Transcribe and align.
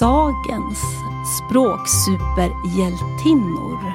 Dagens 0.00 0.82
språksuperhjältinnor 1.38 3.92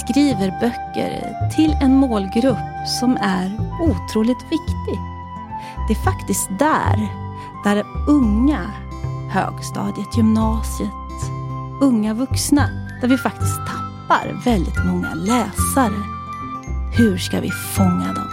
skriver 0.00 0.60
böcker 0.60 1.34
till 1.56 1.72
en 1.82 1.96
målgrupp 1.96 2.88
som 3.00 3.16
är 3.20 3.60
otroligt 3.80 4.42
viktig. 4.42 4.98
Det 5.88 5.94
är 5.94 6.04
faktiskt 6.04 6.48
där, 6.58 7.08
där 7.64 7.84
unga, 8.08 8.70
högstadiet, 9.30 10.16
gymnasiet, 10.16 10.90
unga 11.80 12.14
vuxna, 12.14 12.68
där 13.00 13.08
vi 13.08 13.18
faktiskt 13.18 13.56
tappar 13.56 14.42
väldigt 14.44 14.84
många 14.84 15.14
läsare. 15.14 16.02
Hur 16.96 17.18
ska 17.18 17.40
vi 17.40 17.50
fånga 17.50 18.12
dem? 18.12 18.28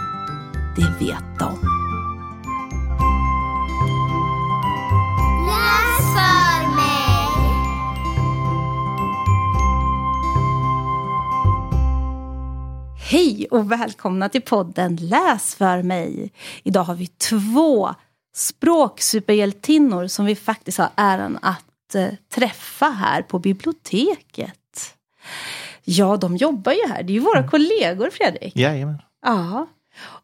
Det 0.76 1.04
vet 1.04 1.38
de. 1.38 1.75
Hej 13.36 13.46
och 13.50 13.72
välkomna 13.72 14.28
till 14.28 14.42
podden 14.42 14.96
Läs 14.96 15.54
för 15.54 15.82
mig. 15.82 16.32
Idag 16.62 16.84
har 16.84 16.94
vi 16.94 17.06
två 17.06 17.94
språksuperhjältinnor 18.34 20.06
som 20.06 20.26
vi 20.26 20.36
faktiskt 20.36 20.78
har 20.78 20.88
äran 20.96 21.38
att 21.42 21.94
eh, 21.94 22.08
träffa 22.34 22.86
här 22.86 23.22
på 23.22 23.38
biblioteket. 23.38 24.94
Ja, 25.84 26.16
de 26.16 26.36
jobbar 26.36 26.72
ju 26.72 26.88
här. 26.88 27.02
Det 27.02 27.12
är 27.12 27.14
ju 27.14 27.20
våra 27.20 27.48
kollegor, 27.48 28.10
Fredrik. 28.10 28.56
Jajamän. 28.56 29.02
Ja. 29.22 29.66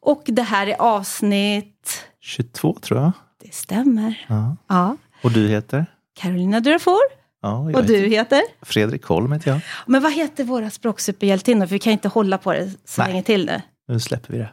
Och 0.00 0.22
det 0.26 0.42
här 0.42 0.66
är 0.66 0.76
avsnitt... 0.80 2.04
22 2.20 2.76
tror 2.80 3.00
jag. 3.00 3.12
Det 3.42 3.54
stämmer. 3.54 4.26
Ja. 4.28 4.56
Ja. 4.66 4.96
Och 5.22 5.30
du 5.30 5.48
heter? 5.48 5.86
Carolina 6.14 6.60
Durafor. 6.60 7.21
Ja, 7.42 7.70
jag 7.70 7.76
Och 7.78 7.86
du 7.86 7.96
heter 7.96 8.08
heter? 8.08 8.42
Fredrik 8.62 9.04
Holm 9.04 9.32
heter 9.32 9.50
jag. 9.50 9.60
Men 9.86 10.02
vad 10.02 10.12
heter 10.12 10.44
våra 10.44 10.70
språksuperhjältinnor? 10.70 11.66
För 11.66 11.72
vi 11.72 11.78
kan 11.78 11.92
inte 11.92 12.08
hålla 12.08 12.38
på 12.38 12.52
det 12.52 12.70
så 12.84 13.02
Nej. 13.02 13.10
länge 13.10 13.22
till 13.22 13.46
nu. 13.46 13.60
Nu 13.88 14.00
släpper 14.00 14.32
vi 14.32 14.38
det. 14.38 14.50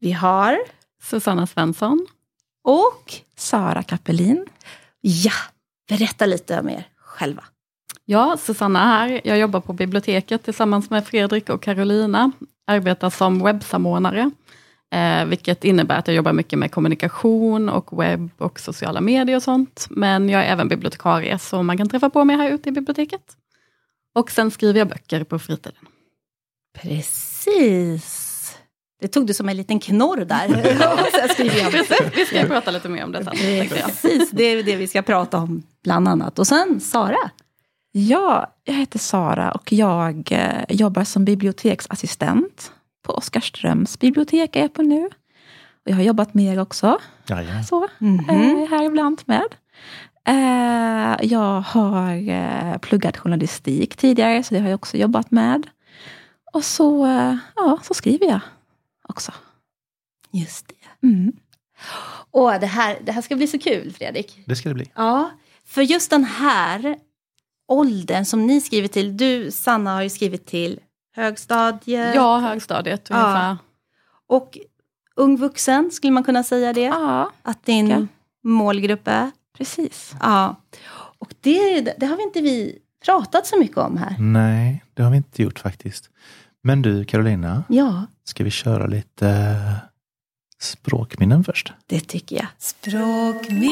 Vi 0.00 0.12
har... 0.12 0.58
Susanna 1.02 1.46
Svensson. 1.46 2.06
Och... 2.64 3.14
Sara 3.36 3.82
Kappelin. 3.82 4.46
Ja, 5.00 5.32
berätta 5.88 6.26
lite 6.26 6.60
om 6.60 6.68
er 6.68 6.88
själva. 6.96 7.44
Ja, 8.04 8.36
Susanna 8.40 8.78
här. 8.78 9.20
Jag 9.24 9.38
jobbar 9.38 9.60
på 9.60 9.72
biblioteket 9.72 10.42
tillsammans 10.42 10.90
med 10.90 11.06
Fredrik 11.06 11.48
och 11.50 11.62
Carolina. 11.62 12.32
Arbetar 12.66 13.10
som 13.10 13.44
webbsamordnare, 13.44 14.30
eh, 14.94 15.24
vilket 15.24 15.64
innebär 15.64 15.98
att 15.98 16.06
jag 16.06 16.16
jobbar 16.16 16.32
mycket 16.32 16.58
med 16.58 16.70
kommunikation 16.70 17.68
och 17.68 18.02
webb 18.02 18.30
och 18.38 18.60
sociala 18.60 19.00
medier 19.00 19.36
och 19.36 19.42
sånt. 19.42 19.86
Men 19.90 20.28
jag 20.28 20.44
är 20.44 20.52
även 20.52 20.68
bibliotekarie, 20.68 21.38
så 21.38 21.62
man 21.62 21.76
kan 21.76 21.88
träffa 21.88 22.10
på 22.10 22.24
mig 22.24 22.36
här 22.36 22.50
ute 22.50 22.68
i 22.68 22.72
biblioteket. 22.72 23.36
Och 24.14 24.30
sen 24.30 24.50
skriver 24.50 24.78
jag 24.78 24.88
böcker 24.88 25.24
på 25.24 25.38
fritiden. 25.38 25.86
Precis. 26.78 28.28
Det 29.00 29.08
tog 29.08 29.26
du 29.26 29.34
som 29.34 29.48
en 29.48 29.56
liten 29.56 29.80
knorr 29.80 30.24
där. 30.24 30.48
Precis, 31.12 32.12
vi 32.16 32.26
ska 32.26 32.46
prata 32.46 32.70
lite 32.70 32.88
mer 32.88 33.04
om 33.04 33.12
det 33.12 33.24
sen. 33.24 33.36
Precis, 33.68 34.30
det 34.30 34.44
är 34.44 34.62
det 34.62 34.76
vi 34.76 34.86
ska 34.86 35.02
prata 35.02 35.38
om 35.38 35.62
bland 35.84 36.08
annat. 36.08 36.38
Och 36.38 36.46
sen 36.46 36.80
Sara. 36.80 37.30
Ja, 37.92 38.54
jag 38.64 38.74
heter 38.74 38.98
Sara 38.98 39.52
och 39.52 39.72
jag 39.72 40.28
eh, 40.32 40.64
jobbar 40.68 41.04
som 41.04 41.24
biblioteksassistent 41.24 42.72
på 43.02 43.12
Oskarströms 43.12 43.98
bibliotek 43.98 44.56
är 44.56 44.60
jag 44.60 44.72
på 44.74 44.82
nu. 44.82 45.04
Och 45.84 45.90
jag 45.90 45.94
har 45.96 46.02
jobbat 46.02 46.34
med 46.34 46.54
er 46.54 46.58
också, 46.60 46.98
så, 47.68 47.88
Mhm. 47.98 48.30
eh, 48.30 48.68
här 48.70 48.84
ibland 48.84 49.22
med. 49.26 49.44
Eh, 50.28 51.16
jag 51.26 51.60
har 51.60 52.30
eh, 52.30 52.78
pluggat 52.78 53.16
journalistik 53.16 53.96
tidigare, 53.96 54.42
så 54.42 54.54
det 54.54 54.60
har 54.60 54.68
jag 54.68 54.74
också 54.78 54.96
jobbat 54.96 55.30
med. 55.30 55.66
Och 56.52 56.64
så, 56.64 57.06
eh, 57.06 57.36
ja, 57.56 57.78
så 57.82 57.94
skriver 57.94 58.26
jag 58.26 58.40
också. 59.08 59.32
Just 60.32 60.68
det. 60.68 61.06
Mm. 61.06 61.32
Och 62.30 62.50
det 62.60 62.66
här, 62.66 62.98
det 63.04 63.12
här 63.12 63.22
ska 63.22 63.36
bli 63.36 63.46
så 63.46 63.58
kul, 63.58 63.92
Fredrik. 63.92 64.38
Det 64.46 64.56
ska 64.56 64.68
det 64.68 64.74
bli. 64.74 64.90
Ja, 64.94 65.30
för 65.64 65.82
just 65.82 66.10
den 66.10 66.24
här 66.24 66.96
åldern 67.68 68.24
som 68.24 68.46
ni 68.46 68.60
skriver 68.60 68.88
till. 68.88 69.16
Du, 69.16 69.50
Sanna, 69.50 69.94
har 69.94 70.02
ju 70.02 70.10
skrivit 70.10 70.46
till 70.46 70.80
högstadiet. 71.18 72.14
Ja, 72.14 72.38
högstadiet 72.38 73.06
Ja. 73.10 73.16
ungefär. 73.16 73.56
Och 74.28 74.58
ung 75.16 75.36
vuxen, 75.36 75.90
skulle 75.90 76.12
man 76.12 76.24
kunna 76.24 76.42
säga 76.42 76.72
det? 76.72 76.80
Ja, 76.82 77.30
Att 77.42 77.64
din 77.64 77.88
Ja. 77.88 78.06
målgrupp 78.44 79.08
är? 79.08 79.30
precis. 79.58 80.14
Ja. 80.20 80.56
Och 81.18 81.34
det, 81.40 81.80
det 81.98 82.06
har 82.06 82.16
vi 82.16 82.22
inte 82.22 82.40
vi 82.40 82.78
pratat 83.04 83.46
så 83.46 83.58
mycket 83.58 83.76
om 83.78 83.96
här. 83.96 84.16
Nej, 84.18 84.84
det 84.94 85.02
har 85.02 85.10
vi 85.10 85.16
inte 85.16 85.42
gjort 85.42 85.58
faktiskt. 85.58 86.10
Men 86.62 86.82
du 86.82 87.04
Carolina, 87.04 87.64
Ja, 87.68 88.06
ska 88.24 88.44
vi 88.44 88.50
köra 88.50 88.86
lite 88.86 89.28
eh, 89.28 89.72
språkminnen 90.60 91.44
först? 91.44 91.72
det 91.86 92.00
tycker 92.00 92.36
jag. 92.36 92.46
Språkminnet. 92.58 93.68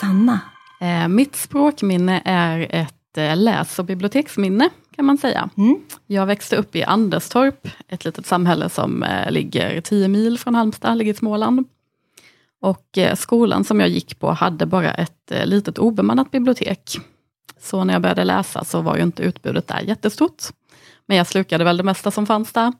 Sanna. 0.00 0.40
Eh, 0.80 1.08
mitt 1.08 1.36
språkminne 1.36 2.22
är 2.24 2.66
ett 2.70 2.97
läs 3.18 3.78
och 3.78 3.84
biblioteksminne, 3.84 4.68
kan 4.96 5.04
man 5.04 5.18
säga. 5.18 5.50
Mm. 5.56 5.76
Jag 6.06 6.26
växte 6.26 6.56
upp 6.56 6.76
i 6.76 6.82
Anderstorp, 6.82 7.68
ett 7.88 8.04
litet 8.04 8.26
samhälle 8.26 8.68
som 8.68 9.02
eh, 9.02 9.30
ligger 9.30 9.80
10 9.80 10.08
mil 10.08 10.38
från 10.38 10.54
Halmstad, 10.54 10.98
ligger 10.98 11.12
i 11.12 11.16
Småland. 11.16 11.68
Och 12.60 12.98
eh, 12.98 13.14
skolan 13.14 13.64
som 13.64 13.80
jag 13.80 13.88
gick 13.88 14.18
på 14.18 14.30
hade 14.30 14.66
bara 14.66 14.94
ett 14.94 15.30
eh, 15.30 15.46
litet 15.46 15.78
obemannat 15.78 16.30
bibliotek. 16.30 16.96
Så 17.60 17.84
när 17.84 17.94
jag 17.94 18.02
började 18.02 18.24
läsa 18.24 18.64
så 18.64 18.80
var 18.80 18.96
ju 18.96 19.02
inte 19.02 19.22
utbudet 19.22 19.68
där 19.68 19.80
jättestort. 19.80 20.42
Men 21.06 21.16
jag 21.16 21.26
slukade 21.26 21.64
väl 21.64 21.76
det 21.76 21.82
mesta 21.82 22.10
som 22.10 22.26
fanns 22.26 22.52
där. 22.52 22.72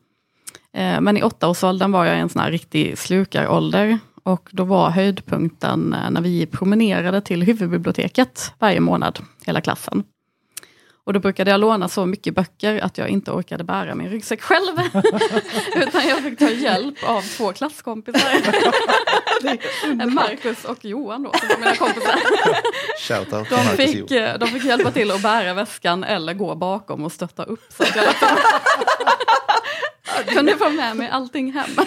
Men 1.01 1.17
i 1.17 1.23
åttaårsåldern 1.23 1.93
var 1.93 2.05
jag 2.05 2.17
i 2.17 2.21
en 2.21 2.29
sån 2.29 2.43
här 2.43 2.51
riktig 2.51 2.99
slukarålder. 2.99 3.99
Och 4.23 4.49
då 4.53 4.65
var 4.65 4.91
höjdpunkten 4.91 5.97
när 6.11 6.21
vi 6.21 6.47
promenerade 6.47 7.21
till 7.21 7.43
huvudbiblioteket 7.43 8.53
varje 8.59 8.81
månad, 8.81 9.19
hela 9.47 9.61
klassen. 9.61 10.05
Och 11.09 11.15
då 11.15 11.21
brukade 11.21 11.51
jag 11.51 11.61
låna 11.61 11.89
så 11.89 12.07
mycket 12.07 12.35
böcker 12.35 12.81
att 12.81 12.99
jag 12.99 13.09
inte 13.09 13.31
orkade 13.31 13.65
bära 13.65 13.95
min 13.95 14.09
ryggsäck 14.09 14.43
själv. 14.43 14.77
Utan 15.77 16.09
jag 16.09 16.19
fick 16.19 16.39
ta 16.39 16.51
hjälp 16.51 16.95
av 17.05 17.23
två 17.23 17.53
klasskompisar. 17.53 18.31
Marcus 20.11 20.65
och 20.65 20.85
Johan 20.85 21.23
då, 21.23 21.33
som 21.33 21.49
var 21.49 21.59
mina 21.59 21.77
kompisar. 21.77 22.19
Shoutout 23.01 23.49
till 23.49 23.57
De 23.57 23.63
fick, 23.87 24.09
de 24.41 24.49
fick 24.49 24.65
hjälpa 24.65 24.91
till 24.91 25.11
att 25.11 25.23
bära 25.23 25.55
väskan 25.55 26.05
eller 26.05 26.35
gå 26.35 26.55
bakom 26.55 27.05
och 27.05 27.13
stötta 27.13 27.45
upp. 27.45 27.65
Så 27.69 27.83
att 27.83 27.97
jag 27.97 28.05
kunde 30.27 30.57
få 30.57 30.71
med 30.71 30.97
mig 30.97 31.09
allting 31.09 31.53
hem. 31.53 31.71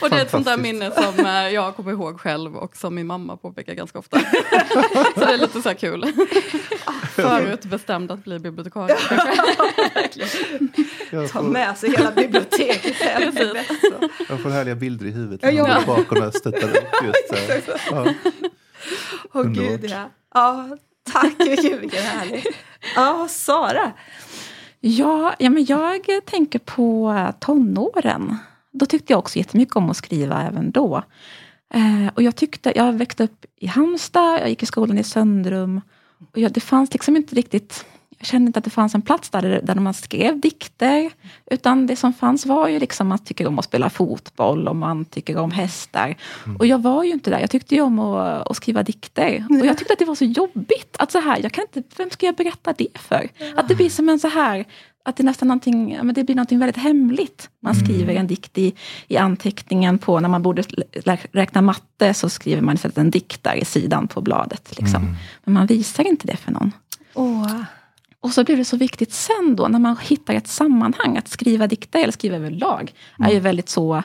Och 0.00 0.10
det 0.10 0.16
är 0.16 0.22
ett 0.22 0.30
sånt 0.30 0.46
där 0.46 0.56
minne 0.56 0.90
som 0.90 1.26
eh, 1.26 1.48
jag 1.48 1.76
kommer 1.76 1.92
ihåg 1.92 2.20
själv 2.20 2.56
och 2.56 2.76
som 2.76 2.94
min 2.94 3.06
mamma 3.06 3.36
påpekar 3.36 3.74
ganska 3.74 3.98
ofta. 3.98 4.18
Så 5.14 5.20
det 5.20 5.32
är 5.32 5.38
lite 5.38 5.62
så 5.62 5.68
här 5.68 5.76
kul. 5.76 6.12
Förutbestämd 7.14 8.10
att 8.10 8.24
bli 8.24 8.38
bibliotekarie. 8.38 8.96
Jag 11.10 11.30
Ta 11.30 11.42
med 11.42 11.78
sig 11.78 11.90
hela 11.90 12.10
biblioteket 12.12 12.96
hem. 12.96 13.32
Jag 14.28 14.42
får 14.42 14.50
härliga 14.50 14.74
bilder 14.74 15.06
i 15.06 15.10
huvudet. 15.10 15.42
När 15.42 15.50
jag 15.50 15.68
jag 15.68 15.74
med. 15.76 15.86
går 15.86 15.96
bak 15.96 16.12
och 16.12 16.18
jag 16.18 16.34
stöttar 16.34 16.68
upp. 16.68 16.84
Just. 17.04 17.70
Ja. 17.90 18.14
Åh 19.32 19.44
gud 19.44 19.84
ja. 19.90 20.10
Ja, 20.34 20.68
tack. 21.12 21.38
Gud, 21.38 21.80
vilken 21.80 22.02
härlig. 22.02 22.46
Ja, 22.96 23.28
Sara. 23.30 23.92
Ja, 24.86 25.34
ja 25.38 25.50
men 25.50 25.64
jag 25.64 26.06
tänker 26.24 26.58
på 26.58 27.12
eh, 27.12 27.30
tonåren. 27.40 28.36
Då 28.72 28.86
tyckte 28.86 29.12
jag 29.12 29.18
också 29.18 29.38
jättemycket 29.38 29.76
om 29.76 29.90
att 29.90 29.96
skriva 29.96 30.42
även 30.42 30.70
då. 30.70 31.02
Eh, 31.74 32.14
och 32.14 32.22
jag 32.22 32.36
tyckte, 32.36 32.72
jag 32.76 32.92
växte 32.92 33.24
upp 33.24 33.44
i 33.56 33.66
Halmstad, 33.66 34.40
jag 34.40 34.48
gick 34.48 34.62
i 34.62 34.66
skolan 34.66 34.98
i 34.98 35.04
Söndrum. 35.04 35.80
Och 36.32 36.38
jag, 36.38 36.52
det 36.52 36.60
fanns 36.60 36.92
liksom 36.92 37.16
inte 37.16 37.34
riktigt, 37.34 37.86
jag 38.24 38.28
kände 38.28 38.46
inte 38.46 38.58
att 38.58 38.64
det 38.64 38.70
fanns 38.70 38.94
en 38.94 39.02
plats 39.02 39.30
där, 39.30 39.60
där 39.62 39.74
man 39.74 39.94
skrev 39.94 40.40
dikter. 40.40 41.10
Utan 41.50 41.86
det 41.86 41.96
som 41.96 42.12
fanns 42.12 42.46
var 42.46 42.68
ju 42.68 42.78
liksom 42.78 43.08
man 43.08 43.18
tycker 43.18 43.46
om 43.46 43.58
att 43.58 43.64
spela 43.64 43.90
fotboll 43.90 44.68
och 44.68 44.76
man 44.76 45.04
tycker 45.04 45.36
om 45.36 45.50
hästar. 45.50 46.16
Och 46.58 46.66
jag 46.66 46.82
var 46.82 47.04
ju 47.04 47.10
inte 47.10 47.30
där, 47.30 47.40
jag 47.40 47.50
tyckte 47.50 47.74
ju 47.74 47.80
om 47.80 47.98
att, 47.98 48.50
att 48.50 48.56
skriva 48.56 48.82
dikter. 48.82 49.46
Och 49.60 49.66
jag 49.66 49.78
tyckte 49.78 49.92
att 49.92 49.98
det 49.98 50.04
var 50.04 50.14
så 50.14 50.24
jobbigt. 50.24 50.96
Att 50.98 51.12
så 51.12 51.20
här, 51.20 51.38
jag 51.42 51.52
kan 51.52 51.64
inte, 51.64 51.82
vem 51.96 52.10
ska 52.10 52.26
jag 52.26 52.34
berätta 52.34 52.72
det 52.72 52.98
för? 52.98 53.28
Att 53.56 53.68
det 53.68 53.74
blir 53.74 53.90
som 53.90 54.08
en 54.08 54.18
så 54.18 54.28
här, 54.28 54.64
att 55.04 55.16
det 55.16 55.22
nästan 55.22 55.48
någonting, 55.48 55.92
ja, 55.92 56.02
men 56.02 56.14
det 56.14 56.24
blir 56.24 56.36
någonting 56.36 56.58
väldigt 56.58 56.82
hemligt. 56.82 57.50
Man 57.62 57.74
skriver 57.74 58.14
en 58.14 58.26
dikt 58.26 58.58
i, 58.58 58.74
i 59.08 59.16
anteckningen 59.16 59.98
på, 59.98 60.20
när 60.20 60.28
man 60.28 60.42
borde 60.42 60.62
räkna 61.32 61.62
matte 61.62 62.14
så 62.14 62.28
skriver 62.28 62.62
man 62.62 62.74
istället 62.74 62.98
en 62.98 63.10
dikt 63.10 63.44
där 63.44 63.54
i 63.54 63.64
sidan 63.64 64.08
på 64.08 64.20
bladet. 64.20 64.78
Liksom. 64.78 65.16
Men 65.44 65.54
man 65.54 65.66
visar 65.66 66.06
inte 66.06 66.26
det 66.26 66.36
för 66.36 66.52
någon. 66.52 66.72
Åh. 67.14 67.62
Och 68.24 68.32
så 68.32 68.44
blir 68.44 68.56
det 68.56 68.64
så 68.64 68.76
viktigt 68.76 69.12
sen 69.12 69.56
då, 69.56 69.68
när 69.68 69.78
man 69.78 69.96
hittar 69.96 70.34
ett 70.34 70.48
sammanhang. 70.48 71.16
Att 71.16 71.28
skriva 71.28 71.66
dikter, 71.66 71.98
eller 72.02 72.12
skriva 72.12 72.36
överlag, 72.36 72.92
är 73.18 73.30
ju 73.30 73.40
väldigt 73.40 73.68
så 73.68 74.02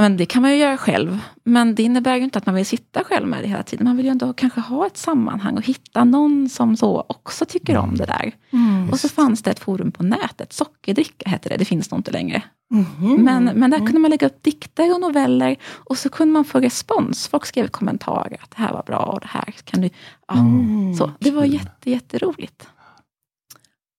men 0.00 0.16
det 0.16 0.26
kan 0.26 0.42
man 0.42 0.50
ju 0.50 0.56
göra 0.56 0.76
själv. 0.76 1.18
Men 1.44 1.74
det 1.74 1.82
innebär 1.82 2.16
ju 2.16 2.24
inte 2.24 2.38
att 2.38 2.46
man 2.46 2.54
vill 2.54 2.66
sitta 2.66 3.04
själv 3.04 3.26
med 3.28 3.42
det 3.42 3.48
hela 3.48 3.62
tiden. 3.62 3.84
Man 3.84 3.96
vill 3.96 4.06
ju 4.06 4.10
ändå 4.10 4.32
kanske 4.32 4.60
ha 4.60 4.86
ett 4.86 4.96
sammanhang 4.96 5.56
och 5.56 5.64
hitta 5.66 6.04
någon 6.04 6.48
som 6.48 6.76
så 6.76 7.04
också 7.08 7.44
tycker 7.44 7.76
om 7.76 7.96
det 7.96 8.04
där. 8.04 8.32
Mm. 8.50 8.90
Och 8.90 9.00
så 9.00 9.08
fanns 9.08 9.42
det 9.42 9.50
ett 9.50 9.58
forum 9.58 9.92
på 9.92 10.02
nätet, 10.02 10.52
Sockerdricka 10.52 11.30
hette 11.30 11.48
det, 11.48 11.56
det 11.56 11.64
finns 11.64 11.90
nog 11.90 11.98
inte 11.98 12.10
längre. 12.10 12.42
Mhm. 12.70 13.24
Men, 13.24 13.44
men 13.44 13.70
där 13.70 13.78
kunde 13.78 13.98
man 13.98 14.10
lägga 14.10 14.26
upp 14.26 14.42
dikter 14.42 14.94
och 14.94 15.00
noveller 15.00 15.56
och 15.62 15.98
så 15.98 16.08
kunde 16.08 16.32
man 16.32 16.44
få 16.44 16.60
respons. 16.60 17.28
Folk 17.28 17.46
skrev 17.46 17.68
kommentarer 17.68 18.36
att 18.42 18.50
det 18.50 18.62
här 18.62 18.72
var 18.72 18.82
bra 18.82 18.98
och 18.98 19.20
det 19.20 19.28
här 19.30 19.54
kan 19.64 19.80
du... 19.80 19.90
Ja, 20.28 20.38
Mm. 20.38 20.94
så. 20.94 21.10
Det 21.18 21.30
var 21.30 21.44
jätte, 21.44 21.90
jätteroligt. 21.90 22.68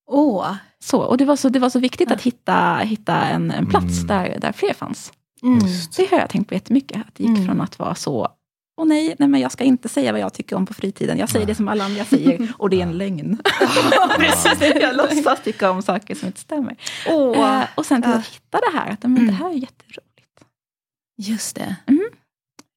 Åh. 0.09 0.55
Så, 0.83 0.99
och 1.01 1.17
det 1.17 1.25
var 1.25 1.35
så, 1.35 1.49
det 1.49 1.59
var 1.59 1.69
så 1.69 1.79
viktigt 1.79 2.11
att 2.11 2.21
hitta, 2.21 2.77
hitta 2.77 3.15
en, 3.15 3.51
en 3.51 3.65
plats 3.65 3.97
Mm. 4.03 4.07
där, 4.07 4.39
där 4.39 4.51
fler 4.51 4.73
fanns. 4.73 5.13
Mm. 5.43 5.59
Det 5.97 6.09
har 6.11 6.17
jag 6.19 6.29
tänkt 6.29 6.47
på 6.47 6.53
jättemycket. 6.53 6.97
Att 7.07 7.15
det 7.15 7.23
gick 7.23 7.29
Mm. 7.37 7.45
från 7.45 7.61
att 7.61 7.79
vara 7.79 7.95
så, 7.95 8.27
åh 8.81 8.85
nej, 8.87 9.15
nej, 9.19 9.29
men 9.29 9.41
jag 9.41 9.51
ska 9.51 9.63
inte 9.63 9.89
säga 9.89 10.11
vad 10.11 10.21
jag 10.21 10.33
tycker 10.33 10.55
om 10.55 10.65
på 10.65 10.73
fritiden. 10.73 11.17
Jag 11.17 11.29
säger 11.29 11.45
det 11.45 11.55
som 11.55 11.67
alla 11.67 11.83
andra 11.85 12.05
säger 12.05 12.53
och 12.57 12.69
det 12.69 12.79
är 12.81 12.83
en 12.83 12.97
lögn. 12.97 13.37
Precis, 14.19 14.61
jag 14.81 14.95
låtsas 14.97 15.43
tycka 15.43 15.71
om 15.71 15.81
saker 15.81 16.15
som 16.15 16.27
inte 16.27 16.39
stämmer. 16.39 16.75
Åh. 17.07 17.59
Eh, 17.61 17.65
och 17.75 17.85
sen 17.85 18.01
till 18.01 18.11
Ja. 18.11 18.17
att 18.17 18.27
hitta 18.27 18.57
det 18.71 18.77
här, 18.77 18.91
att 18.91 19.03
men, 19.03 19.15
det 19.15 19.21
Mm. 19.21 19.35
här 19.35 19.49
är 19.49 19.53
jätteroligt. 19.53 20.43
Just 21.17 21.55
det. 21.55 21.75
Mm. 21.87 22.03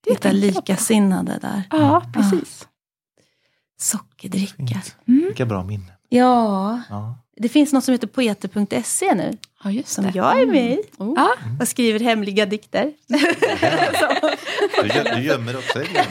Det 0.05 0.11
Hitta 0.11 0.31
likasinnade 0.31 1.37
där. 1.41 1.63
Ja, 1.71 2.05
precis. 2.13 2.67
Sockerdricka. 3.81 4.55
Fint. 4.57 4.95
Mm. 5.07 5.25
Vilka 5.25 5.45
bra 5.45 5.63
minnen. 5.63 5.91
Ja, 6.09 6.81
Ja. 6.89 7.15
Det 7.35 7.49
finns 7.49 7.73
något 7.73 7.83
som 7.83 7.91
heter 7.91 8.07
poeter.se 8.07 9.15
nu. 9.15 9.37
Ja, 9.63 9.71
just 9.71 9.89
Som 9.89 10.03
det. 10.03 10.11
jag 10.15 10.41
är 10.41 10.45
med 10.45 10.71
i. 10.71 10.81
Oh. 10.97 11.13
Ja, 11.15 11.29
Och 11.61 11.67
skriver 11.67 11.99
hemliga 11.99 12.45
dikter. 12.45 12.93
Du, 14.83 14.89
gö- 14.89 15.15
du 15.15 15.21
gömmer 15.21 15.57
också? 15.57 15.79
Ja. 15.93 16.03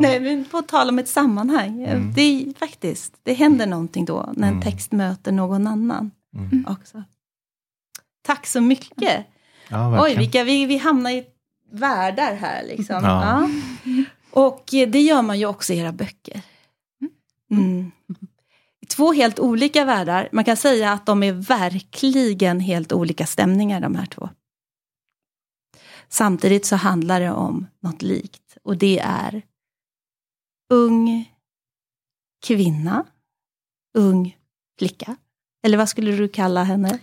Nej, 0.00 0.20
men 0.20 0.44
på 0.44 0.62
tal 0.62 0.88
om 0.88 0.98
ett 0.98 1.08
sammanhang. 1.08 1.84
Mm. 1.84 2.12
Det 2.14 2.22
är 2.22 2.58
faktiskt, 2.58 3.14
det 3.22 3.34
händer 3.34 3.66
någonting 3.66 4.04
då 4.04 4.32
när 4.36 4.48
en 4.48 4.54
Mm. 4.54 4.62
text 4.62 4.92
möter 4.92 5.32
någon 5.32 5.66
annan 5.66 6.10
Mm. 6.36 6.66
också. 6.68 7.02
Tack 8.22 8.46
så 8.46 8.60
mycket. 8.60 9.26
Ja, 9.68 10.02
Oj, 10.04 10.16
vilka, 10.16 10.44
vi, 10.44 10.66
vi 10.66 10.76
hamnar 10.76 11.10
i 11.10 11.24
världar 11.72 12.34
här 12.34 12.62
liksom. 12.66 12.96
Ja. 13.04 13.22
Ja. 13.22 13.48
Och 14.30 14.64
det 14.70 15.00
gör 15.00 15.22
man 15.22 15.38
ju 15.38 15.46
också 15.46 15.72
i 15.72 15.78
era 15.78 15.92
böcker. 15.92 16.40
Två 18.96 19.12
helt 19.12 19.38
olika 19.38 19.84
världar. 19.84 20.28
Man 20.32 20.44
kan 20.44 20.56
säga 20.56 20.92
att 20.92 21.06
de 21.06 21.22
är 21.22 21.32
verkligen 21.32 22.60
helt 22.60 22.92
olika 22.92 23.26
stämningar 23.26 23.80
de 23.80 23.94
här 23.94 24.06
två. 24.06 24.28
Samtidigt 26.08 26.66
så 26.66 26.76
handlar 26.76 27.20
det 27.20 27.30
om 27.30 27.66
något 27.80 28.02
likt. 28.02 28.56
Och 28.62 28.76
det 28.76 28.98
är 28.98 29.42
ung 30.72 31.30
kvinna, 32.46 33.06
ung 33.98 34.36
flicka. 34.78 35.16
Eller 35.66 35.78
vad 35.78 35.88
skulle 35.88 36.12
du 36.12 36.28
kalla 36.28 36.64
henne? 36.64 36.98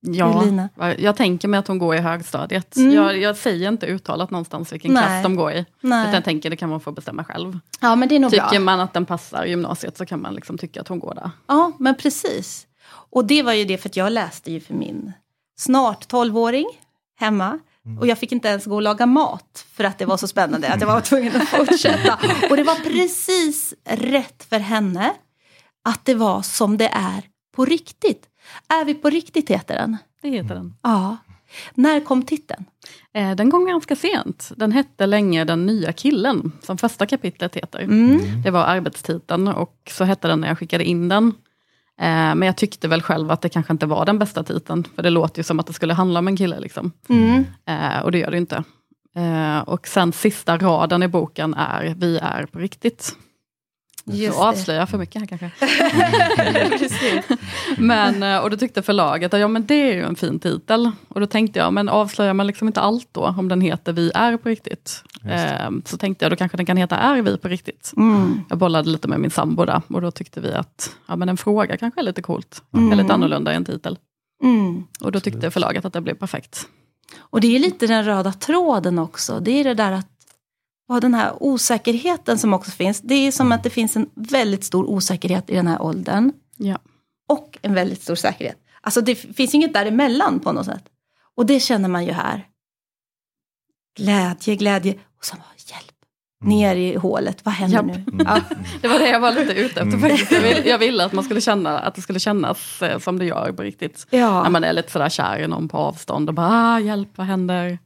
Ja, 0.00 0.42
Elina. 0.42 0.68
jag 0.98 1.16
tänker 1.16 1.48
mig 1.48 1.58
att 1.58 1.68
hon 1.68 1.78
går 1.78 1.96
i 1.96 1.98
högstadiet. 1.98 2.76
Mm. 2.76 2.94
Jag, 2.94 3.18
jag 3.18 3.36
säger 3.36 3.68
inte 3.68 3.86
uttalat 3.86 4.30
någonstans 4.30 4.72
vilken 4.72 4.92
Nej. 4.94 5.02
klass 5.04 5.22
de 5.22 5.36
går 5.36 5.52
i. 5.52 5.58
Utan 5.58 5.90
Nej. 5.90 6.14
jag 6.14 6.24
tänker 6.24 6.50
det 6.50 6.56
kan 6.56 6.68
man 6.68 6.80
få 6.80 6.92
bestämma 6.92 7.24
själv. 7.24 7.58
Ja, 7.80 7.96
men 7.96 8.08
det 8.08 8.14
är 8.14 8.20
nog 8.20 8.30
bra. 8.30 8.48
Tycker 8.48 8.60
man 8.60 8.80
att 8.80 8.92
den 8.94 9.06
passar 9.06 9.44
gymnasiet 9.44 9.96
så 9.96 10.06
kan 10.06 10.22
man 10.22 10.34
liksom 10.34 10.58
tycka 10.58 10.80
att 10.80 10.88
hon 10.88 10.98
går 10.98 11.14
där. 11.14 11.30
Ja, 11.46 11.72
men 11.78 11.94
precis. 11.94 12.66
Och 12.90 13.24
det 13.24 13.42
var 13.42 13.52
ju 13.52 13.64
det 13.64 13.78
för 13.78 13.88
att 13.88 13.96
jag 13.96 14.12
läste 14.12 14.52
ju 14.52 14.60
för 14.60 14.74
min 14.74 15.12
snart 15.58 16.12
12-åring 16.12 16.66
hemma. 17.16 17.58
Och 18.00 18.06
jag 18.06 18.18
fick 18.18 18.32
inte 18.32 18.48
ens 18.48 18.64
gå 18.64 18.74
och 18.74 18.82
laga 18.82 19.06
mat 19.06 19.66
för 19.72 19.84
att 19.84 19.98
det 19.98 20.04
var 20.06 20.16
så 20.16 20.28
spännande 20.28 20.68
att 20.68 20.80
jag 20.80 20.88
var 20.88 21.00
tvungen 21.00 21.36
att 21.36 21.48
fortsätta. 21.48 22.18
Och 22.50 22.56
det 22.56 22.62
var 22.62 22.74
precis 22.74 23.74
rätt 23.84 24.44
för 24.48 24.58
henne 24.58 25.14
att 25.84 26.04
det 26.04 26.14
var 26.14 26.42
som 26.42 26.76
det 26.76 26.88
är 26.88 27.22
på 27.56 27.64
riktigt. 27.64 28.27
Är 28.68 28.84
vi 28.84 28.94
på 28.94 29.10
riktigt 29.10 29.50
heter 29.50 29.74
den? 29.74 29.96
Det 30.22 30.28
heter 30.28 30.54
den. 30.54 30.74
Ja. 30.82 31.16
När 31.74 32.00
kom 32.00 32.22
titeln? 32.22 32.64
Eh, 33.14 33.34
Den 33.34 33.50
kom 33.50 33.66
ganska 33.66 33.96
sent. 33.96 34.52
Den 34.56 34.72
hette 34.72 35.06
länge 35.06 35.44
Den 35.44 35.66
nya 35.66 35.92
killen, 35.92 36.52
som 36.62 36.78
första 36.78 37.06
kapitlet 37.06 37.56
heter. 37.56 37.78
Mm. 37.78 38.42
Det 38.42 38.50
var 38.50 38.64
arbetstiteln 38.64 39.48
och 39.48 39.74
så 39.90 40.04
hette 40.04 40.28
den 40.28 40.40
när 40.40 40.48
jag 40.48 40.58
skickade 40.58 40.84
in 40.84 41.08
den. 41.08 41.26
Eh, 42.00 42.34
Men 42.34 42.42
jag 42.42 42.56
tyckte 42.56 42.88
väl 42.88 43.02
själv 43.02 43.30
att 43.30 43.40
det 43.42 43.48
kanske 43.48 43.72
inte 43.72 43.86
var 43.86 44.04
den 44.04 44.18
bästa 44.18 44.42
titeln, 44.44 44.84
för 44.94 45.02
det 45.02 45.10
låter 45.10 45.38
ju 45.38 45.44
som 45.44 45.60
att 45.60 45.66
det 45.66 45.72
skulle 45.72 45.94
handla 45.94 46.18
om 46.18 46.28
en 46.28 46.36
kille. 46.36 46.60
Liksom. 46.60 46.92
Mm. 47.08 47.44
Eh, 47.66 48.00
och 48.02 48.12
det 48.12 48.18
gör 48.18 48.30
det 48.30 48.36
inte. 48.38 48.64
Och 49.66 49.88
sen 49.88 50.12
sista 50.12 50.56
raden 50.58 51.02
i 51.02 51.08
boken 51.08 51.54
är 51.54 51.94
Vi 51.98 52.18
är 52.18 52.46
på 52.46 52.58
riktigt. 52.58 53.16
Just 54.10 54.36
Så 54.36 54.42
det. 54.42 54.48
avslöjar 54.48 54.80
jag 54.80 54.88
för 54.88 54.98
mycket 54.98 55.20
här 55.20 55.26
kanske. 55.26 55.50
Precis. 56.78 57.24
Men, 57.78 58.22
eh, 58.22 58.38
och 58.38 58.50
då 58.50 58.56
tyckte 58.56 58.82
förlaget 58.82 59.34
att 59.34 59.40
ja, 59.40 59.48
men 59.48 59.66
det 59.66 59.90
är 59.90 59.94
ju 59.94 60.02
en 60.02 60.16
fin 60.16 60.38
titel. 60.38 60.90
Och 61.08 61.20
då 61.20 61.26
tänkte 61.26 61.58
jag, 61.58 61.72
men 61.72 61.88
avslöjar 61.88 62.34
man 62.34 62.46
liksom 62.46 62.66
inte 62.68 62.80
allt 62.80 63.08
då, 63.12 63.34
om 63.38 63.48
den 63.48 63.60
heter 63.60 63.92
Vi 63.92 64.10
är 64.14 64.36
på 64.36 64.48
riktigt? 64.48 65.02
Eh, 65.24 65.70
så 65.84 65.96
tänkte 65.96 66.24
jag, 66.24 66.32
då 66.32 66.36
kanske 66.36 66.56
den 66.56 66.66
kan 66.66 66.76
heta 66.76 66.96
Är 66.96 67.22
vi 67.22 67.36
på 67.36 67.48
riktigt? 67.48 67.92
Mm. 67.96 68.40
Jag 68.48 68.58
bollade 68.58 68.90
lite 68.90 69.08
med 69.08 69.20
min 69.20 69.30
sambo 69.30 69.64
där, 69.64 69.82
och 69.88 70.00
då 70.00 70.10
tyckte 70.10 70.40
vi 70.40 70.52
att 70.52 70.96
ja, 71.06 71.16
men 71.16 71.28
en 71.28 71.36
fråga 71.36 71.76
kanske 71.76 72.00
är 72.00 72.04
lite 72.04 72.22
coolt. 72.22 72.62
Mm. 72.74 72.92
Är 72.92 72.96
lite 72.96 73.14
annorlunda 73.14 73.52
i 73.52 73.56
en 73.56 73.64
titel. 73.64 73.98
Mm. 74.42 74.84
Och 75.00 75.12
då 75.12 75.20
tyckte 75.20 75.50
förlaget 75.50 75.84
att 75.84 75.92
det 75.92 76.00
blev 76.00 76.14
perfekt. 76.14 76.66
Och 77.18 77.40
det 77.40 77.56
är 77.56 77.58
lite 77.58 77.86
den 77.86 78.04
röda 78.04 78.32
tråden 78.32 78.98
också. 78.98 79.40
Det 79.40 79.50
är 79.50 79.64
det 79.64 79.74
där 79.74 79.92
att 79.92 80.17
ha 80.88 81.00
den 81.00 81.14
här 81.14 81.42
osäkerheten 81.42 82.38
som 82.38 82.54
också 82.54 82.70
finns. 82.70 83.00
Det 83.00 83.14
är 83.14 83.32
som 83.32 83.52
att 83.52 83.62
det 83.62 83.70
finns 83.70 83.96
en 83.96 84.10
väldigt 84.14 84.64
stor 84.64 84.84
osäkerhet 84.84 85.50
i 85.50 85.54
den 85.54 85.66
här 85.66 85.82
åldern. 85.82 86.32
Ja. 86.56 86.78
Och 87.28 87.58
en 87.62 87.74
väldigt 87.74 88.02
stor 88.02 88.14
säkerhet. 88.14 88.56
Alltså 88.80 89.00
det 89.00 89.14
finns 89.14 89.54
inget 89.54 89.72
däremellan 89.74 90.40
på 90.40 90.52
något 90.52 90.66
sätt. 90.66 90.84
Och 91.36 91.46
det 91.46 91.60
känner 91.60 91.88
man 91.88 92.04
ju 92.04 92.12
här. 92.12 92.46
Glädje, 93.96 94.56
glädje. 94.56 94.94
Och 95.18 95.24
sen 95.24 95.38
bara 95.38 95.74
hjälp. 95.76 95.94
Ner 96.44 96.76
i 96.76 96.96
hålet. 96.96 97.44
Vad 97.44 97.54
händer 97.54 97.76
Japp. 97.76 97.86
nu? 97.86 98.04
Mm. 98.12 98.26
Ja. 98.26 98.40
Det 98.80 98.88
var 98.88 98.98
det 98.98 99.08
jag 99.08 99.20
var 99.20 99.32
lite 99.32 99.52
ute 99.52 99.80
efter 99.80 99.82
Mm. 99.82 100.00
faktiskt. 100.00 100.32
Jag, 100.32 100.40
vill, 100.40 100.66
jag 100.66 100.78
ville 100.78 101.04
att 101.04 101.12
man 101.12 101.24
skulle 101.24 101.40
känna 101.40 101.78
att 101.78 101.94
det 101.94 102.02
skulle 102.02 102.20
kännas 102.20 102.82
eh, 102.82 102.98
som 102.98 103.18
det 103.18 103.24
gör 103.24 103.52
på 103.52 103.62
riktigt. 103.62 104.06
När 104.10 104.18
ja. 104.18 104.50
man 104.50 104.64
är 104.64 104.72
lite 104.72 104.92
sådär 104.92 105.08
kär 105.08 105.38
i 105.38 105.48
någon 105.48 105.68
på 105.68 105.76
avstånd 105.76 106.28
och 106.28 106.34
bara 106.34 106.48
ah, 106.48 106.80
hjälp, 106.80 107.08
vad 107.14 107.26
händer? 107.26 107.78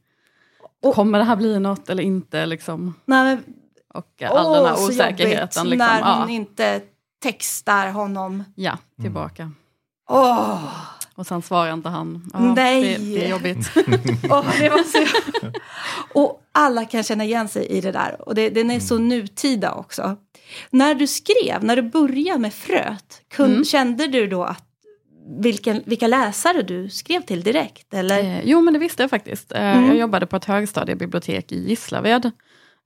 Och- 0.83 0.95
Kommer 0.95 1.17
det 1.19 1.25
här 1.25 1.35
bli 1.35 1.59
något 1.59 1.89
eller 1.89 2.03
inte? 2.03 2.45
Liksom. 2.45 2.93
Nej, 3.05 3.23
men, 3.23 3.43
Och 3.93 4.21
eh, 4.21 4.31
all 4.31 4.45
åh, 4.45 4.53
den 4.55 4.65
här 4.65 4.85
osäkerheten. 4.85 5.69
Liksom, 5.69 5.87
när 5.87 6.01
hon 6.01 6.29
ja, 6.29 6.35
inte 6.35 6.81
textar 7.23 7.87
honom. 7.91 8.43
ja, 8.55 8.77
tillbaka. 9.01 9.51
Åh, 10.09 10.63
Och 11.15 11.27
sen 11.27 11.41
svarar 11.41 11.73
inte 11.73 11.89
han. 11.89 12.29
Ja, 12.33 12.39
Nej. 12.39 12.97
Det, 12.97 13.05
det 13.15 13.25
är 13.25 13.29
jobbigt. 13.29 13.71
åh, 14.29 14.45
det 14.59 14.69
var 14.69 14.83
så... 14.83 15.07
Och 16.13 16.41
alla 16.51 16.85
kan 16.85 17.03
känna 17.03 17.23
igen 17.23 17.47
sig 17.47 17.65
i 17.65 17.81
det 17.81 17.91
där. 17.91 18.15
Och 18.27 18.35
det, 18.35 18.49
den 18.49 18.71
är 18.71 18.79
så 18.79 18.97
nutida 18.97 19.73
också. 19.73 20.15
När 20.69 20.95
du 20.95 21.07
skrev, 21.07 21.63
när 21.63 21.75
du 21.75 21.81
började 21.81 22.39
med 22.39 22.53
fröet, 22.53 23.21
kun, 23.35 23.51
Mm. 23.51 23.65
kände 23.65 24.07
du 24.07 24.27
då 24.27 24.43
att 24.43 24.63
vilken, 25.41 25.81
vilka 25.85 26.07
läsare 26.07 26.61
du 26.61 26.89
skrev 26.89 27.21
till 27.21 27.41
direkt? 27.43 27.93
Eller? 27.93 28.19
Eh, 28.19 28.41
jo, 28.43 28.61
men 28.61 28.73
det 28.73 28.79
visste 28.79 29.03
jag 29.03 29.09
faktiskt. 29.09 29.51
Eh, 29.51 29.61
Mm. 29.77 29.87
Jag 29.87 29.97
jobbade 29.97 30.25
på 30.25 30.35
ett 30.35 30.45
högstadiebibliotek 30.45 31.51
i 31.51 31.69
Gislaved. 31.69 32.25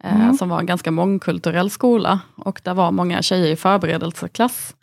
Eh, 0.04 0.16
Mm. 0.22 0.38
Som 0.38 0.50
var 0.50 0.60
en 0.60 0.66
ganska 0.66 0.92
mångkulturell 0.92 1.70
skola. 1.70 2.20
Och 2.36 2.62
där 2.64 2.74
var 2.74 2.92
många 2.92 3.22
tjejer 3.22 3.48
i 3.48 3.56
förberedelseklass. 3.56 4.74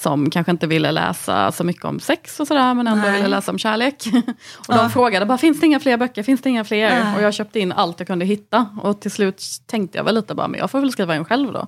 Som 0.00 0.30
kanske 0.30 0.50
inte 0.50 0.66
ville 0.66 0.92
läsa 0.92 1.52
så 1.52 1.64
mycket 1.64 1.84
om 1.84 2.00
sex 2.00 2.40
och 2.40 2.46
sådär, 2.46 2.74
men 2.74 2.86
ändå 2.86 3.02
Nej. 3.02 3.12
ville 3.16 3.28
läsa 3.28 3.52
om 3.52 3.58
kärlek. 3.58 4.04
och 4.58 4.74
Ja. 4.74 4.76
de 4.76 4.90
frågade 4.90 5.26
bara, 5.26 5.38
finns 5.38 5.60
det 5.60 5.66
inga 5.66 5.80
fler 5.80 5.96
böcker? 5.96 6.22
Finns 6.22 6.40
det 6.42 6.48
inga 6.50 6.64
fler? 6.64 6.90
Nej. 7.04 7.16
Och 7.16 7.22
jag 7.22 7.34
köpte 7.34 7.60
in 7.60 7.72
allt 7.72 8.00
jag 8.00 8.06
kunde 8.06 8.24
hitta. 8.24 8.66
Och 8.82 9.00
till 9.00 9.10
slut 9.10 9.42
tänkte 9.66 9.98
jag 9.98 10.04
väl 10.04 10.14
lite 10.14 10.34
bara, 10.34 10.48
men 10.48 10.60
jag 10.60 10.70
får 10.70 10.80
väl 10.80 10.92
skriva 10.92 11.14
en 11.14 11.24
själv 11.24 11.52
då. 11.52 11.66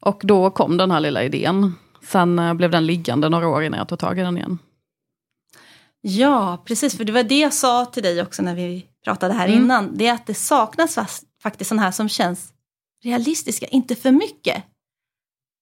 Och 0.00 0.20
då 0.24 0.50
kom 0.50 0.76
den 0.76 0.90
här 0.90 1.00
lilla 1.00 1.22
idén. 1.22 1.74
Sen 2.06 2.38
eh, 2.38 2.54
blev 2.54 2.70
den 2.70 2.86
liggande 2.86 3.28
några 3.28 3.48
år 3.48 3.62
innan 3.64 3.78
jag 3.78 3.88
tog 3.88 3.98
tag 3.98 4.18
i 4.18 4.22
den 4.22 4.36
igen. 4.36 4.58
Ja, 6.00 6.62
precis. 6.64 6.96
För 6.96 7.04
det 7.04 7.12
var 7.12 7.22
det 7.22 7.38
jag 7.38 7.52
sa 7.54 7.84
till 7.84 8.02
dig 8.02 8.22
också 8.22 8.42
när 8.42 8.54
vi 8.54 8.86
pratade 9.04 9.34
här 9.34 9.48
Mm. 9.48 9.62
innan. 9.62 9.96
Det 9.96 10.06
är 10.06 10.12
att 10.12 10.26
det 10.26 10.34
saknas 10.34 10.94
fast, 10.94 11.24
faktiskt 11.42 11.68
sådana 11.68 11.82
här 11.82 11.90
som 11.90 12.08
känns 12.08 12.52
realistiska, 13.04 13.66
inte 13.66 13.94
för 13.96 14.10
mycket. 14.10 14.64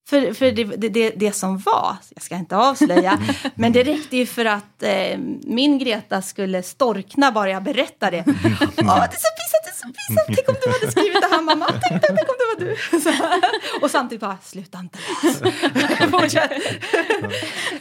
För, 0.06 0.32
för 0.32 0.52
det, 0.52 0.64
det, 0.64 1.11
det, 1.11 1.32
som 1.32 1.58
var, 1.58 1.96
jag 2.14 2.23
ska 2.23 2.37
inte 2.37 2.56
avslöja, 2.56 3.18
men 3.54 3.73
det 3.73 3.82
räckte 3.82 4.16
ju 4.16 4.26
för 4.26 4.44
att 4.44 4.82
eh, 4.82 5.18
min 5.42 5.78
Greta 5.78 6.23
skulle 6.23 6.62
storkna 6.62 7.32
bara 7.32 7.50
jag 7.50 7.62
berättade 7.62 8.16
det. 8.16 8.25
Åh, 8.26 8.34
det 8.76 8.82
är 8.82 9.20
så 9.20 9.30
pinsamt, 9.38 9.64
det 9.64 9.70
är 9.70 9.75
så 9.75 9.87
pinsamt, 9.87 10.26
tänk 10.26 10.49
om 10.49 10.54
du 10.62 10.70
hade 10.73 10.90
skrivit 10.90 11.20
det 11.20 11.28
här 11.37 11.42
mamma, 11.42 11.66
tänk, 11.66 12.02
tänk 12.02 12.20
om 12.20 12.37
det 12.38 12.64
var 12.64 12.70
du. 12.70 13.00
Så. 13.00 13.12
Och 13.84 13.90
samtidigt 13.90 14.20
bara, 14.20 14.38
sluta 14.42 14.78
inte. 14.78 14.99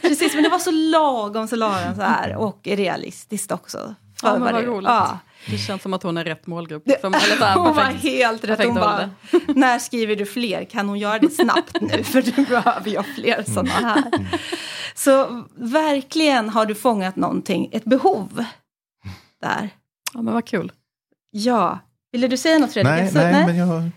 Precis, 0.00 0.34
men 0.34 0.42
det 0.42 0.48
var 0.48 0.58
så 0.58 0.70
lagom 0.70 1.48
så 1.48 1.56
lagom 1.56 1.94
så 1.96 2.02
här 2.02 2.36
och 2.36 2.60
realistiskt 2.64 3.52
också. 3.52 3.94
Ja, 4.22 4.38
men 4.38 4.54
vad 4.54 4.64
roligt. 4.64 4.88
Ja. 4.88 5.18
Det 5.50 5.58
känns 5.58 5.82
som 5.82 5.94
att 5.94 6.02
hon 6.02 6.16
är 6.16 6.24
rätt 6.24 6.46
målgrupp. 6.46 6.82
Liksom, 6.86 7.14
eller 7.14 7.36
så 7.36 7.44
här, 7.44 7.54
hon 7.58 7.74
var 7.74 7.84
helt 7.84 8.44
rätt. 8.44 8.64
Hon 8.64 8.74
bara, 8.74 9.10
när 9.46 9.78
skriver 9.78 10.16
du 10.16 10.26
fler? 10.26 10.64
Kan 10.64 10.88
hon 10.88 10.98
göra 10.98 11.18
det 11.18 11.30
snabbt 11.30 11.76
nu? 11.80 12.04
För 12.04 12.22
du 12.22 12.30
behöver 12.44 12.96
ha 12.96 13.02
fler 13.14 13.42
sådana 13.46 13.70
här. 13.70 14.02
Så 14.94 15.44
verkligen 15.56 16.48
har 16.48 16.66
du 16.66 16.74
fångat 16.74 17.16
någonting, 17.16 17.68
ett 17.72 17.84
behov 17.84 18.44
där. 19.42 19.70
Ja, 20.14 20.22
men 20.22 20.34
vad 20.34 20.46
kul. 20.46 20.72
Ja. 21.30 21.78
Ville 22.12 22.28
du 22.28 22.36
säga 22.36 22.58
något 22.58 22.72
Fredrik? 22.72 22.92
Nej, 22.92 23.08
Så- 23.08 23.18
nej, 23.18 23.46
men 23.46 23.56
jag... 23.56 23.90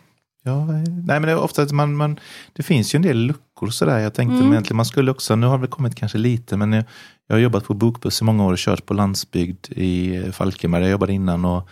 Ja, 0.44 0.66
nej, 0.66 0.86
men 1.06 1.22
det 1.22 1.32
är 1.32 1.40
ofta 1.40 1.62
att 1.62 1.72
man, 1.72 1.96
man... 1.96 2.20
Det 2.54 2.64
finns 2.64 2.96
ju 2.96 2.98
en 2.98 3.02
del 3.02 3.18
luckor 3.18 3.68
sådär. 3.70 4.00
Jag 4.00 4.14
tänkte 4.14 4.34
Mm. 4.34 4.44
men 4.46 4.54
egentligen 4.54 4.78
man 4.78 4.86
skulle 4.86 5.12
också... 5.12 5.36
Nu 5.36 5.48
har 5.48 5.58
det 5.58 5.68
kommit 5.68 5.96
kanske 5.96 6.18
lite, 6.18 6.58
men 6.58 6.74
jag, 6.74 6.84
jag 7.28 7.36
har 7.36 7.42
jobbat 7.42 7.64
på 7.64 7.74
bokbuss 7.74 8.22
i 8.22 8.24
många 8.24 8.46
år 8.46 8.52
och 8.52 8.58
kört 8.58 8.86
på 8.86 8.94
landsbygd 8.94 9.68
i 9.70 10.16
eh, 10.16 10.32
Falkenberg. 10.32 10.84
Jag 10.84 10.92
jobbade 10.92 11.14
innan 11.14 11.46
och 11.46 11.70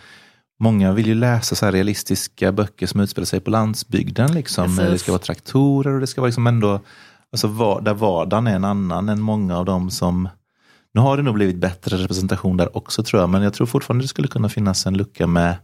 många 0.58 0.92
vill 0.92 1.06
ju 1.06 1.14
läsa 1.14 1.54
så 1.54 1.64
här 1.64 1.72
realistiska 1.72 2.52
böcker 2.52 2.86
som 2.86 3.00
utspelar 3.00 3.26
sig 3.26 3.40
på 3.40 3.50
landsbygden. 3.50 4.32
Liksom. 4.32 4.76
Precis. 4.76 4.92
Det 4.92 4.98
ska 4.98 5.12
vara 5.12 5.22
traktorer 5.22 5.94
och 5.94 6.00
det 6.00 6.06
ska 6.06 6.20
vara 6.20 6.28
liksom 6.28 6.46
ändå... 6.46 6.80
Alltså 7.32 7.48
var, 7.48 7.80
där 7.80 7.94
vardagen 7.94 8.46
är 8.46 8.56
en 8.56 8.64
annan 8.64 9.08
än 9.08 9.20
många 9.20 9.58
av 9.58 9.64
dem 9.64 9.90
som... 9.90 10.28
Nu 10.94 11.00
har 11.00 11.16
det 11.16 11.22
nog 11.22 11.34
blivit 11.34 11.56
bättre 11.56 11.96
representation 11.96 12.56
där 12.56 12.76
också 12.76 13.02
tror 13.02 13.22
jag, 13.22 13.30
men 13.30 13.42
jag 13.42 13.54
tror 13.54 13.66
fortfarande 13.66 14.04
det 14.04 14.08
skulle 14.08 14.28
kunna 14.28 14.48
finnas 14.48 14.86
en 14.86 14.96
lucka 14.96 15.26
med 15.26 15.56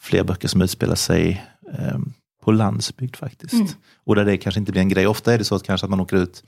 fler 0.00 0.24
böcker 0.24 0.48
som 0.48 0.62
utspelar 0.62 0.94
sig 0.94 1.44
eh, 1.78 1.98
på 2.44 2.52
landsbygd 2.52 3.16
faktiskt. 3.16 3.52
Mm. 3.52 3.66
Och 4.04 4.14
där 4.14 4.24
det 4.24 4.36
kanske 4.36 4.60
inte 4.60 4.72
blir 4.72 4.82
en 4.82 4.88
grej. 4.88 5.06
Ofta 5.06 5.34
är 5.34 5.38
det 5.38 5.44
så 5.44 5.54
att 5.54 5.62
kanske 5.62 5.84
att 5.84 5.90
man 5.90 6.00
åker 6.00 6.16
ut 6.16 6.42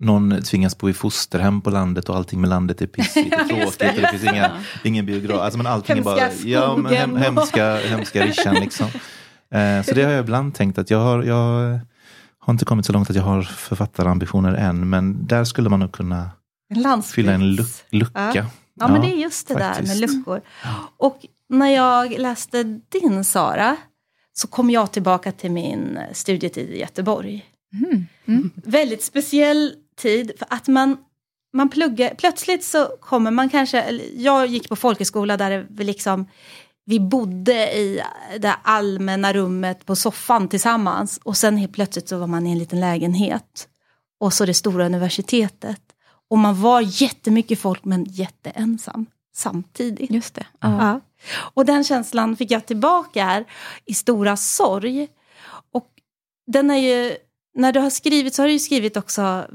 någon 0.00 0.42
tvingas 0.42 0.78
bo 0.78 0.88
i 0.90 0.92
fosterhem 0.94 1.60
på 1.60 1.70
landet 1.70 2.08
och 2.08 2.16
allting 2.16 2.40
med 2.40 2.50
landet 2.50 2.82
är 2.82 2.86
pissigt 2.86 3.34
och 3.34 3.48
tråkigt. 3.48 3.96
och 3.96 4.02
det 4.02 4.08
finns 4.10 4.24
inga, 4.24 4.50
ingen 4.84 5.06
biograf. 5.06 5.40
Alltså, 5.40 5.58
men 5.58 5.66
allting 5.66 5.98
är 5.98 6.02
bara 6.02 6.20
Hemska 6.20 6.48
ja, 6.48 6.76
men 6.76 6.94
hem, 6.94 7.16
hemska, 7.16 7.76
hemska 7.76 8.24
rischan. 8.26 8.54
Liksom. 8.54 8.86
Eh, 9.50 9.82
så 9.82 9.94
det 9.94 10.02
har 10.02 10.10
jag 10.12 10.20
ibland 10.20 10.54
tänkt 10.54 10.78
att 10.78 10.90
jag 10.90 10.98
har, 10.98 11.22
jag 11.22 11.80
har 12.38 12.52
inte 12.52 12.64
kommit 12.64 12.86
så 12.86 12.92
långt 12.92 13.10
att 13.10 13.16
jag 13.16 13.22
har 13.22 13.42
författarambitioner 13.42 14.54
än. 14.54 14.88
Men 14.90 15.26
där 15.26 15.44
skulle 15.44 15.68
man 15.68 15.80
nog 15.80 15.92
kunna 15.92 16.30
En 16.74 17.02
fylla 17.02 17.32
en 17.32 17.42
luc- 17.42 17.82
lucka. 17.90 18.32
Ja. 18.34 18.44
Ja, 18.80 18.88
men 18.88 19.00
det 19.00 19.06
är 19.12 19.16
just 19.16 19.48
det 19.48 19.54
där 19.54 19.72
faktiskt. 19.74 20.00
med 20.00 20.10
luckor. 20.10 20.40
Och 20.96 21.18
när 21.48 21.68
jag 21.68 22.18
läste 22.18 22.62
din 22.88 23.24
Sara, 23.24 23.76
så 24.32 24.48
kom 24.48 24.70
jag 24.70 24.92
tillbaka 24.92 25.32
till 25.32 25.50
min 25.50 25.98
studietid 26.12 26.70
i 26.70 26.80
Göteborg. 26.80 27.44
Mm. 27.86 28.06
Mm. 28.26 28.50
Väldigt 28.54 29.02
speciell 29.02 29.72
tid, 29.98 30.32
för 30.38 30.46
att 30.50 30.68
man, 30.68 30.96
man 31.52 31.68
pluggar, 31.68 32.14
plötsligt 32.14 32.64
så 32.64 32.86
kommer 33.00 33.30
man 33.30 33.48
kanske, 33.48 34.00
jag 34.16 34.46
gick 34.46 34.68
på 34.68 34.76
folkhögskola 34.76 35.36
där 35.36 35.66
väl 35.70 35.86
liksom, 35.86 36.26
vi 36.84 37.00
bodde 37.00 37.76
i 37.76 38.02
det 38.38 38.54
allmänna 38.62 39.32
rummet 39.32 39.86
på 39.86 39.96
soffan 39.96 40.48
tillsammans 40.48 41.20
och 41.24 41.36
sen 41.36 41.56
helt 41.56 41.72
plötsligt 41.72 42.08
så 42.08 42.18
var 42.18 42.26
man 42.26 42.46
i 42.46 42.52
en 42.52 42.58
liten 42.58 42.80
lägenhet. 42.80 43.68
Och 44.20 44.32
så 44.32 44.44
det 44.44 44.54
stora 44.54 44.86
universitetet. 44.86 45.82
Och 46.30 46.38
man 46.38 46.62
var 46.62 47.02
jättemycket 47.02 47.58
folk 47.58 47.84
men 47.84 48.04
jätteensam 48.04 49.06
samtidigt. 49.34 50.10
Just 50.10 50.34
det. 50.34 50.46
Ja. 50.60 50.78
Ja. 50.86 51.00
Och 51.54 51.66
den 51.66 51.84
känslan 51.84 52.36
fick 52.36 52.50
jag 52.50 52.66
tillbaka 52.66 53.24
här 53.24 53.44
i 53.84 53.94
stora 53.94 54.36
sorg. 54.36 55.08
Och 55.72 55.88
den 56.46 56.70
är 56.70 56.76
ju, 56.76 57.16
när 57.54 57.72
du 57.72 57.80
har 57.80 57.90
skrivit 57.90 58.34
så 58.34 58.42
har 58.42 58.46
du 58.46 58.52
ju 58.52 58.58
skrivit 58.58 58.96
också 58.96 59.46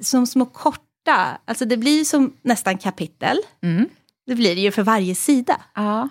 som 0.00 0.26
små 0.26 0.46
korta, 0.46 1.38
alltså 1.44 1.64
det 1.64 1.76
blir 1.76 2.04
som 2.04 2.32
nästan 2.42 2.78
kapitel. 2.78 3.38
Mm. 3.62 3.88
Det 4.26 4.34
blir 4.34 4.54
det 4.54 4.60
ju 4.60 4.70
för 4.72 4.82
varje 4.82 5.14
sida. 5.14 5.60
Ja. 5.74 6.08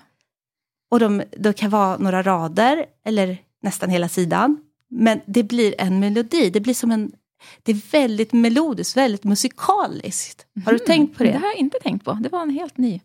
Och 0.92 1.00
de, 1.00 1.24
de 1.38 1.54
kan 1.54 1.70
vara 1.70 1.98
några 1.98 2.22
rader 2.24 2.86
eller 3.06 3.38
nästan 3.62 3.90
hela 3.90 4.10
sidan. 4.10 4.58
Men 4.90 5.20
det 5.25 5.44
blir 5.44 5.75
en 5.78 6.00
melodi, 6.00 6.50
det 6.50 6.60
blir 6.60 6.74
som 6.74 6.92
en, 6.92 7.12
det 7.63 7.72
är 7.72 7.92
väldigt 7.92 8.34
melodiskt, 8.34 8.98
väldigt 8.98 9.24
musikaliskt. 9.24 10.46
Har 10.66 10.72
du 10.72 10.78
Mm. 10.78 10.86
tänkt 10.88 11.18
på 11.18 11.24
det? 11.24 11.32
Det 11.32 11.38
har 11.38 11.46
jag 11.48 11.56
inte 11.56 11.80
tänkt 11.80 12.06
på. 12.06 12.13
Det 12.13 12.30
var 12.30 12.42
en 12.42 12.50
helt 12.50 12.78
ny. 12.78 13.02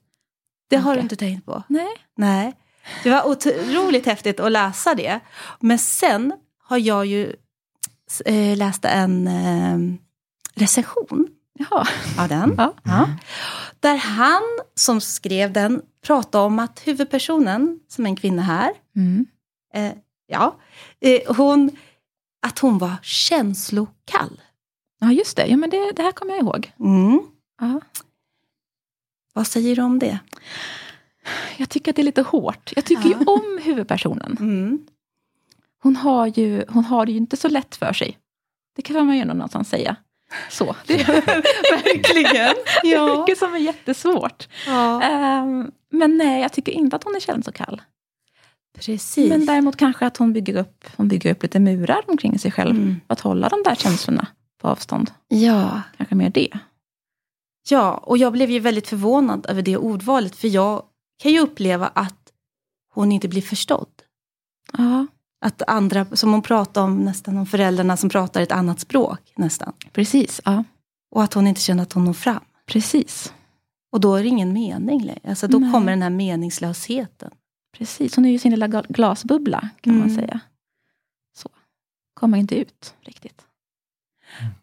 Det 0.71 0.77
har 0.77 0.95
du 0.95 1.01
inte 1.01 1.17
tänkt 1.17 1.47
på? 1.47 1.63
Nej. 1.69 1.89
Nej. 2.17 2.53
Det 3.03 3.11
var 3.11 3.27
otroligt 3.29 4.07
häftigt 4.07 4.41
att 4.41 4.53
läsa 4.53 4.95
det. 4.95 5.21
Men 5.61 5.79
sen 5.79 6.33
har 6.63 6.79
jag 6.79 7.07
ju 7.07 7.37
eh, 8.25 8.57
läst 8.57 8.85
en 8.85 9.27
eh, 9.27 9.79
recension 10.59 11.29
Jaha. 11.59 11.87
av 12.19 12.29
den. 12.29 12.55
Ja. 12.59 12.75
Ja. 12.85 13.09
Där 13.81 13.97
han 13.97 14.43
som 14.75 15.01
skrev 15.01 15.53
den 15.53 15.83
pratade 16.07 16.45
om 16.45 16.59
att 16.59 16.87
huvudpersonen, 16.87 17.81
som 17.89 18.07
är 18.07 18.11
en 18.11 18.17
kvinna 18.17 18.43
här, 18.43 18.71
Mm. 18.97 19.27
eh, 19.75 19.93
ja, 20.27 20.57
eh, 21.01 21.37
hon, 21.37 21.71
att 22.47 22.59
hon 22.59 22.79
var 22.79 22.95
känslokall. 23.03 24.41
Ja, 25.01 25.13
just 25.13 25.37
det. 25.37 25.47
Ja, 25.47 25.57
men 25.57 25.71
det, 25.71 25.93
det 25.93 26.03
här 26.03 26.13
kommer 26.13 26.33
jag 26.33 26.41
ihåg. 26.43 26.73
Mm. 26.81 27.21
Ja. 27.61 27.81
Vad 29.33 29.47
säger 29.47 29.77
du 29.77 29.83
om 29.83 29.99
det? 29.99 30.19
Jag 31.57 31.69
tycker 31.69 31.93
att 31.93 31.97
det 31.97 32.03
är 32.03 32.05
lite 32.05 32.23
hårt. 32.23 32.73
Jag 32.77 32.85
tycker 32.85 33.09
Ja. 33.11 33.17
ju 33.21 33.25
om 33.25 33.61
huvudpersonen. 33.63 34.37
Mm. 34.41 34.87
Hon 35.83 35.97
har, 35.97 36.27
ju, 36.27 36.65
hon 36.69 36.85
har 36.85 37.07
det 37.07 37.13
ju 37.13 37.19
inte 37.19 37.37
så 37.37 37.49
lätt 37.49 37.77
för 37.77 37.93
sig. 37.93 38.19
Det 38.77 38.83
kan 38.83 39.07
man 39.07 39.17
ju 39.17 39.25
någonstans 39.25 39.69
säga. 39.69 39.97
Så. 40.51 40.77
Verkligen. 41.73 42.55
Ja. 42.83 43.19
mycket 43.19 43.39
som 43.39 43.55
är 43.55 43.59
jättesvårt. 43.59 44.49
ja. 44.67 45.03
Ehm, 45.03 45.71
men 45.91 46.17
nej, 46.17 46.43
jag 46.43 46.53
tycker 46.53 46.73
inte 46.73 46.97
att 46.97 47.05
hon 47.05 47.17
är 47.17 47.21
känslokall. 47.21 47.83
Precis. 48.79 49.29
Men 49.29 49.47
däremot 49.47 49.77
kanske 49.77 50.07
att 50.07 50.17
hon 50.17 50.33
bygger 50.33 50.57
upp, 50.57 50.85
hon 50.97 51.09
bygger 51.09 51.31
upp 51.33 51.43
lite 51.43 51.61
murar 51.61 52.03
omkring 52.07 52.39
sig 52.39 52.51
själv. 52.53 52.77
Mm. 52.77 53.01
Att 53.07 53.21
hålla 53.21 53.49
de 53.49 53.63
där 53.63 53.75
känslorna 53.75 54.27
på 54.61 54.69
avstånd. 54.69 55.11
Ja. 55.29 55.83
Kanske 55.97 56.15
mer 56.15 56.31
det. 56.31 56.59
Ja, 57.71 57.93
och 57.97 58.19
jag 58.19 58.33
blev 58.33 58.51
ju 58.51 58.59
väldigt 58.61 58.89
förvånad 58.89 59.47
över 59.49 59.63
det 59.63 59.77
ordvalet. 59.77 60.37
För 60.37 60.49
jag 60.49 60.83
kan 61.23 61.33
ju 61.33 61.41
uppleva 61.41 61.87
att 61.87 62.33
hon 62.95 63.13
inte 63.13 63.29
blir 63.29 63.43
förstådd. 63.43 63.89
Ja, 64.73 65.07
Att 65.41 65.63
andra, 65.67 66.07
som 66.17 66.33
hon 66.33 66.43
pratar 66.43 66.83
om 66.83 67.05
nästan, 67.05 67.37
om 67.39 67.47
föräldrarna 67.47 67.97
som 67.97 68.11
pratar 68.11 68.41
ett 68.43 68.53
annat 68.53 68.81
språk 68.81 69.33
nästan. 69.37 69.73
precis. 69.93 70.41
Ja, 70.45 70.65
Och 71.11 71.23
att 71.23 71.35
hon 71.35 71.47
inte 71.47 71.61
känner 71.61 71.83
att 71.83 71.93
hon 71.93 72.05
når 72.05 72.13
fram. 72.13 72.41
precis. 72.67 73.33
Och 73.93 74.01
då 74.01 74.15
är 74.15 74.23
det 74.23 74.29
ingen 74.29 74.53
mening 74.53 75.03
längre. 75.05 75.21
Alltså 75.29 75.49
då 75.49 75.59
Nej. 75.59 75.73
kommer 75.73 75.93
den 75.93 76.03
här 76.03 76.11
meningslösheten. 76.11 77.31
Precis, 77.79 78.17
hon 78.17 78.25
är 78.25 78.31
ju 78.31 78.39
sin 78.39 78.51
lilla 78.51 78.67
glasbubbla 78.89 79.69
kan 79.81 79.93
man 79.99 80.03
Mm. 80.09 80.17
säga. 80.17 80.41
Så. 81.37 81.49
Kommer 82.15 82.39
inte 82.39 82.55
ut 82.57 82.95
riktigt. 83.01 83.43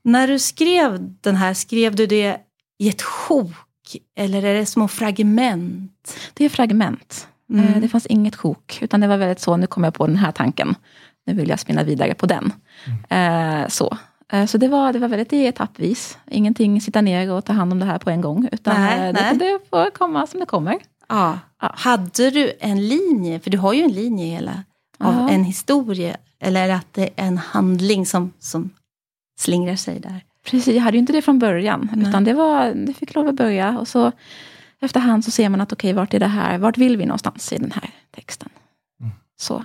När 0.02 0.28
du 0.28 0.40
skrev 0.40 1.16
den 1.22 1.36
här, 1.36 1.54
skrev 1.54 1.96
du 1.96 2.06
det 2.08 2.38
i 2.78 2.90
ett 2.90 3.02
sjok? 3.02 3.56
Eller 4.16 4.44
är 4.44 4.54
det 4.54 4.66
små 4.66 4.88
fragment? 4.88 6.18
Det 6.34 6.46
är 6.46 6.50
fragment. 6.50 7.28
Mm. 7.50 7.66
Eh, 7.66 7.82
Det 7.82 7.88
fanns 7.88 8.06
inget 8.06 8.36
sjok, 8.36 8.78
utan 8.82 9.00
det 9.02 9.08
var 9.08 9.18
väldigt 9.18 9.40
så, 9.40 9.58
nu 9.58 9.68
kom 9.68 9.84
jag 9.84 9.94
på 9.94 10.08
den 10.08 10.16
här 10.16 10.32
tanken. 10.32 10.76
Nu 11.26 11.34
vill 11.34 11.50
jag 11.50 11.60
spinna 11.60 11.84
vidare 11.84 12.14
på 12.14 12.26
den. 12.26 12.54
Eh, 13.10 13.68
så 13.68 13.98
Eh, 14.32 14.46
så 14.46 14.58
det, 14.58 14.68
var, 14.68 14.94
det 14.94 15.00
var 15.00 15.08
väldigt 15.08 15.34
etappvis. 15.34 16.18
Ingenting 16.32 16.82
sitta 16.82 17.02
ner 17.02 17.32
och 17.32 17.46
ta 17.46 17.54
hand 17.54 17.72
om 17.72 17.80
det 17.80 17.86
här 17.86 17.98
på 17.98 18.10
en 18.10 18.22
gång. 18.22 18.50
Utan 18.52 18.82
Nej, 18.82 19.08
eh, 19.08 19.14
nej. 19.14 19.38
det, 19.38 19.46
det 19.46 19.60
får 19.70 19.90
komma 19.90 20.28
som 20.28 20.40
det 20.40 20.46
kommer. 20.46 20.78
Ja. 21.10 21.40
Ja. 21.62 21.72
Hade 21.78 22.30
du 22.30 22.52
en 22.60 22.88
linje? 22.88 23.40
För 23.40 23.50
du 23.50 23.58
har 23.58 23.74
ju 23.74 23.82
en 23.84 23.92
linje 23.92 24.26
hela. 24.26 24.64
Av 25.00 25.14
Ja. 25.16 25.30
en 25.30 25.44
historia. 25.44 26.18
Eller 26.40 26.70
att 26.70 26.94
det 26.94 27.04
är 27.04 27.12
en 27.28 27.38
handling 27.38 28.06
som, 28.06 28.34
som 28.40 28.70
slingrar 29.40 29.76
sig 29.76 30.00
där. 30.00 30.24
Precis, 30.46 30.76
jag 30.76 30.82
hade 30.84 30.98
ju 30.98 31.02
inte 31.02 31.14
det 31.14 31.22
från 31.22 31.40
början. 31.40 31.90
Nej. 31.96 32.10
Utan 32.10 32.24
det, 32.24 32.34
var, 32.34 32.72
det 32.74 32.94
fick 32.94 33.16
lov 33.16 33.28
att 33.28 33.36
börja. 33.36 33.80
Och 33.80 33.88
så 33.88 34.12
efterhand 34.82 35.26
så 35.26 35.32
ser 35.32 35.50
man 35.50 35.62
att 35.62 35.74
okej, 35.74 35.94
vart 35.94 36.14
är 36.14 36.20
det 36.20 36.28
här? 36.28 36.58
Vart 36.58 36.78
vill 36.78 36.98
vi 36.98 37.06
någonstans 37.06 37.54
i 37.54 37.58
den 37.58 37.72
här 37.72 37.90
texten? 38.12 38.50
Mm. 39.02 39.14
Så. 39.38 39.64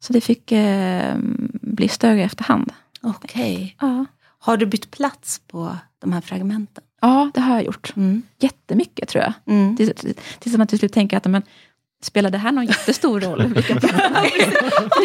så 0.00 0.12
det 0.12 0.20
fick 0.20 0.52
eh, 0.52 1.14
bli 1.52 1.88
större 1.88 2.22
efterhand. 2.22 2.72
Okej. 3.02 3.76
Ja. 3.80 4.04
Har 4.38 4.56
du 4.56 4.66
bytt 4.66 4.90
plats 4.90 5.40
på 5.46 5.76
de 5.98 6.12
här 6.12 6.20
fragmenten? 6.20 6.84
ja, 7.02 7.30
det 7.34 7.40
har 7.40 7.54
jag 7.54 7.64
gjort. 7.64 7.92
Mm. 7.96 8.22
Jättemycket 8.38 9.08
tror 9.08 9.24
jag. 9.24 9.32
Mm. 9.46 9.76
Som 10.46 10.60
att 10.60 10.68
till 10.68 10.78
slut 10.78 10.92
tänker 10.92 11.16
att 11.16 11.24
men, 11.24 11.42
spelar 12.02 12.30
det 12.30 12.38
här 12.38 12.52
någon 12.52 12.66
jättestor 12.66 13.20
roll? 13.20 13.46
Vilka 13.54 13.74
det 13.80 13.86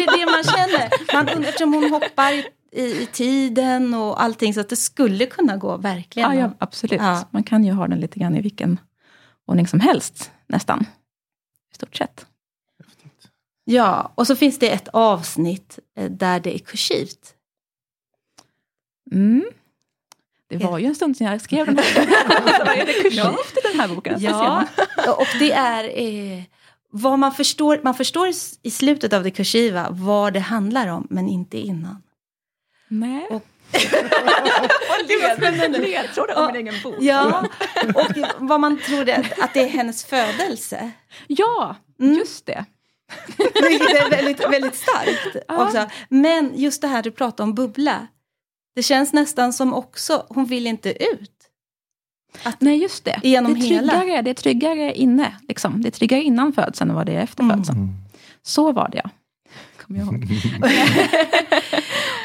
är 0.02 0.18
det 0.18 0.26
man 0.26 0.44
känner. 0.44 1.14
Man, 1.14 1.28
undrar- 1.28 1.48
eftersom 1.48 1.72
hon 1.74 1.90
hoppar 1.90 2.32
i, 2.32 2.44
i, 2.72 3.02
i 3.02 3.06
tiden 3.12 3.94
och 3.94 4.22
allting 4.22 4.54
så 4.54 4.60
att 4.60 4.68
det 4.68 4.76
skulle 4.76 5.26
kunna 5.26 5.56
gå 5.56 5.76
verkligen. 5.76 6.30
ja, 6.30 6.40
ja, 6.40 6.50
absolut. 6.58 7.00
Ja. 7.00 7.28
Man 7.30 7.42
kan 7.42 7.64
ju 7.64 7.72
ha 7.72 7.88
den 7.88 8.00
lite 8.00 8.18
grann 8.18 8.36
i 8.36 8.40
vilken 8.40 8.78
ordning 9.48 9.66
som 9.66 9.80
helst, 9.80 10.30
nästan. 10.46 10.86
I 11.72 11.74
stort 11.74 11.96
sett. 11.96 12.26
Ja, 13.64 14.12
och 14.14 14.26
så 14.26 14.36
finns 14.36 14.58
det 14.58 14.70
ett 14.70 14.88
avsnitt 14.88 15.78
eh, 15.96 16.10
där 16.10 16.40
det 16.40 16.54
är 16.54 16.58
kursivt. 16.58 17.34
Mm. 19.12 19.44
Det 20.48 20.56
var 20.56 20.78
ju 20.78 20.86
en 20.86 20.94
stund 20.94 21.16
sedan 21.16 21.26
jag 21.26 21.40
skrev 21.40 21.66
den 21.66 21.78
här 21.78 21.94
boken. 21.94 22.14
Så 22.58 22.64
vad 22.64 22.76
är 22.78 22.86
det 22.86 22.92
kursivt 22.92 23.58
i 23.64 23.68
den 23.68 23.80
här 23.80 23.88
boken? 23.88 24.20
Ja, 24.20 24.66
och 25.18 25.26
det 25.38 25.52
är 25.52 25.84
eh, 25.98 26.42
vad 26.90 27.18
man 27.18 27.32
förstår. 27.32 27.80
Man 27.84 27.94
förstår 27.94 28.28
i 28.62 28.70
slutet 28.70 29.12
av 29.12 29.22
det 29.22 29.30
kursiva 29.30 29.88
vad 29.90 30.32
det 30.32 30.40
handlar 30.40 30.88
om, 30.88 31.06
men 31.10 31.28
inte 31.28 31.58
innan. 31.58 32.02
Nej. 32.88 33.26
Och- 33.30 33.46
det 35.08 35.16
var 35.22 35.36
spännande. 35.36 35.78
Ledtrådar 35.78 36.34
om 36.36 36.46
min 36.52 36.56
egen 36.68 36.74
bok. 36.82 36.94
Ja, 37.00 37.44
och 37.94 38.16
vad 38.38 38.60
man 38.60 38.78
tror 38.78 39.04
det, 39.04 39.24
att 39.40 39.54
det 39.54 39.60
är 39.60 39.68
hennes 39.68 40.04
födelse. 40.04 40.90
Ja, 41.26 41.76
Mm. 42.00 42.14
just 42.14 42.46
det. 42.46 42.64
Vilket 43.36 43.90
är 43.90 44.10
väldigt, 44.10 44.40
väldigt 44.52 44.74
starkt. 44.76 45.36
Ja. 45.48 45.64
Också. 45.64 45.86
Men 46.08 46.52
just 46.54 46.82
det 46.82 46.88
här 46.88 47.02
du 47.02 47.10
pratar 47.10 47.44
om 47.44 47.54
bubbla. 47.54 48.06
Det 48.74 48.82
känns 48.82 49.12
nästan 49.12 49.52
som 49.52 49.74
också, 49.74 50.26
hon 50.28 50.44
vill 50.44 50.66
inte 50.66 50.90
ut. 51.04 51.32
Nej, 52.58 52.76
just 52.82 53.04
det. 53.04 53.20
Genom 53.22 53.54
det, 53.54 53.60
är 53.60 53.62
hela. 53.70 53.98
tryggare, 54.00 54.22
det 54.22 54.30
är 54.30 54.34
tryggare 54.34 54.94
inne. 54.94 55.36
Liksom. 55.48 55.82
Det 55.82 55.88
är 55.88 55.90
tryggare 55.90 56.22
innan 56.22 56.52
födseln 56.52 56.90
än 56.90 56.96
vad 56.96 57.06
det 57.06 57.12
är 57.12 57.20
efter 57.22 57.42
Mm. 57.42 57.56
födseln. 57.58 57.78
Mm. 57.78 57.94
Så 58.42 58.72
var 58.72 58.88
det, 58.88 59.00
ja. 59.04 59.10
Kommer 59.82 60.00
jag 60.00 60.08
ihåg. 60.08 60.24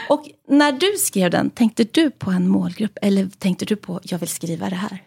Och 0.09 0.25
när 0.47 0.71
du 0.71 0.87
skrev 0.99 1.31
den, 1.31 1.49
tänkte 1.49 1.83
du 1.91 2.09
på 2.11 2.31
en 2.31 2.47
målgrupp 2.47 2.97
eller 3.01 3.27
tänkte 3.39 3.65
du 3.65 3.75
på 3.75 3.99
jag 4.03 4.19
vill 4.19 4.29
skriva 4.29 4.69
det 4.69 4.75
här? 4.75 4.97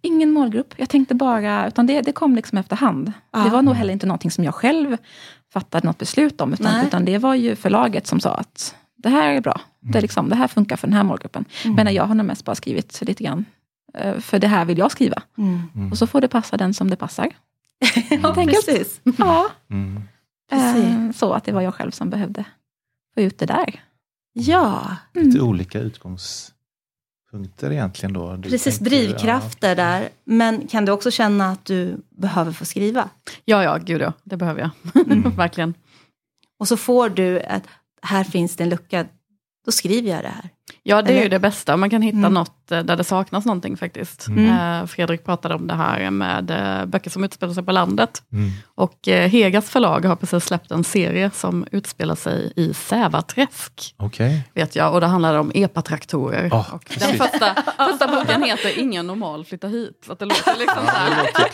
Ingen 0.00 0.30
målgrupp. 0.30 0.74
Jag 0.76 0.88
tänkte 0.88 1.14
bara, 1.14 1.68
utan 1.68 1.86
det, 1.86 2.00
det 2.00 2.12
kom 2.12 2.36
liksom 2.36 2.58
efterhand. 2.58 3.12
Ja. 3.30 3.38
Det 3.38 3.50
var 3.50 3.62
nog 3.62 3.74
heller 3.74 3.92
inte 3.92 4.06
någonting 4.06 4.30
som 4.30 4.44
jag 4.44 4.54
själv 4.54 4.96
fattade 5.52 5.86
något 5.86 5.98
beslut 5.98 6.40
om. 6.40 6.52
Utan, 6.52 6.72
Nej. 6.72 6.86
utan 6.86 7.04
det 7.04 7.18
var 7.18 7.34
ju 7.34 7.56
förlaget 7.56 8.06
som 8.06 8.20
sa 8.20 8.34
att 8.34 8.74
det 8.96 9.08
här 9.08 9.32
är 9.32 9.40
bra. 9.40 9.60
Det, 9.80 9.98
är 9.98 10.02
liksom, 10.02 10.28
det 10.28 10.36
här 10.36 10.48
funkar 10.48 10.76
för 10.76 10.86
den 10.86 10.96
här 10.96 11.02
målgruppen. 11.04 11.44
Men 11.76 11.94
jag 11.94 12.04
har 12.04 12.14
nog 12.14 12.26
mest 12.26 12.44
bara 12.44 12.54
skrivit 12.56 13.00
lite 13.02 13.24
grann. 13.24 13.44
eh, 13.94 14.18
För 14.18 14.38
det 14.38 14.46
här 14.48 14.64
vill 14.64 14.78
jag 14.78 14.90
skriva. 14.92 15.22
Mm. 15.38 15.90
Och 15.92 15.98
så 15.98 16.06
får 16.06 16.20
det 16.20 16.28
passa 16.28 16.56
den 16.56 16.74
som 16.74 16.90
det 16.90 16.96
passar. 16.96 17.28
Ja, 18.22 18.34
precis. 18.34 19.00
Ja, 19.18 19.46
Mm. 19.70 20.02
Precis. 20.50 20.84
eh, 20.84 21.10
så 21.10 21.32
att 21.32 21.44
det 21.44 21.52
var 21.52 21.60
jag 21.60 21.74
själv 21.74 21.90
som 21.90 22.10
behövde 22.10 22.44
få 23.14 23.20
ut 23.20 23.38
det 23.38 23.46
där. 23.46 23.80
Ja, 24.32 24.96
Lite 25.14 25.40
olika 25.40 25.80
utgångspunkter 25.80 27.72
egentligen 27.72 28.12
då. 28.12 28.36
Du 28.36 28.50
precis. 28.50 28.78
tänker, 28.78 28.90
Drivkrafter 28.90 29.76
där. 29.76 30.08
Men 30.24 30.66
kan 30.68 30.84
du 30.84 30.92
också 30.92 31.10
känna 31.10 31.50
att 31.50 31.64
du 31.64 31.96
behöver 32.10 32.52
få 32.52 32.64
skriva? 32.64 33.08
Ja, 33.44 33.62
ja, 33.64 33.76
gud 33.76 34.00
ja, 34.00 34.12
det 34.24 34.36
behöver 34.36 34.60
jag. 34.60 34.70
Verkligen. 35.36 35.74
Och 36.58 36.68
så 36.68 36.76
får 36.76 37.08
du 37.08 37.40
att 37.40 37.62
här 38.02 38.24
finns 38.24 38.56
det 38.56 38.62
en 38.64 38.70
lucka. 38.70 39.06
Då 39.64 39.72
skriver 39.72 40.10
jag 40.10 40.24
det 40.24 40.28
här. 40.28 40.50
Ja, 40.82 41.02
det 41.02 41.08
är 41.08 41.12
Eller- 41.12 41.22
ju 41.22 41.28
det 41.28 41.38
bästa. 41.38 41.76
Man 41.76 41.90
kan 41.90 42.02
hitta 42.02 42.18
Mm. 42.18 42.34
något 42.34 42.72
eh, 42.72 42.80
där 42.82 42.96
det 42.96 43.04
saknas 43.04 43.44
någonting 43.44 43.76
faktiskt. 43.76 44.26
Mm. 44.28 44.80
Eh, 44.80 44.86
Fredrik 44.86 45.24
pratade 45.24 45.54
om 45.54 45.66
det 45.66 45.74
här 45.74 46.10
med 46.10 46.50
eh, 46.50 46.86
böcker 46.86 47.10
som 47.10 47.24
utspelar 47.24 47.54
sig 47.54 47.62
på 47.62 47.72
landet. 47.72 48.22
Mm. 48.32 48.50
Och 48.74 48.98
Hegas 49.06 49.70
förlag 49.70 50.04
har 50.04 50.16
precis 50.16 50.44
släppt 50.44 50.70
en 50.70 50.84
serie 50.84 51.30
som 51.34 51.66
utspelar 51.72 52.14
sig 52.14 52.52
i 52.56 52.74
Sävaträsk. 52.74 53.94
Okej. 53.96 54.42
Vet 54.54 54.76
jag, 54.76 54.94
och 54.94 55.00
det 55.00 55.06
handlar 55.06 55.34
om 55.34 55.52
epatraktorer. 55.54 56.48
Ja, 56.50 56.66
och 56.72 56.82
den 56.98 57.08
första, 57.18 57.54
första 57.90 58.08
boken 58.08 58.42
heter 58.42 58.78
Ingen 58.78 59.06
normal 59.06 59.44
flyttar 59.44 59.68
hit. 59.68 60.02
Så 60.06 60.12
att 60.12 60.18
det 60.18 60.24
låter 60.24 60.56
liksom 60.58 60.82
Ja, 60.86 60.92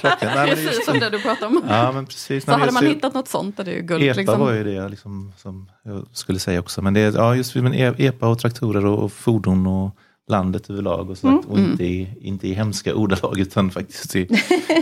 det 0.02 0.08
låter 0.08 0.44
ju 0.46 0.50
Precis 0.50 0.64
just 0.66 0.84
som 0.84 0.98
det 0.98 1.10
du 1.10 1.18
pratade 1.20 1.46
om. 1.46 1.62
Ja, 1.68 1.92
men 1.92 2.06
precis. 2.06 2.44
Så 2.44 2.50
Nej, 2.50 2.60
hade 2.60 2.72
man 2.72 2.82
just- 2.82 2.96
hittat 2.96 3.14
något 3.14 3.28
sånt, 3.28 3.60
är 3.60 3.64
det 3.64 3.70
ju 3.72 3.82
guld. 3.82 4.02
EPA 4.02 4.20
liksom. 4.20 4.40
var 4.40 4.52
ju 4.52 4.64
det 4.64 4.72
jag 4.72 4.90
liksom, 4.90 5.32
som 5.36 5.70
jag 5.82 6.06
skulle 6.12 6.38
säga 6.38 6.60
också. 6.60 6.82
Men 6.82 6.94
det 6.94 7.00
är 7.00 7.12
ja, 7.12 7.34
just 7.34 7.54
men 7.54 7.74
E- 7.74 7.94
EPA 7.98 8.28
och 8.28 8.38
traktorer 8.38 8.86
och, 8.86 9.05
och 9.06 9.12
fordon 9.12 9.66
och 9.66 9.96
landet 10.30 10.70
överlag. 10.70 11.10
Och, 11.10 11.18
så 11.18 11.26
Mm. 11.28 11.38
att, 11.38 11.44
och 11.46 11.58
inte, 11.58 11.84
i, 11.84 12.08
inte 12.20 12.48
i 12.48 12.52
hemska 12.54 12.94
ordalag 12.94 13.38
utan 13.38 13.70
faktiskt 13.70 14.16
i, 14.16 14.20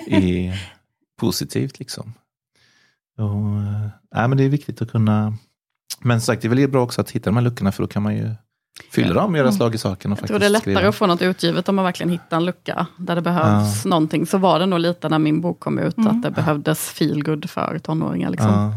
i 0.07 0.53
positivt. 1.21 1.79
liksom. 1.79 2.13
Och, 3.19 3.45
nej, 4.15 4.29
men 4.29 4.37
det 4.37 4.45
är 4.45 4.49
viktigt 4.49 4.83
att 4.83 4.91
kunna... 4.91 5.35
Men 6.01 6.21
sagt, 6.21 6.43
det 6.43 6.49
är 6.49 6.55
väl 6.55 6.69
bra 6.69 6.83
också 6.83 7.01
att 7.01 7.11
hitta 7.11 7.31
de 7.31 7.37
här 7.37 7.43
luckorna 7.45 7.73
för 7.73 7.83
då 7.83 7.87
kan 7.87 8.03
man 8.03 8.17
ju 8.17 8.31
fylla 8.93 9.15
dem 9.15 9.35
göra 9.35 9.53
slag 9.53 9.75
i 9.75 9.79
saken. 9.79 10.13
Och 10.13 10.19
Jag 10.23 10.29
tror 10.29 10.39
det 10.39 10.47
är 10.47 10.51
faktiskt 10.51 10.67
lättare 10.67 10.75
skriva. 10.77 10.89
att 10.89 10.95
få 10.95 11.07
något 11.07 11.23
utgivet 11.23 11.69
om 11.69 11.77
man 11.77 11.85
verkligen 11.85 12.11
hittar 12.11 12.37
en 12.37 12.45
lucka 12.45 12.87
där 12.97 13.15
det 13.15 13.23
behövs 13.23 13.85
någonting. 13.85 14.27
Så 14.27 14.39
var 14.39 14.59
det 14.59 14.67
nog 14.67 14.79
lite 14.81 15.09
när 15.09 15.19
min 15.19 15.41
bok 15.41 15.61
kom 15.61 15.79
ut, 15.79 15.97
Mm. 15.99 16.11
att 16.11 16.23
det 16.23 16.31
behövdes 16.31 16.89
feelgood 16.89 17.51
för 17.51 17.79
tonåringar. 17.79 18.31
Liksom. 18.31 18.51
Ja. 18.51 18.73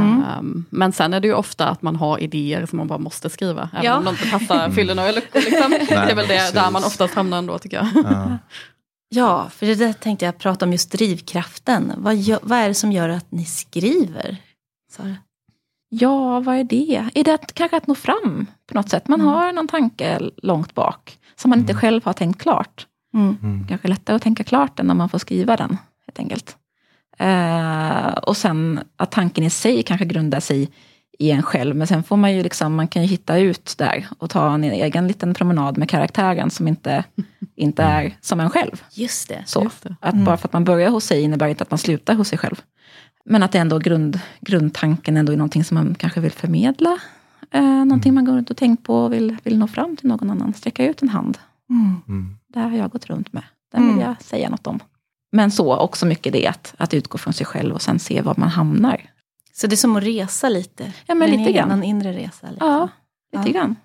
Mm. 0.00 0.22
Ehm, 0.24 0.64
men 0.70 0.92
sen 0.92 1.14
är 1.14 1.20
det 1.20 1.28
ju 1.28 1.34
ofta 1.34 1.68
att 1.68 1.82
man 1.82 1.96
har 1.96 2.18
idéer 2.18 2.66
som 2.66 2.76
man 2.78 2.86
bara 2.86 2.98
måste 2.98 3.30
skriva, 3.30 3.70
även 3.72 3.84
Ja. 3.84 3.96
om 3.98 4.04
de 4.04 4.10
inte 4.10 4.30
passar, 4.30 4.70
fyller 4.70 4.94
några 4.94 5.12
luckor. 5.12 5.40
Liksom. 5.40 5.70
det 5.88 5.94
är 5.94 6.14
väl 6.14 6.28
det, 6.28 6.34
precis. 6.36 6.52
där 6.52 6.70
man 6.70 6.84
oftast 6.84 7.14
hamnar 7.14 7.38
ändå 7.38 7.58
tycker 7.58 7.76
jag. 7.76 8.04
Ja. 8.04 8.38
Ja, 9.14 9.48
för 9.50 9.66
det 9.66 9.74
där 9.74 9.92
tänkte 9.92 10.24
jag 10.24 10.38
prata 10.38 10.64
om 10.64 10.72
just 10.72 10.92
drivkraften. 10.92 11.92
Vad, 11.96 12.16
gör, 12.16 12.38
vad 12.42 12.58
är 12.58 12.68
det 12.68 12.74
som 12.74 12.92
gör 12.92 13.08
att 13.08 13.30
ni 13.32 13.44
skriver? 13.44 14.36
Sara? 14.92 15.16
Ja, 15.88 16.40
vad 16.40 16.56
är 16.56 16.64
det? 16.64 17.08
Är 17.14 17.24
det 17.24 17.34
att, 17.34 17.52
kanske 17.54 17.76
att 17.76 17.86
nå 17.86 17.94
fram 17.94 18.46
på 18.68 18.74
något 18.74 18.88
sätt? 18.90 19.08
Man 19.08 19.20
Mm. 19.20 19.32
har 19.34 19.52
någon 19.52 19.68
tanke 19.68 20.20
långt 20.36 20.74
bak 20.74 21.18
som 21.36 21.48
man 21.50 21.58
inte 21.58 21.74
själv 21.74 22.04
har 22.04 22.12
tänkt 22.12 22.42
klart. 22.42 22.86
Mm. 23.14 23.36
Mm. 23.42 23.66
Kanske 23.68 23.88
lättare 23.88 24.16
att 24.16 24.22
tänka 24.22 24.44
klart 24.44 24.80
än 24.80 24.86
när 24.86 24.94
man 24.94 25.08
får 25.08 25.18
skriva 25.18 25.56
den, 25.56 25.78
helt 26.06 26.18
enkelt. 26.18 26.56
Eh, 27.22 28.12
och 28.12 28.36
sen 28.36 28.80
att 28.96 29.10
tanken 29.10 29.44
i 29.44 29.50
sig 29.50 29.82
kanske 29.82 30.04
grundar 30.04 30.40
sig 30.40 30.70
i 31.18 31.30
en 31.30 31.42
själv, 31.42 31.76
men 31.76 31.86
sen 31.86 32.02
får 32.02 32.16
man 32.16 32.32
ju 32.34 32.42
liksom, 32.42 32.74
man 32.74 32.88
kan 32.88 33.02
ju 33.02 33.08
hitta 33.08 33.38
ut 33.38 33.74
där 33.78 34.06
och 34.18 34.30
ta 34.30 34.54
en 34.54 34.64
egen 34.64 35.08
liten 35.08 35.34
promenad 35.34 35.78
med 35.78 35.88
karaktären 35.88 36.50
som 36.50 36.68
inte, 36.68 37.04
inte 37.56 37.82
är 37.82 38.16
som 38.20 38.40
en 38.40 38.50
själv. 38.50 38.82
Just 38.92 39.28
det. 39.28 39.42
Så. 39.46 39.62
Just 39.62 39.82
det. 39.82 39.96
Att 40.00 40.14
bara 40.14 40.36
för 40.36 40.48
att 40.48 40.52
man 40.52 40.64
börjar 40.64 40.90
hos 40.90 41.04
sig 41.04 41.22
innebär 41.22 41.48
inte 41.48 41.62
att 41.62 41.70
man 41.70 41.78
slutar 41.78 42.14
hos 42.14 42.28
sig 42.28 42.38
själv. 42.38 42.60
Men 43.24 43.42
att 43.42 43.52
det 43.52 43.58
ändå 43.58 43.78
grund, 43.78 44.20
grundtanken 44.40 45.16
ändå 45.16 45.32
är 45.32 45.36
någonting 45.36 45.64
som 45.64 45.74
man 45.74 45.94
kanske 45.94 46.20
vill 46.20 46.32
förmedla. 46.32 46.98
Eh, 47.50 47.62
någonting 47.62 48.14
man 48.14 48.24
går 48.24 48.32
runt 48.32 48.50
och 48.50 48.56
tänkt 48.56 48.82
på 48.84 48.96
och 49.04 49.12
vill, 49.12 49.36
vill 49.42 49.58
nå 49.58 49.66
fram 49.68 49.96
till 49.96 50.08
någon 50.08 50.30
annan. 50.30 50.54
Sträcka 50.54 50.86
ut 50.86 51.02
en 51.02 51.08
hand. 51.08 51.38
Mm. 51.70 51.96
Mm. 52.08 52.36
Det 52.48 52.58
här 52.58 52.68
har 52.68 52.76
jag 52.78 52.90
gått 52.90 53.06
runt 53.06 53.32
med. 53.32 53.42
Den 53.72 53.82
vill 53.82 53.92
Mm. 53.92 54.04
jag 54.08 54.22
säga 54.22 54.48
något 54.48 54.66
om. 54.66 54.80
Men 55.32 55.50
så 55.50 55.76
också 55.76 56.06
mycket 56.06 56.32
det 56.32 56.46
att, 56.46 56.74
att 56.78 56.94
utgå 56.94 57.18
från 57.18 57.32
sig 57.32 57.46
själv 57.46 57.74
och 57.74 57.82
sen 57.82 57.98
se 57.98 58.20
var 58.22 58.34
man 58.36 58.48
hamnar. 58.48 59.10
Så 59.52 59.66
det 59.66 59.74
är 59.74 59.76
som 59.76 59.96
att 59.96 60.02
resa 60.02 60.48
lite? 60.48 60.92
Ja, 61.06 61.14
men 61.14 61.30
lite 61.30 61.52
grann. 61.52 61.70
En 61.70 61.82
inre 61.82 62.12
resa? 62.12 62.50
Liksom. 62.50 62.68
Ja, 62.68 62.88
lite 63.32 63.48
Ja. 63.48 63.52
grann. 63.60 63.76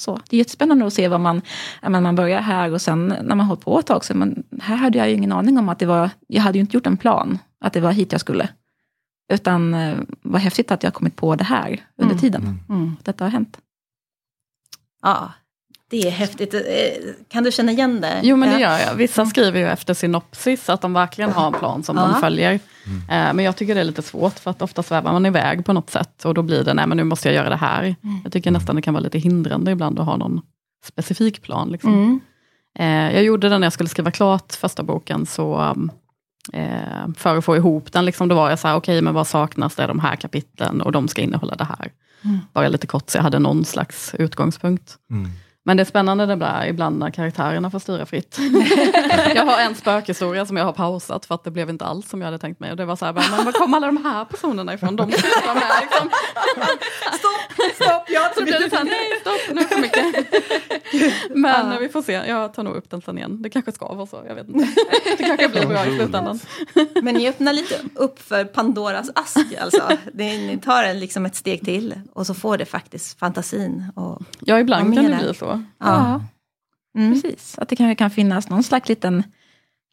Så. 0.00 0.20
Det 0.30 0.36
är 0.36 0.38
jättespännande 0.38 0.86
att 0.86 0.92
se 0.94 1.08
vad 1.08 1.20
man, 1.20 1.42
men 1.82 2.02
man 2.02 2.14
börjar 2.16 2.40
här 2.40 2.72
och 2.72 2.80
sen 2.82 3.06
när 3.22 3.34
man 3.34 3.46
hållit 3.46 3.64
på 3.64 3.78
ett 3.78 3.86
tag, 3.86 4.04
så 4.04 4.14
men 4.16 4.42
här 4.60 4.76
hade 4.76 4.98
jag 4.98 5.08
ju 5.08 5.14
ingen 5.14 5.32
aning 5.32 5.58
om 5.58 5.68
att 5.68 5.78
det 5.78 5.86
var, 5.86 6.10
jag 6.26 6.42
hade 6.42 6.58
ju 6.58 6.60
inte 6.60 6.76
gjort 6.76 6.86
en 6.86 6.96
plan, 6.96 7.38
att 7.60 7.72
det 7.72 7.80
var 7.80 7.92
hit 7.92 8.12
jag 8.12 8.20
skulle. 8.20 8.48
Utan 9.32 9.74
eh, 9.74 9.98
vad 10.22 10.40
häftigt 10.40 10.70
att 10.70 10.82
jag 10.82 10.94
kommit 10.94 11.16
på 11.16 11.34
det 11.36 11.44
här 11.44 11.86
under 11.96 12.12
Mm. 12.14 12.20
tiden. 12.20 12.42
Mm. 12.42 12.58
Mm. 12.68 12.96
Att 12.98 13.04
detta 13.04 13.24
har 13.24 13.30
hänt. 13.30 13.58
Ja, 15.02 15.32
det 15.90 16.06
är 16.06 16.10
häftigt. 16.10 16.54
Eh, 16.54 16.60
Kan 17.28 17.44
du 17.44 17.52
känna 17.52 17.72
igen 17.72 18.00
det? 18.00 18.20
Jo 18.22 18.36
men 18.36 18.48
det 18.48 18.60
Ja. 18.60 18.78
gör 18.78 18.86
jag. 18.86 18.94
Vissa 18.94 19.26
skriver 19.26 19.60
ju 19.60 19.66
efter 19.66 19.94
synopsis, 19.94 20.68
att 20.68 20.80
de 20.80 20.92
verkligen 20.92 21.32
har 21.32 21.46
en 21.46 21.52
plan 21.52 21.82
som 21.82 21.96
Ja. 21.96 22.02
de 22.12 22.20
följer. 22.20 22.52
Eh, 22.52 22.58
Men 23.08 23.38
jag 23.38 23.56
tycker 23.56 23.74
det 23.74 23.80
är 23.80 23.84
lite 23.84 24.02
svårt, 24.02 24.38
för 24.38 24.50
att 24.50 24.62
ofta 24.62 24.82
svävar 24.82 25.12
man 25.12 25.26
iväg 25.26 25.64
på 25.64 25.72
något 25.72 25.90
sätt. 25.90 26.24
Och 26.24 26.34
då 26.34 26.42
blir 26.42 26.64
det, 26.64 26.74
nej 26.74 26.86
men 26.86 26.96
nu 26.96 27.04
måste 27.04 27.28
jag 27.28 27.34
göra 27.34 27.48
det 27.48 27.56
här. 27.56 27.82
Mm. 27.82 28.20
Jag 28.24 28.32
tycker 28.32 28.50
nästan 28.50 28.76
det 28.76 28.82
kan 28.82 28.94
vara 28.94 29.04
lite 29.04 29.18
hindrande 29.18 29.70
ibland 29.70 29.98
att 30.00 30.06
ha 30.06 30.16
någon 30.16 30.40
specifik 30.84 31.42
plan. 31.42 31.68
Liksom. 31.68 31.94
Mm. 31.94 32.20
Eh, 32.78 33.14
jag 33.14 33.24
gjorde 33.24 33.48
det 33.48 33.58
när 33.58 33.66
jag 33.66 33.72
skulle 33.72 33.88
skriva 33.88 34.10
klart 34.10 34.52
första 34.54 34.82
boken, 34.82 35.26
så 35.26 35.74
eh, 36.52 37.08
för 37.16 37.38
att 37.38 37.44
få 37.44 37.56
ihop 37.56 37.92
den, 37.92 38.04
liksom, 38.04 38.28
då 38.28 38.34
var 38.34 38.50
jag 38.50 38.58
så 38.58 38.68
här, 38.68 38.76
okej 38.76 39.02
men 39.02 39.14
vad 39.14 39.26
saknas, 39.26 39.74
det 39.74 39.82
är 39.82 39.88
de 39.88 40.00
här 40.00 40.16
kapitlen 40.16 40.80
och 40.80 40.92
de 40.92 41.08
ska 41.08 41.22
innehålla 41.22 41.54
det 41.54 41.64
här. 41.64 41.92
Mm. 42.24 42.38
Bara 42.52 42.68
lite 42.68 42.86
kort, 42.86 43.10
så 43.10 43.18
jag 43.18 43.22
hade 43.22 43.38
någon 43.38 43.64
slags 43.64 44.14
utgångspunkt. 44.18 44.96
Men 45.66 45.76
det 45.76 45.82
är 45.82 45.84
spännande 45.84 46.26
det 46.26 46.36
blir 46.36 46.66
ibland 46.68 46.98
när 46.98 47.10
karaktärerna 47.10 47.70
får 47.70 47.78
styra 47.78 48.06
fritt. 48.06 48.38
jag 49.34 49.44
har 49.44 49.58
en 49.58 49.74
spökhistoria 49.74 50.46
som 50.46 50.56
jag 50.56 50.64
har 50.64 50.72
pausat 50.72 51.26
för 51.26 51.34
att 51.34 51.44
det 51.44 51.50
blev 51.50 51.70
inte 51.70 51.84
alls 51.84 52.08
som 52.08 52.20
jag 52.20 52.26
hade 52.26 52.38
tänkt 52.38 52.60
mig. 52.60 52.70
Och 52.70 52.76
det 52.76 52.84
var 52.84 52.96
så 52.96 53.04
här, 53.04 53.12
men 53.12 53.44
var 53.44 53.52
kom 53.52 53.74
alla 53.74 53.86
de 53.86 54.04
här 54.04 54.24
personerna 54.24 54.74
ifrån? 54.74 54.96
De 54.96 55.08
med 55.08 55.16
liksom. 55.80 56.10
Stopp, 57.18 57.74
stopp, 57.74 58.02
jag 58.08 58.34
Så 58.34 58.42
blev 58.42 58.60
det 58.60 58.70
så 58.70 58.76
här, 58.76 58.84
nej 58.84 59.20
stopp, 59.20 59.54
nu 59.54 59.64
för 59.64 59.80
mycket. 59.80 60.26
Men 61.34 61.72
eh, 61.72 61.78
vi 61.78 61.88
får 61.88 62.02
se, 62.02 62.12
jag 62.12 62.54
tar 62.54 62.62
nog 62.62 62.74
upp 62.76 62.90
den 62.90 63.02
sen 63.02 63.18
igen. 63.18 63.42
Det 63.42 63.50
kanske 63.50 63.72
ska 63.72 63.94
vara 63.94 64.06
så, 64.06 64.22
jag 64.28 64.34
vet 64.34 64.48
inte. 64.48 64.68
Det 65.18 65.24
kanske 65.24 65.48
blir 65.48 65.66
bra 65.66 65.86
i 65.86 65.96
slutändan. 65.96 66.40
Men 67.02 67.14
ni 67.14 67.28
öppnar 67.28 67.52
lite 67.52 67.74
upp 67.94 68.22
för 68.22 68.44
Pandoras 68.44 69.10
ask 69.14 69.54
alltså. 69.60 69.88
Det, 70.12 70.24
ni 70.24 70.58
tar 70.64 70.82
en, 70.82 71.00
liksom 71.00 71.26
ett 71.26 71.36
steg 71.36 71.64
till 71.64 71.94
och 72.12 72.26
så 72.26 72.34
får 72.34 72.58
det 72.58 72.64
faktiskt 72.64 73.18
fantasin. 73.18 73.84
Och, 73.94 74.22
Ja, 74.40 74.58
ibland 74.58 74.94
Ja, 74.94 75.02
kan 75.02 75.10
det 75.12 75.16
bli 75.18 75.26
där. 75.26 75.55
Så. 75.56 75.84
ja. 75.84 76.22
Mm. 76.98 77.12
Precis. 77.12 77.58
Att 77.58 77.68
det 77.68 77.76
kanske 77.76 77.94
kan 77.94 78.10
finnas 78.10 78.48
någon 78.48 78.62
slags 78.62 78.88
liten, 78.88 79.22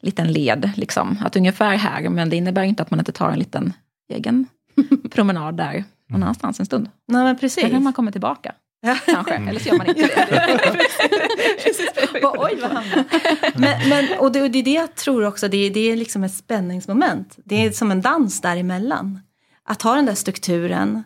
liten 0.01 0.31
led. 0.31 0.71
Liksom. 0.75 1.17
Att 1.25 1.35
ungefär 1.35 1.75
här, 1.75 2.09
men 2.09 2.29
det 2.29 2.35
innebär 2.35 2.63
inte 2.63 2.83
att 2.83 2.91
man 2.91 2.99
inte 2.99 3.11
tar 3.11 3.29
en 3.31 3.39
liten 3.39 3.73
egen 4.13 4.47
promenad 5.11 5.57
där 5.57 5.83
någon 6.09 6.23
annanstans 6.23 6.59
en 6.59 6.65
stund. 6.65 6.89
Nej 7.07 7.23
men 7.23 7.35
Sen 7.35 7.39
precis. 7.39 7.71
kan 7.71 7.83
man 7.83 7.93
komma 7.93 8.11
tillbaka. 8.11 8.55
kanske. 9.05 9.33
Eller 9.33 9.59
så 9.59 9.69
gör 9.69 9.77
man 9.77 9.87
inte 9.87 10.01
det. 10.01 10.79
Bara, 12.21 12.33
Oj, 12.37 12.59
vad 12.61 12.71
hamnade 12.71 13.05
men, 13.55 13.89
men, 13.89 14.19
och, 14.19 14.31
det, 14.31 14.41
och 14.41 14.51
det 14.51 14.59
är 14.59 14.63
det 14.63 14.73
jag 14.73 14.95
tror 14.95 15.25
också, 15.25 15.47
det 15.47 15.57
är, 15.57 15.69
det 15.69 15.91
är 15.91 15.95
liksom 15.95 16.23
ett 16.23 16.33
spänningsmoment. 16.33 17.37
Det 17.45 17.55
är 17.65 17.71
som 17.71 17.91
en 17.91 18.01
dans 18.01 18.41
däremellan. 18.41 19.19
Att 19.65 19.81
ha 19.81 19.95
den 19.95 20.05
där 20.05 20.15
strukturen, 20.15 21.03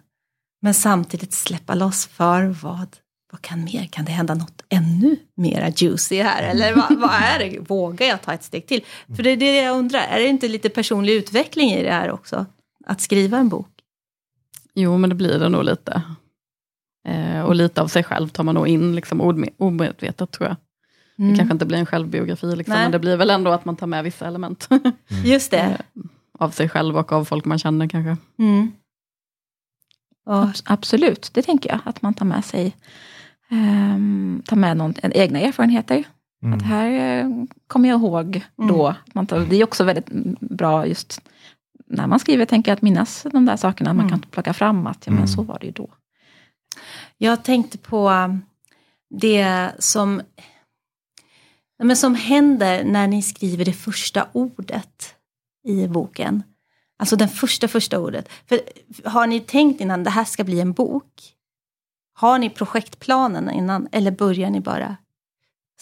men 0.61 0.73
samtidigt 0.73 1.33
släppa 1.33 1.75
loss 1.75 2.05
för 2.07 2.45
vad, 2.45 2.97
vad 3.31 3.41
kan 3.41 3.63
mer? 3.63 3.85
Kan 3.85 4.05
det 4.05 4.11
hända 4.11 4.33
något 4.33 4.61
ännu 4.69 5.15
mera 5.35 5.69
juicy 5.69 6.21
här? 6.21 6.43
Eller 6.43 6.75
vad, 6.75 6.99
vad 6.99 7.11
är 7.13 7.39
det? 7.39 7.59
Vågar 7.59 8.07
jag 8.07 8.21
ta 8.21 8.33
ett 8.33 8.43
steg 8.43 8.67
till? 8.67 8.83
För 9.15 9.23
det 9.23 9.29
är 9.29 9.37
det 9.37 9.55
jag 9.61 9.77
undrar, 9.77 9.99
är 9.99 10.19
det 10.19 10.27
inte 10.27 10.47
lite 10.47 10.69
personlig 10.69 11.13
utveckling 11.13 11.71
i 11.71 11.83
det 11.83 11.91
här 11.91 12.11
också? 12.11 12.45
Att 12.85 13.01
skriva 13.01 13.37
en 13.37 13.49
bok? 13.49 13.69
Jo, 14.73 14.97
men 14.97 15.09
det 15.09 15.15
blir 15.15 15.39
det 15.39 15.49
nog 15.49 15.63
lite. 15.63 16.01
Eh, 17.07 17.41
och 17.41 17.55
lite 17.55 17.81
av 17.81 17.87
sig 17.87 18.03
själv 18.03 18.27
tar 18.29 18.43
man 18.43 18.55
nog 18.55 18.67
in 18.67 18.95
liksom, 18.95 19.21
omedvetet 19.57 20.31
tror 20.31 20.47
jag. 20.47 20.55
Mm. 21.19 21.31
Det 21.31 21.37
kanske 21.37 21.53
inte 21.53 21.65
blir 21.65 21.77
en 21.77 21.85
självbiografi, 21.85 22.55
liksom, 22.55 22.73
men 22.73 22.91
det 22.91 22.99
blir 22.99 23.17
väl 23.17 23.29
ändå 23.29 23.51
att 23.51 23.65
man 23.65 23.75
tar 23.75 23.87
med 23.87 24.03
vissa 24.03 24.27
element. 24.27 24.69
Just 25.25 25.51
det. 25.51 25.81
av 26.39 26.49
sig 26.49 26.69
själv 26.69 26.97
och 26.97 27.11
av 27.11 27.25
folk 27.25 27.45
man 27.45 27.59
känner 27.59 27.87
kanske. 27.87 28.17
Mm. 28.39 28.71
Och, 30.25 30.33
Abs- 30.33 30.63
Absolut, 30.65 31.29
det 31.33 31.41
tänker 31.41 31.69
jag. 31.69 31.79
Att 31.85 32.01
man 32.01 32.13
tar 32.13 32.25
med 32.25 32.45
sig 32.45 32.75
ehm, 33.49 34.41
tar 34.45 34.55
med 34.55 34.77
någon, 34.77 34.93
en, 35.03 35.11
egna 35.13 35.39
erfarenheter. 35.39 36.03
Mm. 36.43 36.57
Att 36.57 36.65
här 36.65 37.19
eh, 37.19 37.29
kommer 37.67 37.89
jag 37.89 37.99
ihåg 37.99 38.41
då. 38.55 38.87
Att 38.87 39.13
Man 39.15 39.27
tar, 39.27 39.39
det 39.39 39.55
är 39.55 39.63
också 39.63 39.83
väldigt 39.83 40.09
bra 40.39 40.87
just 40.87 41.21
när 41.87 42.07
man 42.07 42.19
skriver, 42.19 42.45
tänker 42.45 42.71
jag, 42.71 42.75
att 42.75 42.81
minnas 42.81 43.25
de 43.31 43.45
där 43.45 43.57
sakerna. 43.57 43.93
Man 43.93 44.05
Mm. 44.05 44.19
kan 44.19 44.29
plocka 44.31 44.53
fram 44.53 44.87
att 44.87 45.07
ja, 45.07 45.11
men 45.11 45.17
Mm. 45.19 45.27
så 45.27 45.41
var 45.43 45.57
det 45.59 45.65
ju 45.65 45.71
då. 45.71 45.89
Jag 47.17 47.43
tänkte 47.43 47.77
på 47.77 48.09
um, 48.09 48.41
det 49.09 49.71
som, 49.79 50.21
men 51.83 51.95
som 51.95 52.15
händer 52.15 52.83
när 52.83 53.07
ni 53.07 53.21
skriver 53.21 53.65
det 53.65 53.73
första 53.73 54.27
ordet 54.31 55.15
i 55.67 55.87
boken. 55.87 56.43
Alltså 56.99 57.15
det 57.15 57.27
första, 57.27 57.67
första 57.67 57.99
ordet. 57.99 58.29
För 58.45 58.59
har 59.09 59.27
ni 59.27 59.39
tänkt 59.39 59.81
innan 59.81 60.03
det 60.03 60.09
här 60.09 60.23
ska 60.23 60.43
bli 60.43 60.59
en 60.61 60.73
bok? 60.73 61.33
Har 62.19 62.39
ni 62.39 62.49
projektplanen 62.49 63.49
innan 63.51 63.87
eller 63.91 64.11
börjar 64.11 64.49
ni 64.49 64.59
bara? 64.61 64.95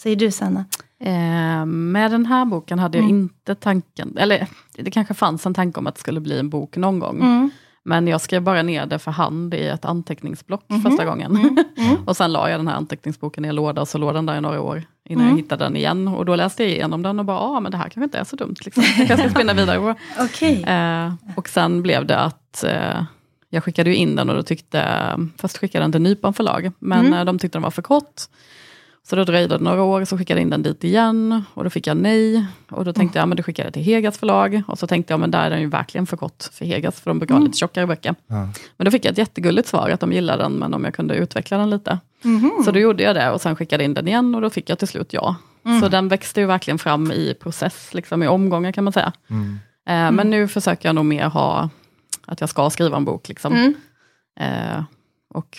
Säger 0.00 0.16
du 0.16 0.30
Sanna? 0.30 0.64
Eh, 1.00 1.66
med 1.66 2.10
den 2.10 2.26
här 2.26 2.44
boken 2.44 2.78
hade 2.78 2.98
jag 2.98 3.04
Mm. 3.04 3.16
inte 3.16 3.54
tanken, 3.54 4.16
eller 4.18 4.46
det 4.76 4.90
kanske 4.90 5.14
fanns 5.14 5.46
en 5.46 5.54
tanke 5.54 5.80
om 5.80 5.86
att 5.86 5.94
det 5.94 6.00
skulle 6.00 6.20
bli 6.20 6.38
en 6.38 6.50
bok 6.50 6.76
någon 6.76 6.98
gång. 6.98 7.16
Mm. 7.20 7.50
Men 7.84 8.08
jag 8.08 8.20
skrev 8.20 8.42
bara 8.42 8.62
ner 8.62 8.86
det 8.86 8.98
för 8.98 9.10
hand 9.10 9.54
i 9.54 9.66
ett 9.66 9.84
anteckningsblock 9.84 10.64
Mhm. 10.68 10.82
första 10.82 11.04
gången. 11.04 11.30
Mm. 11.36 11.56
Mm. 11.76 11.96
och 12.06 12.16
sen 12.16 12.32
la 12.32 12.50
jag 12.50 12.60
den 12.60 12.68
här 12.68 12.74
anteckningsboken 12.76 13.44
i 13.44 13.48
en 13.48 13.54
låda, 13.56 13.80
och 13.80 13.88
så 13.88 13.98
låg 13.98 14.14
den 14.14 14.26
där 14.26 14.36
i 14.36 14.40
några 14.40 14.60
år 14.60 14.82
innan 15.08 15.24
Mm. 15.24 15.36
jag 15.36 15.42
hittade 15.42 15.64
den 15.64 15.76
igen. 15.76 16.08
Och 16.08 16.24
då 16.24 16.36
läste 16.36 16.62
jag 16.62 16.72
igenom 16.72 17.02
den 17.02 17.18
och 17.18 17.24
bara, 17.24 17.36
ja 17.36 17.42
ah, 17.56 17.60
men 17.60 17.72
det 17.72 17.78
här 17.78 17.84
kanske 17.84 18.04
inte 18.04 18.18
är 18.18 18.24
så 18.24 18.36
dumt. 18.36 18.54
Liksom. 18.64 18.82
Jag 18.98 19.08
kanske 19.08 19.28
ska 19.28 19.34
spinna 19.38 19.52
vidare 19.54 19.78
på. 19.78 19.94
Okej. 20.24 20.62
Eh, 20.62 21.12
och 21.36 21.48
sen 21.48 21.82
blev 21.82 22.06
det 22.06 22.18
att 22.18 22.64
eh, 22.64 23.04
jag 23.56 23.64
skickade 23.64 23.90
ju 23.90 23.96
in 23.96 24.16
den 24.16 24.30
och 24.30 24.36
då 24.36 24.42
tyckte, 24.42 24.84
först 25.38 25.58
skickade 25.58 25.84
den 25.84 25.92
till 25.92 26.00
Nypan 26.02 26.34
förlag, 26.34 26.72
men 26.78 27.06
Mm. 27.06 27.12
eh, 27.18 27.24
de 27.24 27.38
tyckte 27.38 27.58
den 27.58 27.62
var 27.62 27.70
för 27.70 27.82
kort. 27.82 28.22
Så 29.08 29.16
då 29.16 29.24
dröjde 29.24 29.58
det 29.58 29.64
några 29.64 29.82
år, 29.82 30.04
så 30.04 30.18
skickade 30.18 30.40
jag 30.40 30.42
in 30.42 30.50
den 30.50 30.62
dit 30.62 30.84
igen 30.84 31.44
och 31.54 31.64
då 31.64 31.70
fick 31.70 31.86
jag 31.86 31.96
nej. 31.96 32.46
Och 32.70 32.84
då 32.84 32.92
tänkte 32.92 33.18
jag, 33.18 33.28
men 33.28 33.36
då 33.36 33.42
skickar 33.42 33.64
jag 33.64 33.72
till 33.72 33.82
Hegas 33.82 34.18
förlag. 34.18 34.62
Och 34.68 34.78
så 34.78 34.86
tänkte 34.86 35.12
jag, 35.12 35.20
men 35.20 35.30
där 35.30 35.44
är 35.46 35.50
den 35.50 35.60
ju 35.60 35.66
verkligen 35.66 36.06
för 36.06 36.16
kort 36.16 36.44
för 36.52 36.64
Hegas, 36.64 37.00
för 37.00 37.10
de 37.10 37.18
brukar 37.18 37.34
ha 37.34 37.42
lite 37.42 37.58
tjockare 37.58 37.86
böcker. 37.86 38.14
Ja. 38.26 38.48
Men 38.76 38.84
då 38.84 38.90
fick 38.90 39.04
jag 39.04 39.12
ett 39.12 39.18
jättegulligt 39.18 39.68
svar, 39.68 39.90
att 39.90 40.00
de 40.00 40.12
gillade 40.12 40.42
den, 40.42 40.52
men 40.52 40.74
om 40.74 40.84
jag 40.84 40.94
kunde 40.94 41.14
utveckla 41.14 41.58
den 41.58 41.70
lite. 41.70 41.98
Mhm. 42.22 42.52
Så 42.64 42.70
då 42.70 42.78
gjorde 42.78 43.02
jag 43.02 43.14
det 43.14 43.30
och 43.30 43.40
sen 43.40 43.56
skickade 43.56 43.84
in 43.84 43.94
den 43.94 44.08
igen 44.08 44.34
och 44.34 44.40
då 44.40 44.50
fick 44.50 44.70
jag 44.70 44.78
till 44.78 44.88
slut 44.88 45.12
ja. 45.12 45.36
Mm. 45.64 45.80
Så 45.80 45.88
den 45.88 46.08
växte 46.08 46.40
ju 46.40 46.46
verkligen 46.46 46.78
fram 46.78 47.12
i 47.12 47.34
process, 47.40 47.88
liksom 47.94 48.22
i 48.22 48.26
omgångar 48.28 48.72
kan 48.72 48.84
man 48.84 48.92
säga. 48.92 49.12
Mm. 49.30 49.58
Eh, 49.88 50.12
Men 50.12 50.30
nu 50.30 50.48
försöker 50.48 50.88
jag 50.88 50.94
nog 50.94 51.04
mer 51.04 51.26
ha 51.28 51.70
att 52.26 52.40
jag 52.40 52.50
ska 52.50 52.70
skriva 52.70 52.96
en 52.96 53.04
bok. 53.04 53.28
Liksom. 53.28 53.52
Mm. 53.54 53.74
Eh, 54.40 54.84
och, 55.34 55.58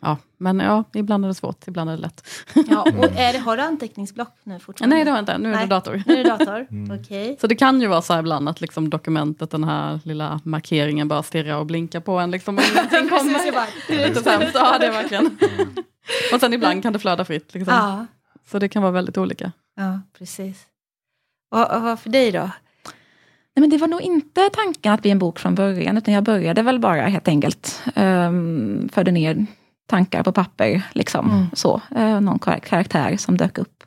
ja, 0.00 0.16
men 0.38 0.60
ja, 0.60 0.84
ibland 0.94 1.24
är 1.24 1.28
det 1.28 1.34
svårt, 1.34 1.68
ibland 1.68 1.90
är 1.90 1.94
det 1.96 2.02
lätt. 2.02 2.26
Ja, 2.68 2.82
och 2.82 3.04
är 3.16 3.32
det, 3.32 3.38
har 3.38 3.56
du 3.56 3.62
anteckningsblock 3.62 4.36
nu 4.42 4.58
fortfarande? 4.58 4.96
Nej, 4.96 5.04
det 5.04 5.10
har 5.10 5.18
jag 5.18 5.22
inte, 5.22 5.38
nu 5.38 5.48
är 5.48 5.52
det 5.52 5.58
Nej. 5.58 5.68
dator. 5.68 6.02
Nu 6.06 6.14
är 6.14 6.24
det 6.24 6.30
dator? 6.30 6.66
Mm. 6.70 7.00
Okej. 7.00 7.36
Så 7.40 7.46
det 7.46 7.54
kan 7.54 7.80
ju 7.80 7.86
vara 7.86 8.02
så 8.02 8.12
här 8.12 8.20
ibland 8.20 8.48
att 8.48 8.60
liksom 8.60 8.90
dokumentet, 8.90 9.50
den 9.50 9.64
här 9.64 10.00
lilla 10.04 10.40
markeringen 10.44 11.08
bara 11.08 11.22
stirrar 11.22 11.56
och 11.56 11.66
blinkar 11.66 12.00
på 12.00 12.18
en. 12.18 12.30
Liksom, 12.30 12.56
och 12.58 12.62
ingenting 12.72 13.08
kommer. 13.08 13.52
bara- 13.52 13.66
Det 13.88 14.02
är 14.02 14.08
lite 14.08 14.22
sämst, 14.22 14.50
ja 14.54 14.78
det 14.78 14.86
är 14.86 14.92
verkligen. 14.92 15.38
Och 16.32 16.40
sen 16.40 16.52
ibland 16.52 16.82
kan 16.82 16.92
det 16.92 16.98
flöda 16.98 17.24
fritt. 17.24 17.54
Liksom. 17.54 17.74
Ja, 17.74 18.06
Så 18.50 18.58
det 18.58 18.68
kan 18.68 18.82
vara 18.82 18.92
väldigt 18.92 19.18
olika. 19.18 19.52
ja, 19.76 20.00
precis. 20.18 20.66
Och, 21.50 21.74
och 21.76 21.82
vad 21.82 21.98
för 22.00 22.10
dig 22.10 22.32
då? 22.32 22.50
Nej, 23.56 23.60
men 23.60 23.70
det 23.70 23.76
var 23.76 23.88
nog 23.88 24.00
inte 24.00 24.50
tanken 24.52 24.92
att 24.92 25.02
bli 25.02 25.10
en 25.10 25.18
bok 25.18 25.38
från 25.38 25.54
början, 25.54 25.96
utan 25.98 26.14
jag 26.14 26.24
började 26.24 26.62
väl 26.62 26.78
bara 26.80 27.06
helt 27.06 27.28
enkelt. 27.28 27.82
Um, 27.96 28.88
förde 28.92 29.10
ner 29.10 29.46
tankar 29.86 30.22
på 30.22 30.32
papper, 30.32 30.82
liksom. 30.92 31.30
Mm. 31.30 31.46
Så, 31.52 31.80
uh, 31.96 32.20
någon 32.20 32.38
kar- 32.38 32.58
karaktär 32.60 33.16
som 33.16 33.36
dök 33.36 33.58
upp. 33.58 33.84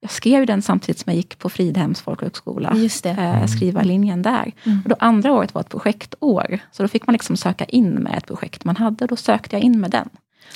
Jag 0.00 0.10
skrev 0.10 0.46
den 0.46 0.62
samtidigt 0.62 0.98
som 0.98 1.10
jag 1.10 1.16
gick 1.16 1.38
på 1.38 1.48
Fridhems 1.48 2.00
folkhögskola. 2.00 2.72
Just 2.76 3.04
det. 3.04 3.10
eh, 3.10 3.46
skrivarlinjen 3.46 4.22
där. 4.22 4.52
Mm. 4.66 4.78
Och 4.84 4.88
då 4.88 4.96
andra 4.98 5.32
året 5.32 5.54
var 5.54 5.60
ett 5.60 5.68
projektår. 5.68 6.58
Så 6.72 6.82
då 6.82 6.88
fick 6.88 7.06
man 7.06 7.12
liksom 7.12 7.36
söka 7.36 7.64
in 7.64 7.90
med 7.94 8.18
ett 8.18 8.26
projekt 8.26 8.64
man 8.64 8.76
hade. 8.76 9.04
Och 9.04 9.08
då 9.08 9.16
sökte 9.16 9.56
jag 9.56 9.62
in 9.62 9.80
med 9.80 9.90
den. 9.90 10.08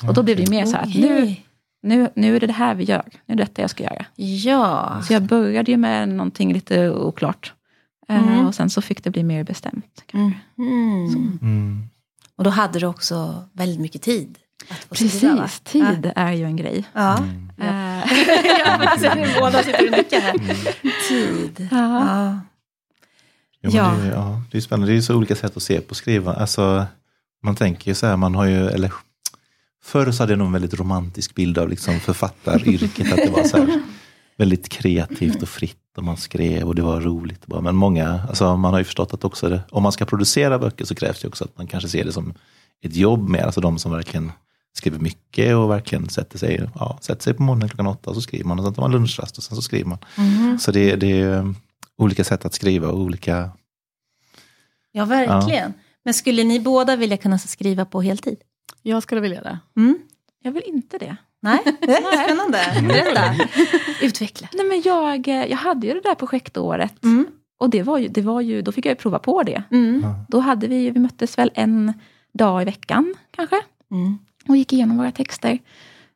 Och 0.07 0.13
då 0.13 0.23
blev 0.23 0.37
det 0.37 0.49
mer 0.49 0.65
så 0.65 0.77
här 0.77 0.83
att 0.83 0.95
nu, 0.95 1.35
nu, 1.83 2.09
nu 2.15 2.35
är 2.35 2.39
det 2.39 2.47
det 2.47 2.53
här 2.53 2.75
vi 2.75 2.83
gör. 2.83 3.03
Nu 3.25 3.33
är 3.33 3.37
det 3.37 3.43
detta 3.43 3.61
jag 3.61 3.69
ska 3.69 3.83
göra. 3.83 4.05
Ja. 4.15 5.01
Så 5.07 5.13
jag 5.13 5.21
började 5.21 5.71
ju 5.71 5.77
med 5.77 6.09
någonting 6.09 6.53
lite 6.53 6.89
oklart. 6.91 7.53
Eh, 8.09 8.17
Mm. 8.27 8.47
Och 8.47 8.55
sen 8.55 8.69
så 8.69 8.81
fick 8.81 9.03
det 9.03 9.09
bli 9.09 9.23
mer 9.23 9.43
bestämt. 9.43 10.03
kanske. 10.05 10.39
Mm. 10.57 11.39
Mm. 11.41 11.89
Och 12.35 12.43
då 12.43 12.49
hade 12.49 12.79
du 12.79 12.85
också 12.85 13.43
väldigt 13.53 13.79
mycket 13.79 14.01
tid. 14.01 14.37
Att 14.69 14.77
få 14.83 14.95
skriva, 14.95 15.35
va? 15.35 15.41
Precis, 15.41 15.59
tid 15.59 16.11
är 16.15 16.31
ju 16.31 16.43
en 16.45 16.55
grej. 16.55 16.85
Ja. 16.93 17.17
Mm. 17.17 17.49
Eh, 17.57 18.13
ja, 18.59 18.77
precis. 18.97 19.39
Båda 19.39 19.63
sitter 19.63 19.85
och 19.91 19.97
nickar 19.97 20.19
här. 20.21 20.37
Tid. 21.09 21.67
ja. 21.71 22.39
Ja. 23.61 23.69
Ja. 23.71 23.91
Det, 24.01 24.07
är- 24.07 24.11
ja, 24.11 24.41
det 24.51 24.57
är 24.57 24.61
spännande. 24.61 24.91
Det 24.93 24.97
är 24.97 25.01
så 25.01 25.15
olika 25.15 25.35
sätt 25.35 25.57
att 25.57 25.63
se 25.63 25.81
på 25.81 25.95
skriva. 25.95 26.33
Alltså, 26.33 26.85
man 27.43 27.55
tänker 27.55 27.91
ju 27.91 27.95
så 27.95 28.07
här, 28.07 28.17
man 28.17 28.35
har 28.35 28.45
ju, 28.45 28.67
eller 28.67 28.93
förr 29.83 30.11
så 30.11 30.23
hade 30.23 30.31
jag 30.31 30.37
nog 30.37 30.45
en 30.47 30.53
väldigt 30.53 30.73
romantisk 30.79 31.35
bild 31.35 31.57
av 31.57 31.69
liksom 31.69 31.99
författaryrket. 31.99 33.11
att 33.11 33.17
det 33.17 33.29
var 33.29 33.43
så 33.43 33.57
här, 33.57 33.81
väldigt 34.37 34.69
kreativt 34.69 35.41
och 35.41 35.49
fritt 35.49 35.97
och 35.97 36.03
man 36.03 36.17
skrev 36.17 36.67
och 36.67 36.75
det 36.75 36.81
var 36.81 37.01
roligt. 37.01 37.47
Bara. 37.47 37.61
Men 37.61 37.75
många, 37.75 38.21
alltså 38.27 38.57
man 38.57 38.73
har 38.73 38.79
ju 38.79 38.85
förstått 38.85 39.13
att 39.13 39.23
också 39.23 39.49
det, 39.49 39.61
om 39.69 39.83
man 39.83 39.91
ska 39.91 40.05
producera 40.05 40.59
böcker 40.59 40.85
så 40.85 40.95
krävs 40.95 41.21
det 41.21 41.27
också 41.27 41.43
att 41.43 41.57
man 41.57 41.67
kanske 41.67 41.89
ser 41.89 42.05
det 42.05 42.11
som 42.11 42.33
ett 42.81 42.95
jobb 42.95 43.29
mer. 43.29 43.43
Alltså 43.43 43.61
de 43.61 43.79
som 43.79 43.91
verkligen 43.91 44.31
skriver 44.73 44.99
mycket 44.99 45.55
och 45.55 45.71
verkligen 45.71 46.09
sätter 46.09 46.37
sig, 46.37 46.69
ja, 46.75 46.97
sätter 47.01 47.23
sig 47.23 47.33
på 47.33 47.43
morgonen 47.43 47.69
klockan 47.69 47.87
åtta 47.87 48.09
och 48.09 48.15
så 48.15 48.21
skriver 48.21 48.45
man 48.45 48.59
och 48.59 48.65
sen 48.65 48.73
tar 48.73 48.81
man 48.81 48.91
lunchrast 48.91 49.37
och 49.37 49.43
sen 49.43 49.55
så 49.55 49.61
skriver 49.61 49.89
man. 49.89 49.99
Mhm. 50.17 50.59
Så 50.59 50.71
det, 50.71 50.95
det 50.95 51.21
är 51.21 51.53
olika 51.97 52.23
sätt 52.23 52.45
att 52.45 52.53
skriva 52.53 52.87
och 52.87 52.99
olika 52.99 53.51
ja, 54.91 55.05
verkligen. 55.05 55.73
Men 56.03 56.13
skulle 56.13 56.43
ni 56.43 56.59
båda 56.59 56.95
vilja 56.95 57.17
kunna 57.17 57.39
skriva 57.39 57.85
på 57.85 58.01
heltid? 58.01 58.37
Jag 58.81 59.03
skulle 59.03 59.21
vilja 59.21 59.41
det. 59.41 59.59
Mm? 59.75 59.99
Jag 60.43 60.51
vill 60.51 60.63
inte 60.65 60.97
det. 60.97 61.17
Nej, 61.47 61.59
spännande. 62.25 62.87
Berätta. 62.87 63.35
Utveckla. 64.01 64.47
Nej, 64.53 64.65
men 64.65 64.81
jag, 64.81 65.27
eh, 65.27 65.45
jag 65.45 65.57
hade 65.57 65.87
ju 65.87 65.93
det 65.93 66.01
där 66.01 66.15
projektåret. 66.15 67.03
Mm. 67.03 67.27
Och 67.59 67.69
det 67.69 67.83
var 67.83 67.97
ju, 67.97 68.07
det 68.07 68.21
var 68.21 68.41
ju, 68.41 68.61
då 68.61 68.71
fick 68.71 68.85
jag 68.85 68.91
ju 68.91 68.95
prova 68.95 69.19
på 69.19 69.43
det. 69.43 69.63
Mm. 69.71 70.05
Då 70.27 70.39
hade 70.39 70.67
vi, 70.67 70.89
vi 70.89 70.99
möttes 70.99 71.37
väl 71.37 71.51
en 71.53 71.93
dag 72.33 72.61
i 72.61 72.65
veckan 72.65 73.13
kanske. 73.31 73.55
Mm. 73.91 74.17
och 74.47 74.57
gick 74.57 74.73
igenom 74.73 74.97
våra 74.97 75.11
texter. 75.11 75.59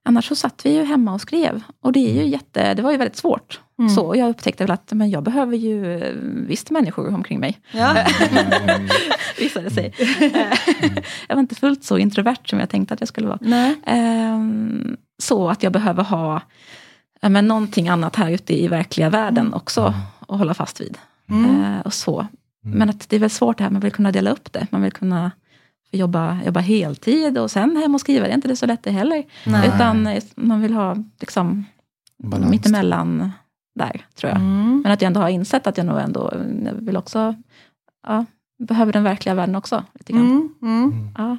Annars 0.04 0.28
så 0.28 0.36
satt 0.36 0.66
vi 0.66 0.76
ju 0.76 0.84
hemma 0.84 1.14
och 1.14 1.22
skrev. 1.22 1.64
Och 1.82 1.92
det, 1.92 2.00
är 2.00 2.24
ju 2.24 2.30
jätte, 2.30 2.74
det 2.74 2.82
var 2.82 2.92
ju 2.92 2.98
väldigt 2.98 3.18
svårt. 3.18 3.60
Mm. 3.80 3.90
Så 3.90 4.16
jag 4.16 4.30
upptäckte 4.30 4.64
väl 4.64 4.72
att 4.72 4.92
men 4.92 5.10
jag 5.10 5.24
behöver 5.24 5.58
ju 5.58 5.96
eh, 5.96 6.16
visst 6.48 6.70
människor 6.70 7.14
omkring 7.14 7.40
mig. 7.40 7.60
Ja. 7.72 7.96
Visade 9.40 9.70
sig. 9.70 9.94
jag 11.28 11.36
var 11.36 11.40
inte 11.40 11.56
fullt 11.56 11.84
så 11.84 11.98
introvert 11.98 12.46
som 12.46 12.60
jag 12.60 12.70
tänkte 12.70 12.94
att 12.94 13.02
jag 13.02 13.08
skulle 13.08 13.28
vara. 13.28 13.40
Nej. 13.42 13.76
Så 15.22 15.50
att 15.50 15.64
jag 15.64 15.74
behöver 15.74 16.04
ha 16.04 16.42
men 17.22 17.48
någonting 17.48 17.90
annat 17.90 18.16
här 18.16 18.32
ute 18.32 18.62
i 18.62 18.68
verkliga 18.68 19.10
världen 19.10 19.54
också. 19.54 19.94
att 20.28 20.38
hålla 20.38 20.54
fast 20.54 20.82
vid. 20.82 20.98
Mm. 21.30 21.64
Eh, 21.64 21.80
och 21.80 21.94
så. 21.94 22.28
Men 22.64 22.90
att 22.90 23.10
det 23.10 23.16
är 23.16 23.20
väl 23.20 23.30
svårt 23.30 23.58
det 23.58 23.64
här, 23.64 23.72
man 23.72 23.82
vill 23.82 23.92
kunna 23.92 24.12
dela 24.12 24.32
upp 24.32 24.54
det. 24.54 24.68
Man 24.72 24.82
vill 24.82 24.92
kunna 24.92 25.32
jobba, 25.92 26.40
jobba 26.46 26.60
heltid 26.60 27.38
och 27.38 27.52
sen 27.52 27.78
hem 27.78 27.96
och 27.96 28.02
skriva. 28.02 28.26
Det 28.26 28.32
är 28.32 28.36
inte 28.36 28.48
det 28.48 28.56
så 28.56 28.66
lätt 28.66 28.84
det 28.84 28.92
heller. 28.92 29.24
Nej. 29.46 29.68
Utan 29.68 30.08
eh, 30.08 30.24
man 30.36 30.62
vill 30.62 30.74
ha 30.74 30.96
liksom 31.20 31.66
balans. 32.24 32.52
mittemellan 32.52 33.32
där, 33.76 34.06
tror 34.16 34.32
jag. 34.32 34.40
Mm. 34.40 34.82
Men 34.84 34.92
att 34.92 35.02
jag 35.02 35.08
ändå 35.08 35.20
har 35.20 35.30
insett 35.30 35.68
att 35.68 35.78
jag 35.78 35.86
nog 35.86 36.00
ändå 36.00 36.34
jag 36.66 36.74
vill 36.74 36.98
också, 36.98 37.36
ja, 38.08 38.26
behöver 38.68 38.94
den 38.94 39.04
verkliga 39.04 39.36
världen 39.36 39.56
också. 39.56 39.84
Lite 39.94 40.14
grann. 40.14 40.26
Mm. 40.26 40.50
Mm. 40.62 40.84
Mm. 40.84 41.14
Ja. 41.18 41.38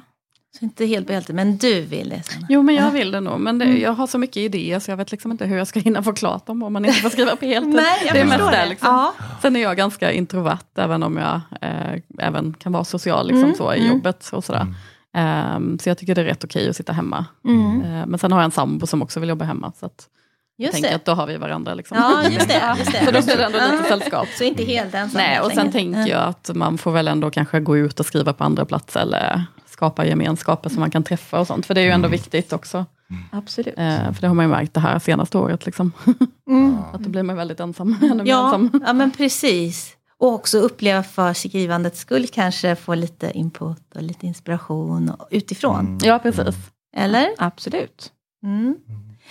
Så 0.59 0.65
inte 0.65 0.85
helt 0.85 1.07
på 1.07 1.13
heltid, 1.13 1.35
men 1.35 1.57
du 1.57 1.81
vill 1.81 2.09
det. 2.09 2.23
Sanna. 2.23 2.47
Jo 2.49 2.61
men 2.61 2.75
jag 2.75 2.91
vill 2.91 3.11
det 3.11 3.19
nog, 3.19 3.39
men 3.39 3.57
det, 3.59 3.65
Mm. 3.65 3.81
jag 3.81 3.91
har 3.93 4.07
så 4.07 4.17
mycket 4.17 4.37
idéer 4.37 4.79
så 4.79 4.91
jag 4.91 4.97
vet 4.97 5.11
liksom 5.11 5.31
inte 5.31 5.45
hur 5.45 5.57
jag 5.57 5.67
ska 5.67 5.79
hinna 5.79 6.03
få 6.03 6.13
klart 6.13 6.45
dem 6.45 6.63
om 6.63 6.73
man 6.73 6.85
inte 6.85 6.99
får 6.99 7.09
skriva 7.09 7.35
på 7.35 7.45
heltid. 7.45 7.73
Nej, 7.75 8.01
jag 8.05 8.15
det 8.15 8.19
är 8.19 8.25
mest 8.25 8.51
det. 8.51 8.65
Liksom. 8.65 8.87
Ja. 8.89 9.13
Sen 9.41 9.55
är 9.55 9.59
jag 9.61 9.77
ganska 9.77 10.11
introvert, 10.11 10.57
även 10.77 11.03
om 11.03 11.17
jag 11.17 11.41
eh, 11.61 11.99
även 12.19 12.53
kan 12.53 12.71
vara 12.71 12.83
social 12.83 13.27
liksom, 13.27 13.43
Mm, 13.43 13.55
så, 13.55 13.73
i 13.73 13.79
mm. 13.79 13.91
jobbet. 13.91 14.29
Och 14.33 14.43
sådär. 14.43 14.67
Ehm, 15.15 15.79
så 15.79 15.89
jag 15.89 15.97
tycker 15.97 16.15
det 16.15 16.21
är 16.21 16.25
rätt 16.25 16.43
okej 16.43 16.69
att 16.69 16.75
sitta 16.75 16.93
hemma. 16.93 17.25
Mm. 17.45 17.81
Eh, 17.81 18.05
men 18.05 18.19
sen 18.19 18.31
har 18.31 18.39
jag 18.39 18.45
en 18.45 18.51
sambo 18.51 18.87
som 18.87 19.01
också 19.01 19.19
vill 19.19 19.29
jobba 19.29 19.45
hemma. 19.45 19.71
Så 19.79 19.85
att 19.85 20.07
jag 20.55 20.65
Just 20.65 20.73
tänker 20.73 20.89
det. 20.89 20.95
att 20.95 21.05
då 21.05 21.11
har 21.11 21.27
vi 21.27 21.37
varandra. 21.37 21.73
Liksom. 21.73 21.97
Ja, 21.97 22.29
just 22.29 22.47
det. 22.47 22.75
Just 22.79 22.91
det. 22.91 22.99
Så 23.05 23.11
då 23.11 23.21
blir 23.21 23.37
det 23.37 23.43
ändå 23.45 23.57
lite 23.71 23.83
sällskap. 23.83 24.27
Så 24.37 24.43
inte 24.43 24.63
helt 24.63 24.93
ensam. 24.93 25.21
Nej, 25.21 25.39
och 25.39 25.51
sen 25.51 25.71
tänker 25.71 26.07
jag 26.07 26.21
att 26.23 26.49
man 26.55 26.77
får 26.77 26.91
väl 26.91 27.07
ändå 27.07 27.31
kanske 27.31 27.59
gå 27.59 27.77
ut 27.77 27.99
och 27.99 28.05
skriva 28.05 28.33
på 28.33 28.43
andra 28.43 28.65
platser 28.65 28.99
eller 28.99 29.43
skapa 29.73 30.05
gemenskaper 30.05 30.69
som 30.69 30.79
man 30.79 30.91
kan 30.91 31.03
träffa 31.03 31.39
och 31.39 31.47
sånt. 31.47 31.65
För 31.65 31.73
det 31.73 31.81
är 31.81 31.85
ju 31.85 31.91
ändå 31.91 32.07
viktigt 32.07 32.53
också. 32.53 32.85
Absolut. 33.31 33.73
Eh, 33.77 34.11
för 34.13 34.21
det 34.21 34.27
har 34.27 34.33
man 34.35 34.45
ju 34.45 34.51
märkt 34.51 34.73
det 34.73 34.79
här 34.79 34.99
senaste 34.99 35.37
året. 35.37 35.65
Liksom. 35.65 35.91
Mm. 36.49 36.77
Att 36.93 37.03
då 37.03 37.09
blir 37.09 37.23
man 37.23 37.35
väldigt 37.35 37.59
ensam. 37.59 37.95
Ja, 38.25 38.45
ensam. 38.55 38.81
ja, 38.85 38.93
men 38.93 39.11
precis. 39.11 39.95
Och 40.17 40.33
också 40.33 40.57
uppleva 40.57 41.03
för 41.03 41.33
skrivandets 41.33 41.99
skull 41.99 42.27
kanske 42.27 42.75
få 42.75 42.95
lite 42.95 43.31
input 43.37 43.95
och 43.95 44.01
lite 44.01 44.27
inspiration 44.27 45.09
och- 45.09 45.27
utifrån. 45.31 45.99
Ja, 46.03 46.19
precis. 46.19 46.55
Eller? 46.95 47.27
Absolut. 47.37 48.11
Mm. 48.43 48.75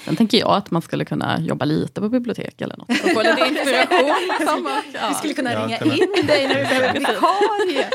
Sen 0.05 0.17
tänker 0.17 0.38
jag 0.38 0.51
att 0.51 0.71
man 0.71 0.83
skulle 0.83 1.05
kunna 1.05 1.41
jobba 1.41 1.65
lite 1.65 2.01
på 2.01 2.09
bibliotek 2.09 2.61
eller 2.61 2.77
något. 2.77 2.88
Och 2.91 2.97
få 3.11 3.23
lite 3.23 3.49
inspiration. 3.49 4.15
Liksom. 4.38 4.69
Ja. 4.95 5.09
Vi 5.09 5.15
skulle 5.15 5.35
kunna 5.35 5.53
Ja, 5.53 5.67
ringa 5.67 5.79
kunna- 5.79 5.95
in 5.95 6.27
dig 6.27 6.49
när 6.49 6.55
du 6.55 6.62
behöver 6.65 6.93
vikarie. 6.93 7.88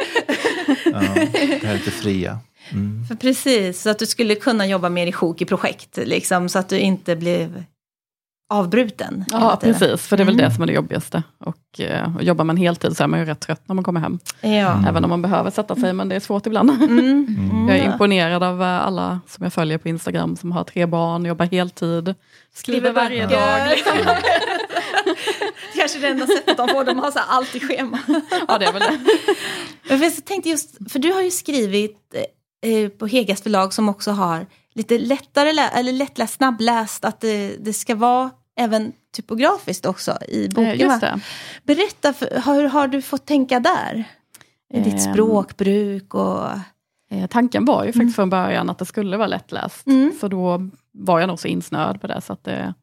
Ja, 0.85 0.91
det 1.61 1.67
här 1.67 1.73
är 1.73 1.77
lite 1.77 1.91
fria. 1.91 2.39
Mm. 2.71 3.05
För 3.07 3.15
precis, 3.15 3.81
så 3.81 3.89
att 3.89 3.99
du 3.99 4.05
skulle 4.05 4.35
kunna 4.35 4.67
jobba 4.67 4.89
mer 4.89 5.07
i 5.07 5.11
sjok 5.11 5.41
i 5.41 5.45
projekt, 5.45 5.97
liksom, 5.97 6.49
så 6.49 6.59
att 6.59 6.69
du 6.69 6.79
inte 6.79 7.15
blev 7.15 7.63
avbruten. 8.49 9.25
Ja, 9.31 9.57
precis. 9.61 10.01
För 10.07 10.17
det 10.17 10.23
är 10.23 10.25
väl 10.25 10.33
Mm. 10.35 10.49
det 10.49 10.53
som 10.55 10.63
är 10.63 10.67
det 10.67 10.73
jobbigaste. 10.73 11.23
Och, 11.39 11.79
eh, 11.79 12.15
och 12.15 12.23
jobbar 12.23 12.45
man 12.45 12.57
heltid 12.57 12.97
så 12.97 13.03
är 13.03 13.07
man 13.07 13.19
ju 13.19 13.25
rätt 13.25 13.39
trött 13.39 13.61
när 13.65 13.75
man 13.75 13.83
kommer 13.83 13.99
hem. 13.99 14.19
Ja. 14.41 14.83
Även 14.87 15.03
om 15.03 15.09
man 15.09 15.21
behöver 15.21 15.51
sätta 15.51 15.75
sig, 15.75 15.93
men 15.93 16.09
det 16.09 16.15
är 16.15 16.19
svårt 16.19 16.45
ibland. 16.45 16.69
Mm. 16.69 17.27
Mm. 17.37 17.67
Jag 17.69 17.77
är 17.77 17.91
imponerad 17.91 18.43
av 18.43 18.61
eh, 18.61 18.67
alla 18.87 19.19
som 19.27 19.43
jag 19.43 19.53
följer 19.53 19.77
på 19.77 19.89
Instagram 19.89 20.35
som 20.35 20.51
har 20.51 20.63
tre 20.63 20.85
barn, 20.85 21.25
jobbar 21.25 21.45
heltid, 21.45 22.15
skriver 22.53 22.91
varje 22.91 23.27
dag. 23.27 23.69
Liksom. 23.69 23.93
Kanske 25.75 25.99
det 25.99 26.07
enda 26.07 26.27
sättet 26.27 26.57
de 26.57 26.67
får, 26.69 26.83
de 26.85 26.99
har 26.99 27.11
så 27.11 27.19
här 27.19 27.25
allt 27.29 27.55
i 27.55 27.59
schema. 27.59 27.99
Ja, 28.47 28.57
det 28.57 28.65
är 28.65 28.73
väl 28.73 28.81
det. 28.81 28.99
Men 29.89 30.01
Jag 30.01 30.25
tänkte 30.25 30.49
just, 30.49 30.91
för 30.91 30.99
du 30.99 31.11
har 31.13 31.21
ju 31.21 31.31
skrivit 31.31 31.97
eh, 32.65 32.89
på 32.89 33.07
Hegas 33.07 33.41
förlag 33.41 33.73
som 33.73 33.89
också 33.89 34.11
har 34.11 34.45
lite 34.77 34.97
lättare, 34.97 35.53
lä- 35.53 35.69
eller 35.69 35.91
lättläst, 35.91 36.33
snabbläst, 36.33 37.05
att 37.05 37.21
det, 37.21 37.57
det 37.59 37.73
ska 37.73 37.95
vara 37.95 38.29
även 38.59 38.91
typografiskt 39.15 39.85
också 39.85 40.17
i 40.27 40.47
boken. 40.49 40.63
Eh, 40.65 40.81
Just 40.81 41.01
va? 41.03 41.09
det. 41.15 41.19
Berätta, 41.75 42.13
för, 42.13 42.41
hur 42.53 42.63
har 42.67 42.87
du 42.87 43.01
fått 43.01 43.25
tänka 43.25 43.59
där? 43.59 44.03
I 44.73 44.79
ditt 44.79 44.93
Ehm. 44.93 45.13
språkbruk 45.13 46.13
och... 46.15 46.43
Eh, 47.11 47.27
Tanken 47.29 47.65
var 47.65 47.83
ju 47.85 47.91
faktiskt 47.93 48.15
från 48.15 48.29
början 48.29 48.69
att 48.69 48.77
det 48.79 48.85
skulle 48.85 49.17
vara 49.17 49.27
lättläst. 49.27 49.87
Mm. 49.87 50.11
Så 50.21 50.27
då 50.27 50.69
var 50.91 51.19
jag 51.19 51.27
nog 51.27 51.39
så 51.39 51.47
insnöad 51.47 52.01
på 52.01 52.07
det 52.07 52.21
så 52.21 52.33
att 52.33 52.43
det, 52.43 52.73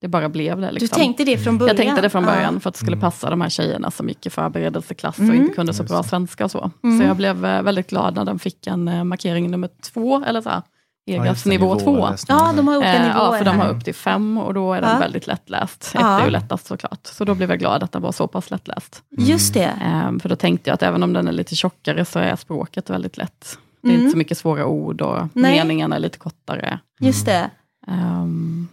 det 0.00 0.08
bara 0.08 0.28
blev 0.28 0.60
det. 0.60 0.66
Du 0.66 0.72
Liksom. 0.72 0.98
tänkte 0.98 1.24
det 1.24 1.38
från 1.38 1.58
början? 1.58 1.76
Jag 1.76 1.84
tänkte 1.86 2.02
det 2.02 2.10
från 2.10 2.24
Ja. 2.24 2.30
början 2.34 2.60
för 2.60 2.68
att 2.68 2.74
det 2.74 2.80
skulle 2.80 2.96
passa 2.96 3.30
de 3.30 3.40
här 3.40 3.48
tjejerna 3.48 3.90
som 3.90 4.08
gick 4.08 4.26
i 4.26 4.30
förberedelseklass 4.30 5.18
och 5.18 5.24
Mm. 5.24 5.42
inte 5.42 5.54
kunde 5.54 5.74
så 5.74 5.82
bra 5.82 6.02
svenska 6.02 6.44
och 6.44 6.50
så. 6.50 6.70
Mm. 6.84 6.98
Så 7.00 7.04
jag 7.06 7.16
blev 7.16 7.44
eh, 7.44 7.62
väldigt 7.62 7.90
glad 7.90 8.14
när 8.14 8.24
den 8.24 8.38
fick 8.38 8.66
en 8.66 9.08
markering 9.08 9.50
nummer 9.50 9.70
två, 9.92 10.24
eller 10.24 10.40
så 10.40 10.48
här, 10.50 10.56
Ja, 10.56 10.62
Egas 11.06 11.26
just 11.26 11.44
det, 11.44 11.50
nivå 11.50 11.78
två. 11.78 12.08
Ja, 12.28 12.52
de 12.56 12.68
har 12.68 12.76
olika 12.76 12.92
Eh, 12.94 13.02
nivåer 13.08 13.32
ja, 13.32 13.38
för 13.38 13.44
de 13.44 13.58
har 13.60 13.68
upp 13.68 13.84
till 13.84 13.94
fem 13.94 14.38
och 14.38 14.54
då 14.54 14.72
är 14.72 14.80
den 14.80 14.90
Ja. 14.90 14.98
väldigt 14.98 15.26
lättläst. 15.26 15.82
Ett 15.84 16.00
Ja. 16.00 16.20
är 16.20 16.24
ju 16.24 16.30
lättast 16.30 16.66
såklart. 16.66 17.06
Så 17.06 17.24
då 17.24 17.34
blev 17.34 17.50
jag 17.50 17.58
glad 17.58 17.82
att 17.82 17.92
den 17.92 18.02
var 18.02 18.12
så 18.12 18.26
pass 18.28 18.50
lättläst. 18.50 19.02
Just 19.10 19.54
det. 19.54 19.64
Eh, 19.82 20.18
för 20.22 20.28
då 20.28 20.36
tänkte 20.36 20.70
jag 20.70 20.74
att 20.74 20.82
även 20.82 21.02
om 21.02 21.12
den 21.12 21.28
är 21.28 21.32
lite 21.32 21.56
tjockare 21.56 22.04
så 22.04 22.18
är 22.18 22.36
språket 22.36 22.90
väldigt 22.90 23.16
lätt. 23.16 23.58
Det 23.82 23.88
är 23.88 23.90
Mm. 23.92 24.00
inte 24.02 24.12
så 24.12 24.18
mycket 24.18 24.38
svåra 24.38 24.66
ord 24.66 25.00
och 25.00 25.28
Nej. 25.32 25.58
meningarna 25.58 25.96
är 25.96 26.00
lite 26.00 26.18
kortare. 26.18 26.78
Just 27.00 27.26
det. 27.26 27.50
Ehm, 27.88 28.68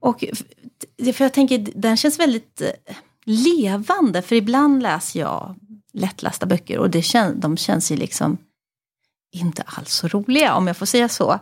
Och 0.00 0.24
för 1.14 1.24
jag 1.24 1.32
tänker, 1.34 1.66
den 1.74 1.96
känns 1.96 2.18
väldigt 2.18 2.60
eh, 2.60 2.94
levande. 3.24 4.22
För 4.22 4.36
ibland 4.36 4.82
läser 4.82 5.20
jag 5.20 5.54
lättlästa 5.92 6.46
böcker 6.46 6.78
och 6.78 6.90
det 6.90 7.02
kän, 7.02 7.40
de 7.40 7.56
känns 7.56 7.92
ju 7.92 7.96
liksom 7.96 8.36
inte 9.34 9.62
alls 9.66 9.90
så 9.94 10.08
roliga, 10.08 10.54
om 10.54 10.66
jag 10.66 10.76
får 10.76 10.86
säga 10.86 11.08
så. 11.08 11.38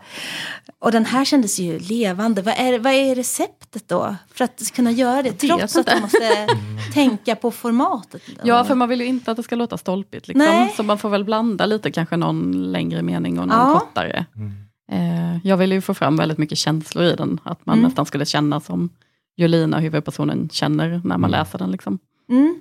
Och 0.78 0.92
den 0.92 1.04
här 1.04 1.24
kändes 1.24 1.58
ju 1.58 1.78
levande. 1.78 2.42
Vad 2.42 2.54
är, 2.58 2.78
vad 2.78 2.92
är 2.92 3.14
receptet 3.14 3.88
då? 3.88 4.16
För 4.34 4.44
att 4.44 4.72
kunna 4.74 4.90
göra 4.90 5.22
det, 5.22 5.32
trots 5.32 5.76
att 5.76 5.86
man 5.86 6.00
måste 6.02 6.46
tänka 6.94 7.36
på 7.36 7.50
formatet. 7.50 8.22
ja, 8.42 8.64
för 8.64 8.74
man 8.74 8.88
vill 8.88 9.00
ju 9.00 9.06
inte 9.06 9.30
att 9.30 9.36
det 9.36 9.42
ska 9.42 9.56
låta 9.56 9.78
stolpigt. 9.78 10.28
Liksom. 10.28 10.44
Nej. 10.46 10.72
Så 10.76 10.82
man 10.82 10.98
får 10.98 11.08
väl 11.08 11.24
blanda 11.24 11.66
lite, 11.66 11.90
kanske 11.90 12.16
någon 12.16 12.72
längre 12.72 13.02
mening 13.02 13.38
och 13.38 13.48
någon 13.48 13.58
Ja. 13.58 13.78
kortare. 13.78 14.24
Mm. 14.36 14.52
Eh, 14.92 15.38
jag 15.46 15.56
ville 15.56 15.74
ju 15.74 15.80
få 15.80 15.94
fram 15.94 16.16
väldigt 16.16 16.38
mycket 16.38 16.58
känslor 16.58 17.04
i 17.04 17.14
den. 17.16 17.40
Att 17.42 17.66
man 17.66 17.78
Mm. 17.78 17.88
nästan 17.88 18.06
skulle 18.06 18.26
känna 18.26 18.60
som 18.60 18.90
Jolina, 19.36 19.78
huvudpersonen, 19.78 20.48
känner 20.52 20.88
när 20.88 20.98
man 21.02 21.14
Mm. 21.20 21.30
läser 21.30 21.58
den. 21.58 21.70
Liksom. 21.70 21.98
Mm. 22.30 22.56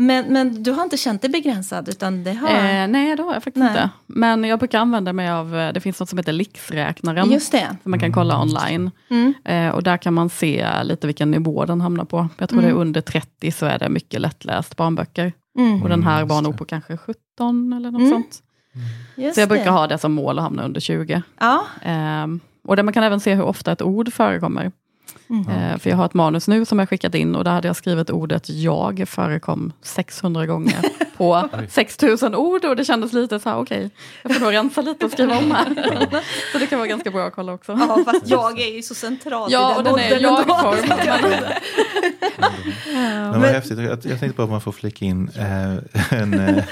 Men, 0.00 0.32
men 0.32 0.62
du 0.62 0.70
har 0.70 0.82
inte 0.82 0.96
känt 0.96 1.22
dig 1.22 1.30
begränsad, 1.30 1.88
utan 1.88 2.24
det 2.24 2.32
har... 2.32 2.48
Eh, 2.48 2.86
nej, 2.88 3.16
det 3.16 3.22
har 3.22 3.32
jag 3.32 3.42
faktiskt 3.44 3.56
Nej. 3.64 3.68
inte. 3.70 3.90
Men 4.06 4.44
jag 4.44 4.58
brukar 4.58 4.78
använda 4.78 5.12
mig 5.12 5.30
av, 5.30 5.56
eh, 5.56 5.72
det 5.72 5.80
finns 5.80 6.00
något 6.00 6.08
som 6.08 6.18
heter 6.18 6.32
Lixräknaren. 6.32 7.30
Just 7.30 7.52
det. 7.52 7.76
Som 7.82 7.90
man 7.90 8.00
kan 8.00 8.12
kolla 8.12 8.42
online. 8.42 8.90
Mm. 9.10 9.34
Eh, 9.44 9.68
och 9.74 9.82
där 9.82 9.96
kan 9.96 10.14
man 10.14 10.30
se 10.30 10.66
lite 10.82 11.06
vilken 11.06 11.30
nivå 11.30 11.64
den 11.64 11.80
hamnar 11.80 12.04
på. 12.04 12.28
Jag 12.38 12.48
tror 12.48 12.58
Mm. 12.60 12.70
det 12.74 12.76
är 12.78 12.80
under 12.80 13.00
30 13.00 13.50
så 13.52 13.66
är 13.66 13.78
det 13.78 13.88
mycket 13.88 14.20
lättläst 14.20 14.76
barnböcker. 14.76 15.32
Mm. 15.58 15.82
Och 15.82 15.88
den 15.88 16.02
här 16.02 16.16
Mm, 16.16 16.28
var 16.28 16.36
just 16.36 16.44
nog 16.44 16.58
på 16.58 16.64
kanske 16.64 16.96
17 16.96 17.72
eller 17.72 17.90
något 17.90 18.00
Mm. 18.00 18.10
sånt. 18.12 18.42
Just 19.16 19.34
Så 19.34 19.40
jag 19.40 19.48
brukar 19.48 19.64
det. 19.64 19.70
ha 19.70 19.86
det 19.86 19.98
som 19.98 20.12
mål 20.12 20.38
att 20.38 20.42
hamna 20.44 20.62
under 20.64 20.80
20. 20.80 21.22
Ja. 21.40 21.64
Ehm, 21.82 22.40
och 22.64 22.76
där 22.76 22.82
man 22.82 22.94
kan 22.94 23.02
även 23.04 23.20
se 23.20 23.34
hur 23.34 23.42
ofta 23.44 23.72
ett 23.72 23.82
ord 23.82 24.12
förekommer. 24.12 24.72
Mm. 25.30 25.48
Eh, 25.48 25.78
för 25.78 25.90
jag 25.90 25.96
har 25.96 26.06
ett 26.06 26.14
manus 26.14 26.48
nu 26.48 26.64
som 26.64 26.78
jag 26.78 26.88
skickat 26.88 27.14
in 27.14 27.34
och 27.36 27.44
där 27.44 27.50
hade 27.50 27.68
jag 27.68 27.76
skrivit 27.76 28.10
ordet 28.10 28.48
jag 28.50 29.04
förekom 29.08 29.72
600 29.82 30.46
gånger 30.46 30.78
på 31.16 31.48
6000 31.68 32.34
ord 32.34 32.64
och 32.64 32.76
det 32.76 32.84
kändes 32.84 33.12
lite 33.12 33.40
så 33.40 33.48
här, 33.48 33.56
okej, 33.58 33.90
jag 34.22 34.34
får 34.34 34.40
nog 34.44 34.52
rensa 34.52 34.80
lite 34.82 35.04
och 35.06 35.12
skriva 35.12 35.38
om 35.38 35.50
här. 35.50 35.74
så 36.52 36.58
det 36.58 36.66
kan 36.66 36.78
vara 36.78 36.88
ganska 36.88 37.10
bra 37.10 37.26
att 37.26 37.34
kolla 37.34 37.52
också. 37.52 37.72
Ja, 37.72 38.02
fast 38.04 38.28
jag 38.28 38.60
är 38.60 38.74
ju 38.74 38.82
så 38.82 38.94
central 38.94 39.52
Ja, 39.52 39.74
i 39.74 39.78
och 39.78 39.84
den 39.84 39.92
den 39.94 40.02
är 40.02 40.14
åldern 40.16 40.24
ändå. 40.26 40.44
jag-form. 40.48 40.88
Så 40.88 40.94
att 40.94 41.06
jag- 41.06 41.20
Men 43.30 43.40
vad 43.40 43.50
häftigt, 43.50 43.78
jag, 43.78 43.88
jag 43.88 44.00
tänkte 44.20 44.28
bara 44.36 44.44
om 44.44 44.50
man 44.50 44.60
får 44.60 44.72
flika 44.72 45.04
in 45.04 45.30
eh, 45.38 45.74
en... 46.20 46.34
Eh, 46.40 46.64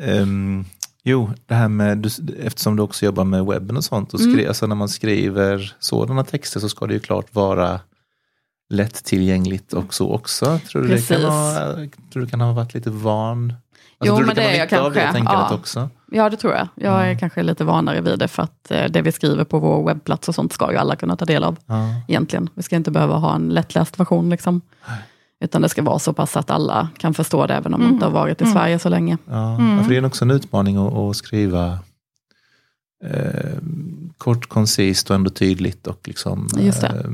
ehm, 0.00 0.64
jo, 1.04 1.30
det 1.46 1.54
här 1.54 1.68
med, 1.68 1.98
du, 1.98 2.08
eftersom 2.42 2.76
du 2.76 2.82
också 2.82 3.04
jobbar 3.04 3.24
med 3.24 3.44
webben 3.46 3.76
och 3.76 3.84
sånt, 3.84 4.14
och 4.14 4.20
skri, 4.20 4.32
Mm. 4.32 4.48
alltså 4.48 4.66
när 4.66 4.76
man 4.76 4.88
skriver 4.88 5.74
sådana 5.78 6.24
texter 6.24 6.60
så 6.60 6.68
ska 6.68 6.86
det 6.86 6.94
ju 6.94 7.00
klart 7.00 7.34
vara 7.34 7.80
lättillgängligt 8.70 9.72
och 9.72 9.94
så 9.94 10.12
också. 10.12 10.58
Tror 10.70 10.82
du, 10.82 10.88
det 10.88 11.08
kan, 11.08 11.22
ha, 11.24 11.54
tror 12.12 12.22
du 12.22 12.26
kan 12.26 12.40
ha 12.40 12.52
varit 12.52 12.74
lite 12.74 12.90
van? 12.90 13.52
Alltså, 13.98 14.20
Jo, 14.20 14.26
men 14.26 14.34
det 14.36 14.42
är 14.42 14.58
jag 14.58 14.68
det 14.68 14.76
kanske, 14.76 15.00
tänkandet 15.12 15.46
ja. 15.50 15.54
också? 15.54 15.88
Ja, 16.12 16.30
det 16.30 16.36
tror 16.36 16.52
jag. 16.52 16.68
Jag 16.74 17.00
är 17.00 17.04
Mm. 17.04 17.18
kanske 17.18 17.42
lite 17.42 17.64
vanare 17.64 18.00
vid 18.00 18.18
det 18.18 18.28
för 18.28 18.42
att 18.42 18.70
eh, 18.70 18.84
det 18.90 19.02
vi 19.02 19.12
skriver 19.12 19.44
på 19.44 19.58
vår 19.58 19.86
webbplats 19.86 20.28
och 20.28 20.34
sånt 20.34 20.52
ska 20.52 20.72
ju 20.72 20.78
alla 20.78 20.96
kunna 20.96 21.16
ta 21.16 21.24
del 21.24 21.44
av 21.44 21.56
Ja. 21.66 21.88
egentligen. 22.08 22.48
Vi 22.54 22.62
ska 22.62 22.76
inte 22.76 22.90
behöva 22.90 23.14
ha 23.16 23.34
en 23.34 23.48
lättläst 23.48 24.00
version 24.00 24.30
liksom. 24.30 24.60
Utan 25.44 25.62
det 25.62 25.68
ska 25.68 25.82
vara 25.82 25.98
så 25.98 26.12
pass 26.12 26.36
att 26.36 26.50
alla 26.50 26.88
kan 26.98 27.14
förstå 27.14 27.46
det 27.46 27.54
även 27.54 27.74
om 27.74 27.80
man 27.82 27.92
inte 27.92 28.04
har 28.06 28.12
varit 28.12 28.40
i 28.40 28.44
Mm. 28.44 28.54
Sverige 28.54 28.78
så 28.78 28.88
länge. 28.88 29.18
Ja, 29.30 29.54
Mm. 29.58 29.82
för 29.84 29.90
det 29.90 29.96
är 29.96 30.04
också 30.06 30.24
en 30.24 30.30
utmaning 30.30 30.76
att, 30.76 30.92
att 30.92 31.16
skriva 31.16 31.78
eh, 33.04 33.58
kort, 34.18 34.46
koncist 34.46 35.10
och 35.10 35.16
ändå 35.16 35.30
tydligt 35.30 35.86
och 35.86 36.00
liksom 36.08 36.48
eh, 36.58 37.10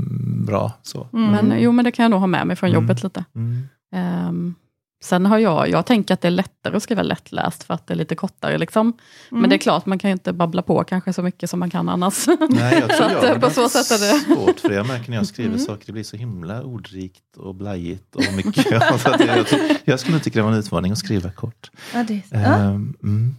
bra. 0.46 0.72
Så. 0.82 1.06
Mm. 1.12 1.30
Men 1.30 1.62
jo, 1.62 1.72
men 1.72 1.84
det 1.84 1.90
kan 1.92 2.02
jag 2.02 2.10
nog 2.10 2.20
ha 2.20 2.26
med 2.26 2.46
mig 2.46 2.56
från 2.56 2.70
Mm. 2.70 2.82
jobbet 2.82 3.02
lite. 3.02 3.24
Mm. 3.34 4.54
Ehm, 5.00 5.04
sen 5.04 5.26
har 5.26 5.38
jag, 5.38 5.68
jag 5.68 5.86
tänker 5.86 6.14
att 6.14 6.20
det 6.20 6.28
är 6.28 6.32
lättare 6.32 6.76
att 6.76 6.82
skriva 6.82 7.02
lättläst 7.02 7.62
för 7.64 7.74
att 7.74 7.86
det 7.86 7.94
är 7.94 7.96
lite 7.96 8.14
kortare. 8.14 8.58
Liksom. 8.58 8.86
Mm. 8.86 9.40
Men 9.40 9.50
det 9.50 9.56
är 9.56 9.58
klart, 9.58 9.86
man 9.86 9.98
kan 9.98 10.10
ju 10.10 10.12
inte 10.12 10.32
babbla 10.32 10.62
på 10.62 10.84
kanske 10.84 11.12
så 11.12 11.22
mycket 11.22 11.50
som 11.50 11.60
man 11.60 11.70
kan 11.70 11.88
annars. 11.88 12.26
Nej, 12.50 12.78
jag 12.80 12.88
tror 12.96 13.06
att, 13.16 13.22
jag 13.22 13.28
har 13.34 13.38
på 13.38 13.50
så 13.50 13.68
sätt 13.68 13.90
är 13.90 13.98
det- 14.28 14.34
svårt 14.34 14.60
för. 14.60 14.72
Jag 14.72 14.86
märker 14.86 15.10
när 15.10 15.16
jag 15.16 15.26
skriver 15.26 15.50
Mm. 15.50 15.60
saker, 15.60 15.86
det 15.86 15.92
blir 15.92 16.04
så 16.04 16.16
himla 16.16 16.62
ordrikt 16.62 17.36
och 17.36 17.54
blajigt 17.54 18.16
och 18.16 18.22
mycket. 18.36 18.66
så 19.02 19.08
att 19.10 19.20
jag, 19.26 19.38
jag, 19.38 19.46
jag 19.84 20.00
skulle 20.00 20.20
tycka 20.20 20.38
det 20.38 20.42
var 20.42 20.52
en 20.52 20.58
utmaning 20.58 20.92
att 20.92 20.98
skriva 20.98 21.30
kort. 21.30 21.70
Ja, 21.94 22.04
det, 22.08 22.20
ja. 22.30 22.38
Ehm, 22.38 22.94
mm. 23.02 23.36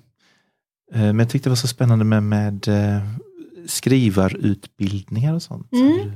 Eh, 0.93 1.00
Men 1.02 1.19
jag 1.19 1.30
tyckte 1.30 1.50
det 1.50 1.52
var 1.52 1.56
så 1.56 1.67
spännande 1.67 2.06
med, 2.06 2.24
med 2.24 2.67
eh, 2.67 3.02
skrivarutbildningar 3.65 5.34
och 5.34 5.41
sånt. 5.43 5.71
Mm. 5.74 6.12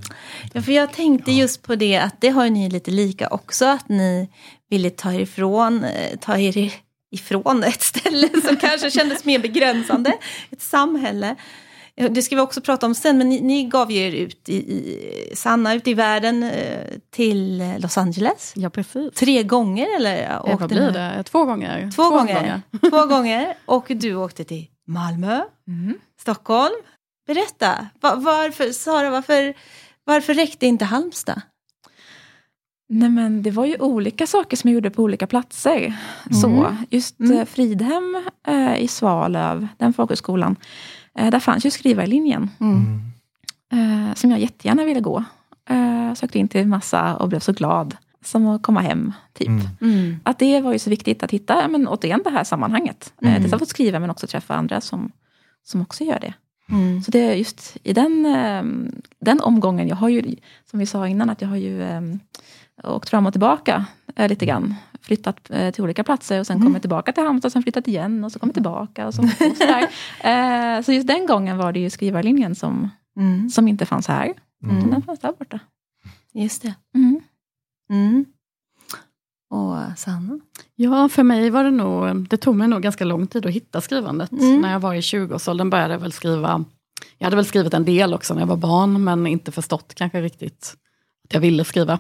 Ja, 0.53 0.61
för 0.61 0.71
jag 0.71 0.93
tänkte 0.93 1.31
just 1.31 1.61
på 1.61 1.75
det 1.75 1.97
att 1.97 2.21
det 2.21 2.29
har 2.29 2.43
ju 2.45 2.49
ni 2.51 2.69
lite 2.69 2.91
lika 2.91 3.27
också, 3.27 3.65
att 3.65 3.89
ni 3.89 4.29
ville 4.69 4.89
ta 4.89 5.13
er 5.13 5.19
ifrån, 5.19 5.83
eh, 5.83 6.17
ta 6.19 6.37
er 6.37 6.71
ifrån 7.11 7.63
ett 7.63 7.81
ställe 7.81 8.29
som 8.47 8.57
kanske 8.61 8.91
kändes 8.91 9.25
mer 9.25 9.39
begränsande, 9.39 10.13
ett 10.51 10.61
samhälle. 10.61 11.35
Ja, 11.97 12.09
Det 12.09 12.21
ska 12.21 12.35
vi 12.35 12.41
också 12.41 12.61
prata 12.61 12.85
om 12.85 12.95
sen, 12.95 13.17
men 13.17 13.29
ni, 13.29 13.41
ni 13.41 13.63
gav 13.63 13.91
er 13.91 14.11
ut 14.11 14.49
i, 14.49 14.55
i 14.55 15.31
Sanna, 15.35 15.73
ut 15.73 15.87
i 15.87 15.93
världen 15.93 16.43
eh, 16.43 16.87
till 17.11 17.63
Los 17.79 17.97
Angeles. 17.97 18.53
Ja, 18.55 18.69
precis. 18.69 19.13
Tre 19.13 19.43
gånger 19.43 19.95
eller? 19.95 20.31
Eh, 20.31 20.41
åkte 20.41 20.55
Vad 20.57 20.69
blir 20.69 20.91
det? 20.91 21.23
Två 21.23 21.45
gånger. 21.45 21.91
Två, 21.95 22.09
gånger. 22.09 22.61
Två 22.89 23.05
gånger. 23.05 23.57
Och 23.65 23.85
du 23.89 24.15
åkte 24.15 24.43
till 24.43 24.65
Malmö, 24.87 25.41
Mm. 25.67 25.99
Stockholm. 26.21 26.73
Berätta, 27.27 27.87
Va- 28.01 28.15
varför, 28.15 28.71
Sara, 28.71 29.09
varför, 29.09 29.53
varför 30.03 30.33
räckte 30.33 30.65
inte 30.65 30.85
Halmstad? 30.85 31.41
Nej 32.89 33.09
men 33.09 33.41
det 33.43 33.51
var 33.51 33.65
ju 33.65 33.77
olika 33.79 34.27
saker 34.27 34.57
som 34.57 34.69
jag 34.69 34.73
gjorde 34.75 34.89
på 34.89 35.03
olika 35.03 35.27
platser. 35.27 35.93
Så, 36.41 36.75
just 36.89 37.19
Mm. 37.19 37.45
Fridhem 37.45 38.23
eh, 38.47 38.77
i 38.79 38.87
Svalöv, 38.87 39.67
den 39.77 39.93
folkhögskolan, 39.93 40.55
eh, 41.17 41.29
där 41.31 41.39
fanns 41.39 41.65
ju 41.65 41.71
skrivarlinjen. 41.71 42.49
Mm. 42.59 42.99
eh, 43.71 44.13
som 44.15 44.31
jag 44.31 44.39
jättegärna 44.39 44.83
ville 44.83 44.99
gå. 44.99 45.23
Eh, 45.69 46.13
sökte 46.13 46.39
in 46.39 46.47
till 46.47 46.67
massa 46.67 47.15
och 47.15 47.29
blev 47.29 47.39
så 47.39 47.53
glad. 47.53 47.95
Som 48.23 48.47
att 48.47 48.63
komma 48.63 48.81
hem, 48.81 49.13
typ. 49.33 49.47
Mm. 49.47 49.67
Mm. 49.81 50.19
Att 50.23 50.39
det 50.39 50.61
var 50.61 50.73
ju 50.73 50.79
så 50.79 50.89
viktigt 50.89 51.23
att 51.23 51.31
hitta, 51.31 51.67
men 51.67 51.87
återigen 51.87 52.21
det 52.23 52.29
här 52.29 52.43
sammanhanget. 52.43 53.13
Eh, 53.21 53.27
Mm. 53.29 53.41
dels 53.41 53.53
att 53.53 53.59
få 53.59 53.65
skriva 53.65 53.99
men 53.99 54.09
också 54.09 54.27
träffa 54.27 54.55
andra 54.55 54.81
som, 54.81 55.11
som 55.63 55.81
också 55.81 56.03
gör 56.03 56.19
det. 56.19 56.33
Mm. 56.69 57.01
Så 57.01 57.11
det 57.11 57.19
är 57.19 57.33
just 57.35 57.77
i 57.83 57.93
den, 57.93 58.25
eh, 58.25 58.63
den 59.19 59.41
omgången, 59.41 59.87
jag 59.87 59.95
har 59.95 60.09
ju, 60.09 60.35
som 60.69 60.79
vi 60.79 60.85
sa 60.85 61.07
innan, 61.07 61.29
att 61.29 61.41
jag 61.41 61.49
har 61.49 61.55
ju 61.55 61.81
åkt 62.83 63.09
fram 63.09 63.25
och 63.25 63.33
tillbaka 63.33 63.85
eh, 64.15 64.29
lite 64.29 64.45
grann. 64.45 64.75
Flyttat 65.01 65.49
eh, 65.51 65.71
till 65.71 65.83
olika 65.83 66.03
platser 66.03 66.39
och 66.39 66.47
sen 66.47 66.55
Mm. 66.55 66.67
kommit 66.67 66.81
tillbaka 66.83 67.11
till 67.11 67.23
Halmstad, 67.23 67.51
sen 67.51 67.63
flyttat 67.63 67.87
igen 67.87 68.23
och 68.23 68.31
så 68.31 68.39
kommit 68.39 68.53
tillbaka. 68.55 69.07
Och 69.07 69.13
så, 69.13 69.21
och 69.23 69.29
sådär. 69.57 69.87
Eh, 70.77 70.81
så 70.81 70.91
just 70.93 71.07
den 71.07 71.25
gången 71.25 71.57
var 71.57 71.71
det 71.71 71.79
ju 71.79 71.89
skrivarlinjen 71.89 72.55
som, 72.55 72.89
Mm. 73.17 73.49
som 73.49 73.67
inte 73.67 73.85
fanns 73.85 74.07
här. 74.07 74.33
Mm. 74.63 74.89
Den 74.91 75.01
fanns 75.01 75.19
där 75.19 75.33
borta. 75.39 75.59
Just 76.33 76.61
det. 76.61 76.73
Mm. 76.95 77.19
Mm. 77.89 78.25
Och 79.49 79.97
Sanna? 79.97 80.39
Ja, 80.75 81.09
för 81.09 81.23
mig 81.23 81.49
var 81.49 81.63
det 81.63 81.71
nog, 81.71 82.27
det 82.29 82.37
tog 82.37 82.55
mig 82.55 82.67
nog 82.67 82.81
ganska 82.81 83.05
lång 83.05 83.27
tid 83.27 83.45
att 83.45 83.51
hitta 83.51 83.81
skrivandet. 83.81 84.31
Mm. 84.31 84.61
När 84.61 84.71
jag 84.71 84.79
var 84.79 84.93
i 84.93 84.99
20-årsåldern 85.01 85.69
började 85.69 85.93
jag 85.93 85.99
väl 85.99 86.11
skriva, 86.11 86.65
jag 87.17 87.25
hade 87.25 87.35
väl 87.35 87.45
skrivit 87.45 87.73
en 87.73 87.85
del 87.85 88.13
också 88.13 88.33
när 88.33 88.41
jag 88.41 88.47
var 88.47 88.57
barn, 88.57 89.03
men 89.03 89.27
inte 89.27 89.51
förstått 89.51 89.93
kanske 89.95 90.21
riktigt 90.21 90.75
att 91.27 91.33
jag 91.33 91.41
ville 91.41 91.65
skriva. 91.65 91.99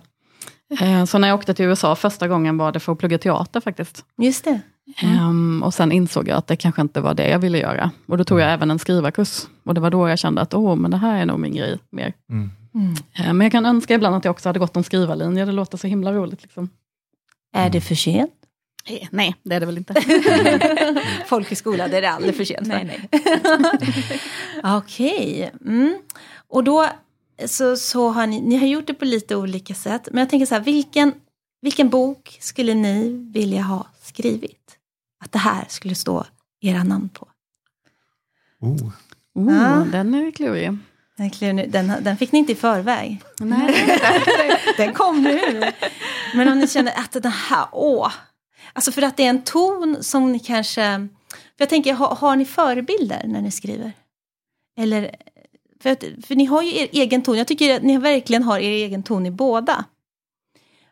Eh, 0.81 1.05
Så 1.05 1.17
när 1.17 1.27
jag 1.27 1.35
åkte 1.39 1.53
till 1.53 1.65
USA 1.65 1.95
första 1.95 2.27
gången 2.27 2.57
var 2.57 2.71
det 2.71 2.79
för 2.79 2.91
att 2.91 2.97
plugga 2.99 3.17
teater 3.17 3.59
faktiskt. 3.61 4.05
Just 4.17 4.43
det. 4.45 4.59
Ehm, 5.01 5.63
och 5.63 5.73
sen 5.73 5.91
insåg 5.91 6.27
jag 6.27 6.37
att 6.37 6.47
det 6.47 6.55
kanske 6.55 6.81
inte 6.81 7.01
var 7.01 7.13
det 7.13 7.29
jag 7.29 7.39
ville 7.39 7.57
göra. 7.57 7.91
Och 8.07 8.17
då 8.17 8.23
tog 8.23 8.39
jag 8.39 8.53
även 8.53 8.71
en 8.71 8.79
skrivarkurs. 8.79 9.43
Och 9.63 9.73
det 9.73 9.81
var 9.81 9.89
då 9.89 10.09
jag 10.09 10.19
kände 10.19 10.41
att, 10.41 10.53
åh, 10.53 10.75
men 10.75 10.91
det 10.91 10.97
här 10.97 11.21
är 11.21 11.25
nog 11.25 11.39
min 11.39 11.55
grej 11.55 11.79
mer. 11.91 12.13
Mm. 12.29 12.51
Mm. 12.75 12.93
Eh, 13.13 13.33
Men 13.33 13.45
jag 13.45 13.51
kan 13.51 13.65
önska 13.65 13.93
ibland 13.93 14.15
att 14.15 14.25
jag 14.25 14.31
också 14.31 14.49
hade 14.49 14.59
gått 14.59 14.75
en 14.75 14.83
skrivarlinje, 14.83 15.45
det 15.45 15.51
låter 15.51 15.77
så 15.77 15.87
himla 15.87 16.13
roligt. 16.13 16.41
Liksom. 16.41 16.69
Är 17.55 17.69
det 17.69 17.81
för 17.81 17.95
sent? 17.95 18.31
Eh, 18.89 19.07
Nej, 19.11 19.35
det 19.43 19.55
är 19.55 19.59
det 19.59 19.65
väl 19.65 19.77
inte. 19.77 19.93
Folkhögskola, 21.25 21.87
det 21.87 21.97
är 21.97 22.01
det 22.01 22.09
aldrig 22.09 22.35
för 22.37 22.43
sent. 22.45 22.67
Nej, 22.67 22.99
nej. 23.11 23.21
Okej. 24.63 25.51
Mm. 25.65 25.97
Och 26.47 26.63
då 26.63 26.89
så, 27.45 27.77
så 27.77 28.09
har 28.09 28.27
ni, 28.27 28.41
ni 28.41 28.57
har 28.57 28.67
gjort 28.67 28.87
det 28.87 28.93
på 28.93 29.05
lite 29.05 29.35
olika 29.35 29.73
sätt. 29.75 30.07
Men 30.11 30.19
jag 30.19 30.29
tänker 30.29 30.45
så 30.45 30.55
här, 30.55 30.61
vilken, 30.61 31.13
vilken 31.61 31.89
bok 31.89 32.37
skulle 32.41 32.73
ni 32.73 33.09
vilja 33.33 33.61
ha 33.61 33.87
skrivit? 34.01 34.77
Att 35.23 35.31
det 35.31 35.39
här 35.39 35.65
skulle 35.69 35.95
stå 35.95 36.25
era 36.61 36.83
namn 36.83 37.09
på. 37.09 37.27
Oh. 38.59 38.87
Oh, 39.33 39.53
Ja. 39.53 39.85
Den 39.91 40.13
är 40.13 40.31
klurig. 40.31 40.77
Den, 41.17 41.71
den, 41.71 42.03
den 42.03 42.17
fick 42.17 42.31
ni 42.31 42.39
inte 42.39 42.51
i 42.51 42.55
förväg. 42.55 43.21
Nej. 43.39 43.99
Den 44.77 44.93
kom 44.93 45.23
nu. 45.23 45.71
Men 46.35 46.47
om 46.47 46.59
ni 46.59 46.67
känner 46.67 46.99
att 46.99 47.11
den 47.11 47.31
här, 47.31 47.67
åh. 47.71 48.11
Alltså 48.73 48.91
för 48.91 49.01
att 49.01 49.17
det 49.17 49.25
är 49.25 49.29
en 49.29 49.43
ton 49.43 49.97
som 50.01 50.31
ni 50.31 50.39
kanske... 50.39 51.07
För 51.29 51.57
jag 51.57 51.69
tänker, 51.69 51.93
har, 51.93 52.15
har 52.15 52.35
ni 52.35 52.45
förebilder 52.45 53.21
när 53.27 53.41
ni 53.41 53.51
skriver? 53.51 53.91
Eller... 54.77 55.15
För, 55.81 55.89
att, 55.89 56.03
för 56.27 56.35
ni 56.35 56.45
har 56.45 56.61
ju 56.61 56.77
er 56.77 56.87
egen 56.91 57.21
ton. 57.21 57.37
Jag 57.37 57.47
tycker 57.47 57.75
att 57.75 57.83
ni 57.83 57.97
verkligen 57.97 58.43
har 58.43 58.59
er 58.59 58.69
egen 58.71 59.03
ton 59.03 59.25
i 59.25 59.31
båda. 59.31 59.85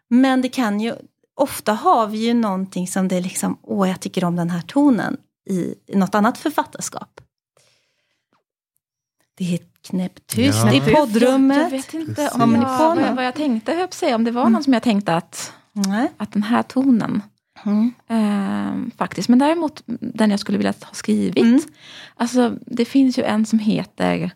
Men 0.10 0.41
det 0.41 0.50
kan 0.50 0.80
ju... 0.82 0.93
Ofta 1.36 1.74
har 1.74 2.08
vi 2.08 2.17
ju 2.17 2.34
någonting 2.34 2.88
som 2.88 3.08
det 3.08 3.15
är 3.15 3.22
liksom, 3.22 3.58
åh, 3.62 3.89
jag 3.89 4.00
tycker 4.00 4.24
om 4.24 4.36
den 4.36 4.50
här 4.50 4.62
tonen 4.62 5.17
i, 5.50 5.76
i 5.88 5.96
något 5.96 6.15
annat 6.15 6.38
författarskap. 6.38 7.22
Det 9.38 9.54
är 9.54 9.60
knäpptyst 9.82 10.58
Ja. 10.65 10.74
i 10.74 10.78
Jag 10.78 10.96
poddrummet. 10.96 11.72
vet 11.74 11.93
inte 11.93 12.30
om 12.34 12.54
ni 12.54 12.60
jag, 12.60 12.78
på 12.78 12.84
vad, 12.84 13.02
jag- 13.02 13.15
vad 13.15 13.26
jag 13.26 13.36
tänkte, 13.36 13.72
höll 13.72 13.80
jag 13.82 13.93
säga, 13.93 14.15
om 14.15 14.24
det 14.24 14.32
var 14.32 14.50
någon 14.50 14.63
som 14.63 14.74
jag 14.74 14.84
tänkte 14.84 15.15
att, 15.15 15.54
Nej. 15.72 16.12
att 16.17 16.32
den 16.32 16.43
här 16.43 16.63
tonen, 16.63 17.22
Mm. 17.65 17.93
eh, 18.08 18.96
faktiskt. 18.98 19.30
Men 19.30 19.39
däremot 19.39 19.84
den 19.86 20.32
jag 20.32 20.39
skulle 20.39 20.58
vilja 20.58 20.74
ha 20.82 20.93
skrivit. 20.93 21.43
Mm. 21.43 21.60
Alltså, 22.15 22.58
det 22.65 22.86
finns 22.86 23.19
ju 23.19 23.24
en 23.24 23.46
som 23.46 23.60
heter 23.60 24.32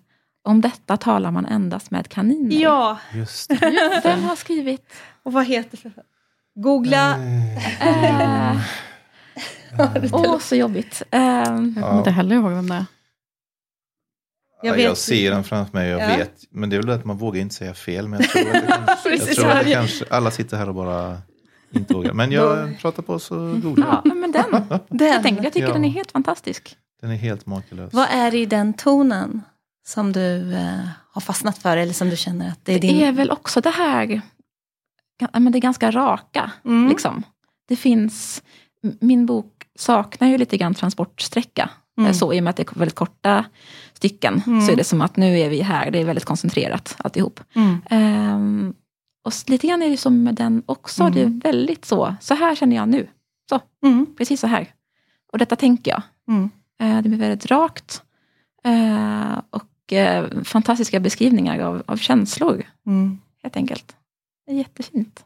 Om 0.48 0.62
detta 0.62 0.98
talar 0.98 1.32
man 1.32 1.46
endast 1.46 1.92
med 1.92 2.08
kaniner. 2.10 2.56
Ja, 2.62 2.98
Just 3.14 3.50
det. 3.50 3.70
Just 3.70 4.04
Den 4.04 4.24
har 4.24 4.36
skrivit. 4.36 4.94
och 5.24 5.34
vad 5.34 5.46
heter 5.46 5.78
för... 5.78 5.92
Googla. 6.56 7.16
Eh, 7.82 8.58
Åh, 10.14 10.40
så 10.40 10.56
jobbigt. 10.56 11.04
Eh, 11.12 11.22
Jag 11.22 11.56
kommer 11.56 11.98
inte 11.98 12.12
heller 12.12 12.36
ihåg 12.36 12.52
vem 12.52 12.70
det 12.70 12.76
är. 12.76 12.86
Jag 14.62 14.70
Jag, 14.72 14.76
vet. 14.76 14.84
jag 14.86 14.98
ser 14.98 15.32
den 15.32 15.44
framför 15.44 15.74
mig, 15.78 15.90
jag 15.90 16.02
Ja. 16.02 16.18
vet. 16.18 16.32
Men 16.50 16.70
det 16.70 16.76
är 16.76 16.82
väl 16.82 16.90
att 16.92 17.06
man 17.06 17.18
vågar 17.18 17.42
inte 17.42 17.56
säga 17.56 17.74
fel. 17.74 18.08
Men 18.08 18.20
jag 18.20 18.30
tror 18.30 18.48
att, 18.48 18.54
det 18.54 18.68
kanske, 19.04 19.10
jag 19.28 19.36
tror 19.36 19.52
att 19.52 19.66
kanske, 19.72 20.06
alla 20.10 20.32
sitter 20.32 20.58
här 20.58 20.70
och 20.70 20.76
bara 20.76 21.18
inte 21.72 21.94
vågar. 21.94 22.14
Men 22.14 22.32
jag 22.32 22.80
pratar 22.80 23.04
på 23.04 23.20
så 23.20 23.36
googlar 23.64 24.02
ja, 24.06 24.14
men 24.14 24.32
den. 24.32 24.52
Den. 24.90 25.08
Jag, 25.08 25.24
tänkte, 25.24 25.44
jag 25.44 25.54
tycker 25.54 25.68
Ja. 25.68 25.74
den 25.74 25.86
är 25.86 25.90
helt 25.90 26.12
fantastisk. 26.12 26.78
Den 27.02 27.12
är 27.12 27.16
helt 27.16 27.46
makalös. 27.46 27.94
Vad 27.94 28.08
är 28.12 28.32
det 28.32 28.38
i 28.38 28.46
den 28.46 28.74
tonen 28.74 29.42
som 29.88 30.12
du 30.14 30.54
eh, 30.54 30.88
har 31.12 31.22
fastnat 31.22 31.58
för 31.58 31.78
eller 31.78 31.94
som 31.94 32.10
du 32.10 32.18
känner 32.18 32.50
att 32.50 32.66
det 32.66 32.74
är 32.74 32.80
Det 32.80 32.88
din... 32.88 33.02
är 33.02 33.12
väl 33.12 33.32
också 33.32 33.62
det 33.62 33.70
här, 33.70 34.22
men 35.34 35.52
det 35.52 35.58
är 35.58 35.62
ganska 35.62 35.92
raka. 35.92 36.52
Mm. 36.66 36.90
Liksom. 36.90 37.24
Det 37.68 37.76
finns, 37.76 38.44
min 39.00 39.26
bok 39.26 39.54
saknar 39.80 40.28
ju 40.28 40.38
lite 40.38 40.58
grann 40.58 40.74
transportsträcka. 40.74 41.70
Mm. 41.98 42.10
Eh, 42.10 42.14
Så, 42.16 42.34
I 42.34 42.40
och 42.40 42.44
med 42.44 42.50
att 42.50 42.56
det 42.58 42.64
är 42.72 42.80
väldigt 42.80 42.96
korta 42.96 43.46
stycken 43.94 44.42
Mm. 44.48 44.62
så 44.62 44.72
är 44.72 44.76
det 44.76 44.84
som 44.84 45.02
att 45.02 45.18
nu 45.18 45.40
är 45.40 45.50
vi 45.50 45.62
här, 45.62 45.92
det 45.92 46.00
är 46.00 46.06
väldigt 46.06 46.26
koncentrerat 46.26 46.96
alltihop. 47.00 47.40
Mm. 47.56 47.82
Ehm, 47.90 48.74
och 49.26 49.32
lite 49.48 49.68
grann 49.68 49.84
är 49.84 49.90
det 49.90 49.98
som 49.98 50.24
med 50.24 50.36
den 50.36 50.64
också, 50.66 51.02
Mm. 51.04 51.14
det 51.14 51.22
är 51.22 51.52
väldigt 51.52 51.86
så, 51.86 52.16
så 52.22 52.34
här 52.34 52.56
känner 52.56 52.76
jag 52.76 52.90
nu. 52.90 53.08
Så, 53.50 53.60
Mm. 53.84 54.06
precis 54.18 54.40
så 54.40 54.48
här. 54.48 54.74
Och 55.32 55.38
detta 55.38 55.56
tänker 55.56 55.92
jag. 55.92 56.02
Mm. 56.28 56.50
Eh, 56.80 57.02
det 57.04 57.10
blir 57.10 57.20
väldigt 57.20 57.46
rakt. 57.46 58.04
Och 59.92 60.48
fantastiska 60.48 61.00
beskrivningar 61.00 61.60
av, 61.60 61.84
av 61.86 61.98
känslor, 61.98 62.64
Mm. 62.86 63.20
helt 63.44 63.56
enkelt. 63.58 63.96
Det 64.46 64.52
är 64.52 64.56
jättefint. 64.56 65.26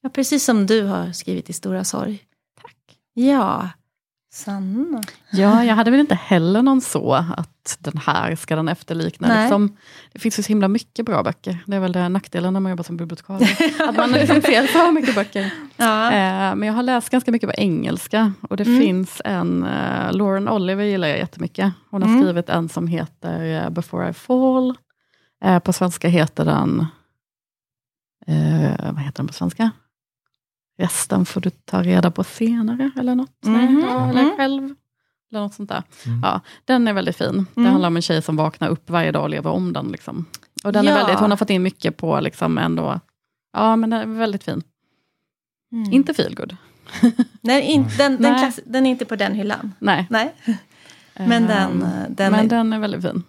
Ja, 0.00 0.08
precis 0.08 0.44
som 0.44 0.66
du 0.66 0.82
har 0.82 1.12
skrivit 1.12 1.50
i 1.50 1.52
Stora 1.52 1.84
sorg. 1.84 2.22
Tack. 2.62 2.76
Ja. 3.14 3.68
Sanna. 4.34 5.02
Ja, 5.32 5.64
jag 5.64 5.74
hade 5.74 5.90
väl 5.90 6.00
inte 6.00 6.14
heller 6.14 6.62
någon 6.62 6.80
så 6.80 7.12
att 7.14 7.76
den 7.80 7.98
här 7.98 8.36
ska 8.36 8.56
den 8.56 8.68
efterlikna. 8.68 9.28
Nej. 9.28 9.42
Liksom, 9.42 9.76
det 10.12 10.18
finns 10.18 10.38
ju 10.38 10.42
så 10.42 10.48
himla 10.48 10.68
mycket 10.68 11.06
bra 11.06 11.22
böcker. 11.22 11.58
Det 11.66 11.76
är 11.76 11.80
väl 11.80 11.92
det 11.92 12.08
nackdelen 12.08 12.52
när 12.52 12.60
man 12.60 12.70
jobbar 12.70 12.84
som 12.84 12.96
bibliotekarie. 12.96 13.56
att 13.88 13.96
man 13.96 14.10
liksom 14.12 14.40
ser 14.42 14.66
så 14.66 14.92
mycket 14.92 15.14
böcker. 15.14 15.50
Ja. 15.76 16.06
Eh, 16.12 16.54
men 16.54 16.62
jag 16.62 16.72
har 16.74 16.82
läst 16.82 17.10
ganska 17.10 17.30
mycket 17.32 17.48
på 17.50 17.54
engelska. 17.60 18.32
Och 18.50 18.56
det 18.56 18.64
Mm. 18.66 18.80
finns 18.80 19.22
en, 19.24 19.64
uh, 19.64 20.12
Lauren 20.12 20.48
Oliver 20.48 20.84
gillar 20.84 21.08
jag 21.08 21.18
jättemycket. 21.18 21.72
Hon 21.90 22.02
har 22.02 22.08
Mm. 22.08 22.22
skrivit 22.22 22.48
en 22.48 22.68
som 22.68 22.86
heter 22.86 23.64
eh, 23.64 23.70
Before 23.70 24.10
I 24.10 24.12
Fall. 24.12 24.76
Eh, 25.44 25.58
på 25.58 25.72
svenska 25.72 26.08
heter 26.08 26.44
den, 26.44 26.86
eh, 28.26 28.92
vad 28.92 28.98
heter 29.02 29.16
den 29.16 29.26
på 29.26 29.32
svenska? 29.32 29.70
Resten 30.78 31.26
får 31.26 31.40
du 31.40 31.50
ta 31.50 31.82
reda 31.82 32.10
på 32.10 32.24
senare, 32.24 32.90
eller 32.98 33.14
något. 33.14 33.44
Mhm. 33.44 33.80
ja, 33.88 34.08
eller 34.10 34.20
Mm. 34.22 34.36
själv. 34.36 34.74
Eller 35.30 35.40
något 35.40 35.54
sånt 35.54 35.68
där. 35.68 35.82
Mm. 36.06 36.20
Ja, 36.22 36.40
den 36.64 36.88
är 36.88 36.92
väldigt 36.92 37.16
fin. 37.16 37.46
Det 37.54 37.60
Mm. 37.60 37.72
handlar 37.72 37.86
om 37.86 37.96
en 37.96 38.02
tjej 38.02 38.22
som 38.22 38.36
vaknar 38.36 38.68
upp 38.68 38.90
varje 38.90 39.12
dag 39.12 39.22
och 39.22 39.30
lever 39.30 39.50
om 39.50 39.72
den. 39.72 39.88
Liksom. 39.88 40.26
Och 40.64 40.72
den 40.72 40.84
Ja. 40.84 40.90
är 40.92 40.96
väldigt, 40.96 41.18
hon 41.18 41.30
har 41.30 41.36
fått 41.36 41.50
in 41.50 41.62
mycket 41.62 41.96
på 41.96 42.20
liksom 42.20 42.58
ändå, 42.58 43.00
ja 43.52 43.76
men 43.76 43.90
den 43.90 44.00
är 44.00 44.06
väldigt 44.18 44.44
fin. 44.44 44.62
Mm. 45.72 45.92
Inte 45.92 46.14
feelgood. 46.14 46.56
Nej, 47.40 47.62
in, 47.62 47.82
den, 47.98 48.12
den, 48.22 48.32
Nej. 48.32 48.38
klass, 48.38 48.60
den 48.66 48.86
är 48.86 48.90
inte 48.90 49.04
på 49.04 49.16
den 49.16 49.34
hyllan. 49.34 49.72
Nej. 49.78 50.06
Nej. 50.10 50.34
Men 51.16 51.32
Ehm, 51.32 51.46
den, 51.48 51.82
eh, 51.82 52.08
den, 52.08 52.32
men 52.32 52.44
är, 52.44 52.48
den 52.48 52.72
är 52.72 52.78
väldigt 52.78 53.02
fin. 53.02 53.24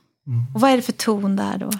och 0.55 0.61
vad 0.61 0.71
är 0.71 0.75
det 0.75 0.81
för 0.83 0.91
ton 0.91 1.35
där 1.35 1.57
då? 1.57 1.69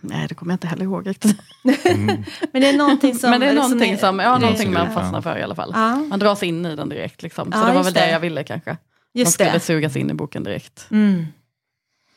Nej, 0.00 0.26
det 0.28 0.34
kommer 0.34 0.52
jag 0.52 0.54
inte 0.54 0.66
heller 0.66 0.84
ihåg 0.84 1.06
riktigt. 1.08 1.36
Mm. 1.84 2.06
Men 2.52 2.62
det 2.62 2.68
är 2.68 2.76
någonting 2.76 3.14
som... 3.14 3.30
Men 3.30 3.40
det 3.40 3.46
är 3.46 3.54
någonting, 3.54 3.92
är- 3.92 3.96
som, 3.96 4.18
ja, 4.18 4.38
någonting 4.38 4.72
man 4.72 4.86
Ja. 4.86 4.92
fastnar 5.00 5.20
för 5.22 5.38
i 5.38 5.42
alla 5.42 5.54
fall. 5.54 5.72
Ja, 5.74 5.96
Man 5.96 6.18
dras 6.18 6.42
in 6.42 6.66
i 6.66 6.76
den 6.76 6.88
direkt. 6.88 7.22
Liksom. 7.22 7.52
Så 7.52 7.58
Ja, 7.58 7.64
det 7.66 7.72
var 7.74 7.82
väl 7.84 7.92
det 7.92 8.00
det. 8.00 8.10
jag 8.10 8.20
ville 8.20 8.44
kanske. 8.44 8.70
Man 8.70 8.78
just 9.14 9.32
skulle 9.32 9.52
det. 9.52 9.60
sugas 9.60 9.96
in 9.96 10.10
i 10.10 10.14
boken 10.14 10.44
direkt. 10.44 10.86
Mm. 10.90 11.26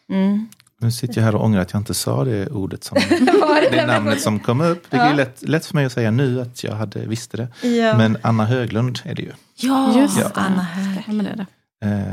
Mm. 0.09 0.47
Nu 0.79 0.91
sitter 0.91 1.17
jag 1.17 1.23
här 1.25 1.35
och 1.35 1.43
ångrar 1.45 1.61
att 1.61 1.73
jag 1.73 1.79
inte 1.79 1.93
sa 1.93 2.23
det 2.23 2.47
ordet 2.47 2.83
som 2.83 2.97
det 3.09 3.69
det 3.71 3.85
namnet 3.85 4.21
som 4.21 4.39
kom 4.39 4.61
upp. 4.61 4.83
Det 4.89 4.97
är 4.97 5.01
Ja. 5.03 5.09
ju 5.09 5.15
lätt, 5.15 5.41
lätt 5.41 5.65
för 5.65 5.75
mig 5.75 5.85
att 5.85 5.91
säga 5.91 6.11
nu 6.11 6.41
att 6.41 6.63
jag 6.63 6.75
hade 6.75 7.05
visste 7.05 7.37
det. 7.37 7.67
Ja, 7.67 7.97
Men 7.97 8.17
Anna 8.21 8.45
Höglund 8.45 8.99
är 9.03 9.15
det 9.15 9.21
ju. 9.21 9.31
ja 9.55 9.99
Just 9.99 10.17
det. 10.17 10.31
Anna 10.33 10.61
Hög. 10.63 11.03
Ja, 11.07 11.13
men 11.13 11.25
det 11.25 11.31
är 11.31 11.35
det. 11.35 11.45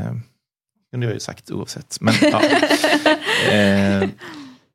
Eh, 0.07 0.15
kunde 0.91 1.05
jag 1.05 1.13
ju 1.13 1.19
sagt 1.19 1.51
oavsett. 1.51 1.97
Men, 2.01 2.13
ja. 2.21 2.41
eh, 3.51 4.09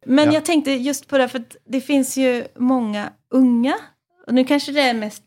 Men 0.07 0.27
Ja. 0.27 0.33
jag 0.35 0.45
tänkte 0.45 0.71
just 0.73 1.09
på 1.09 1.19
det, 1.19 1.29
för 1.29 1.43
det 1.69 1.81
finns 1.81 2.17
ju 2.17 2.45
många 2.59 3.11
unga, 3.31 3.75
och 4.27 4.35
nu 4.35 4.45
kanske 4.45 4.73
det 4.73 4.81
är 4.81 4.95
mest 4.95 5.23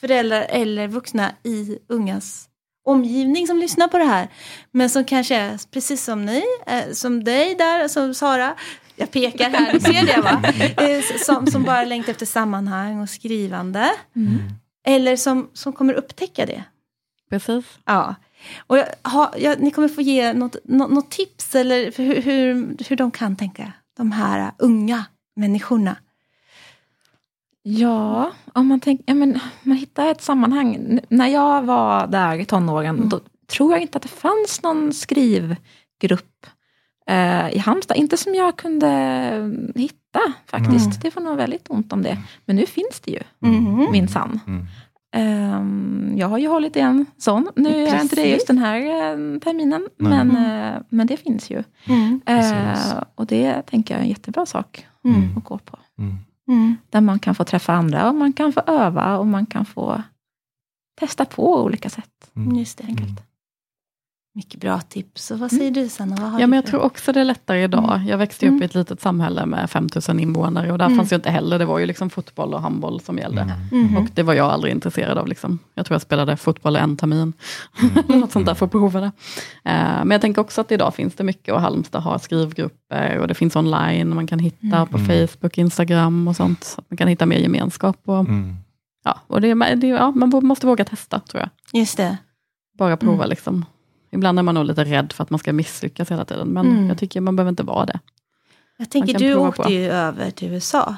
föräldrar 0.00 0.46
eller 0.48 0.88
vuxna 0.88 1.32
i 1.42 1.78
ungas 1.88 2.48
omgivning 2.84 3.46
som 3.46 3.58
lyssnar 3.58 3.88
på 3.88 3.98
det 3.98 4.04
här. 4.04 4.28
Men 4.70 4.90
som 4.90 5.04
kanske 5.04 5.36
är 5.36 5.70
precis 5.70 6.04
som 6.04 6.24
ni, 6.24 6.42
eh, 6.66 6.92
som 6.92 7.24
dig 7.24 7.54
där, 7.54 7.88
som 7.88 8.14
Sara. 8.14 8.54
Jag 8.96 9.10
pekar 9.10 9.50
här, 9.50 9.72
ni 9.72 9.80
ser 9.80 10.06
det 10.06 10.20
va? 10.22 10.42
Eh, 10.84 11.02
Som, 11.24 11.46
som 11.46 11.62
bara 11.62 11.84
längtar 11.84 12.10
efter 12.10 12.26
sammanhang 12.26 13.00
och 13.00 13.10
skrivande. 13.10 13.90
Mm. 14.16 14.38
Eller 14.86 15.16
som, 15.16 15.50
som 15.52 15.72
kommer 15.72 15.94
upptäcka 15.94 16.46
det. 16.46 16.64
Precis. 17.30 17.64
Ja. 17.84 18.14
Och 18.66 18.78
jag, 18.78 18.86
har, 19.02 19.34
jag, 19.38 19.60
ni 19.60 19.70
kommer 19.70 19.88
få 19.88 20.00
ge 20.00 20.32
något, 20.32 20.56
nå- 20.64 20.88
något 20.88 21.10
tips 21.10 21.54
eller 21.54 21.92
hur, 21.96 22.22
hur, 22.22 22.76
hur 22.88 22.96
de 22.96 23.10
kan 23.10 23.36
tänka, 23.36 23.72
de 23.96 24.12
här 24.12 24.52
unga 24.58 25.04
människorna. 25.36 25.96
Ja, 27.62 28.30
om 28.52 28.66
man, 28.66 28.80
tänker, 28.80 29.04
ja, 29.08 29.14
men, 29.14 29.38
man 29.62 29.76
hittar 29.76 30.06
ett 30.10 30.22
sammanhang. 30.22 30.74
N- 30.74 31.00
när 31.08 31.26
jag 31.28 31.62
var 31.62 32.06
där 32.06 32.34
i 32.38 32.44
tonåren, 32.44 32.96
Mm. 32.96 33.08
då 33.08 33.20
tror 33.46 33.72
jag 33.72 33.82
inte 33.82 33.96
att 33.98 34.02
det 34.02 34.08
fanns 34.08 34.62
någon 34.62 34.92
skrivgrupp 34.92 36.46
eh, 37.06 37.48
i 37.50 37.58
Halmstad. 37.58 37.96
Inte 37.96 38.16
som 38.16 38.34
jag 38.34 38.56
kunde 38.56 38.88
mm, 38.88 39.72
hitta 39.76 40.20
faktiskt. 40.46 40.86
Mm. 40.86 40.98
Det 41.02 41.16
var 41.16 41.22
nog 41.22 41.36
väldigt 41.36 41.70
ont 41.70 41.92
om 41.92 42.02
det. 42.02 42.18
Men 42.44 42.56
nu 42.56 42.66
finns 42.66 43.00
det 43.00 43.10
ju, 43.10 43.20
Mm. 43.42 43.92
minsann. 43.92 44.40
mm. 44.46 44.66
Ehm, 45.16 46.14
jag 46.16 46.28
har 46.28 46.38
ju 46.38 46.48
hållit 46.48 46.76
en 46.76 47.06
sån. 47.18 47.48
Nu 47.56 47.68
är 47.68 47.86
jag 47.94 48.02
inte 48.02 48.16
det 48.16 48.22
Precis. 48.22 48.32
just 48.34 48.46
den 48.46 48.58
här 48.58 48.80
eh, 48.80 49.38
terminen. 49.38 49.88
Nej. 49.98 50.10
Men, 50.24 50.30
Mm. 50.30 50.74
eh, 50.74 50.82
men 50.88 51.06
det 51.06 51.16
finns 51.16 51.50
ju. 51.50 51.62
Mm. 51.88 52.20
Precis. 52.26 52.92
Eh, 52.92 53.02
och 53.14 53.26
det 53.26 53.62
tänker 53.62 53.94
jag 53.94 53.98
är 53.98 54.02
en 54.04 54.08
jättebra 54.10 54.46
sak 54.46 54.86
Mm. 55.04 55.36
att 55.36 55.44
gå 55.44 55.58
på. 55.58 55.78
Mm. 55.98 56.14
Mm. 56.48 56.76
Där 56.90 57.00
man 57.00 57.18
kan 57.18 57.34
få 57.34 57.44
träffa 57.44 57.72
andra 57.72 58.08
och 58.08 58.14
man 58.14 58.32
kan 58.32 58.52
få 58.52 58.60
öva 58.66 59.18
och 59.18 59.26
man 59.26 59.46
kan 59.46 59.64
få 59.64 60.02
testa 61.00 61.24
på 61.24 61.62
olika 61.64 61.90
sätt. 61.90 62.30
Mm. 62.36 62.56
Just 62.56 62.78
det. 62.78 62.84
Enkelt. 62.84 63.22
Mycket 64.36 64.60
bra 64.60 64.80
tips. 64.80 65.30
Och 65.30 65.38
vad 65.38 65.50
säger 65.50 65.70
du 65.70 65.88
Sanna? 65.88 66.16
Vad 66.16 66.30
har 66.30 66.40
Ja, 66.40 66.46
du 66.46 66.50
men 66.50 66.56
jag 66.56 66.64
för- 66.64 66.70
tror 66.70 66.82
också 66.82 67.12
det 67.12 67.20
är 67.20 67.24
lättare 67.24 67.62
idag. 67.64 68.00
Jag 68.08 68.18
växte 68.18 68.46
upp 68.46 68.50
Mm. 68.50 68.62
i 68.62 68.64
ett 68.64 68.74
litet 68.74 69.00
samhälle 69.00 69.46
med 69.46 69.70
5000 69.70 70.20
invånare 70.20 70.72
och 70.72 70.78
där 70.78 70.84
Mm. 70.86 70.96
fanns 70.98 71.12
ju 71.12 71.16
inte 71.16 71.30
heller, 71.30 71.58
det 71.58 71.64
var 71.64 71.78
ju 71.78 71.86
liksom 71.86 72.10
fotboll 72.10 72.54
och 72.54 72.62
handboll 72.62 73.00
som 73.00 73.18
gällde. 73.18 73.40
Mm. 73.40 73.84
Mhm. 73.86 73.96
Och 73.96 74.08
det 74.14 74.22
var 74.22 74.34
jag 74.34 74.50
aldrig 74.50 74.72
intresserad 74.74 75.18
av. 75.18 75.26
Liksom. 75.28 75.58
Jag 75.74 75.86
tror 75.86 75.94
jag 75.94 76.02
spelade 76.02 76.36
fotboll 76.36 76.76
en 76.76 76.96
termin. 76.96 77.32
Eller 78.08 78.16
något 78.18 78.32
sånt 78.32 78.46
där 78.46 78.54
för 78.54 78.66
att 78.66 78.72
prova 78.72 79.00
det. 79.00 79.06
Eh, 79.64 79.72
men 80.04 80.10
jag 80.10 80.20
tänker 80.20 80.40
också 80.40 80.60
att 80.60 80.72
idag 80.72 80.94
finns 80.94 81.14
det 81.14 81.24
mycket 81.24 81.54
och 81.54 81.60
Halmstad 81.60 82.02
har 82.02 82.18
skrivgrupper 82.18 83.18
och 83.18 83.28
det 83.28 83.34
finns 83.34 83.56
online. 83.56 84.14
Man 84.14 84.26
kan 84.26 84.38
hitta 84.38 84.86
på 84.86 84.98
Mm. 84.98 85.28
Facebook, 85.28 85.58
Instagram 85.58 86.28
och 86.28 86.36
sånt. 86.36 86.64
Så 86.64 86.82
man 86.88 86.96
kan 86.96 87.08
hitta 87.08 87.26
mer 87.26 87.38
gemenskap. 87.38 87.96
Och, 88.04 88.18
Mm. 88.18 88.56
ja, 89.04 89.20
och 89.26 89.40
det, 89.40 89.54
det, 89.74 89.86
ja, 89.86 90.10
man 90.10 90.28
måste 90.42 90.66
våga 90.66 90.84
testa 90.84 91.20
tror 91.20 91.40
jag. 91.42 91.80
Just 91.80 91.96
det. 91.96 92.16
Bara 92.78 92.96
prova 92.96 93.14
Mm. 93.24 93.28
liksom. 93.30 93.64
Ibland 94.16 94.38
är 94.38 94.42
man 94.42 94.54
nog 94.54 94.64
lite 94.64 94.84
rädd 94.84 95.12
för 95.12 95.22
att 95.22 95.30
man 95.30 95.38
ska 95.38 95.52
misslyckas 95.52 96.10
hela 96.10 96.24
tiden. 96.24 96.48
Men 96.48 96.66
Mm. 96.70 96.88
jag 96.88 96.98
tycker 96.98 97.20
man 97.20 97.36
behöver 97.36 97.50
inte 97.50 97.62
vara 97.62 97.86
det. 97.86 98.00
Jag 98.78 98.90
tänker, 98.90 99.18
du 99.18 99.34
åkte 99.34 99.62
på. 99.62 99.70
ju 99.70 99.84
över 99.90 100.30
till 100.30 100.52
USA. 100.52 100.96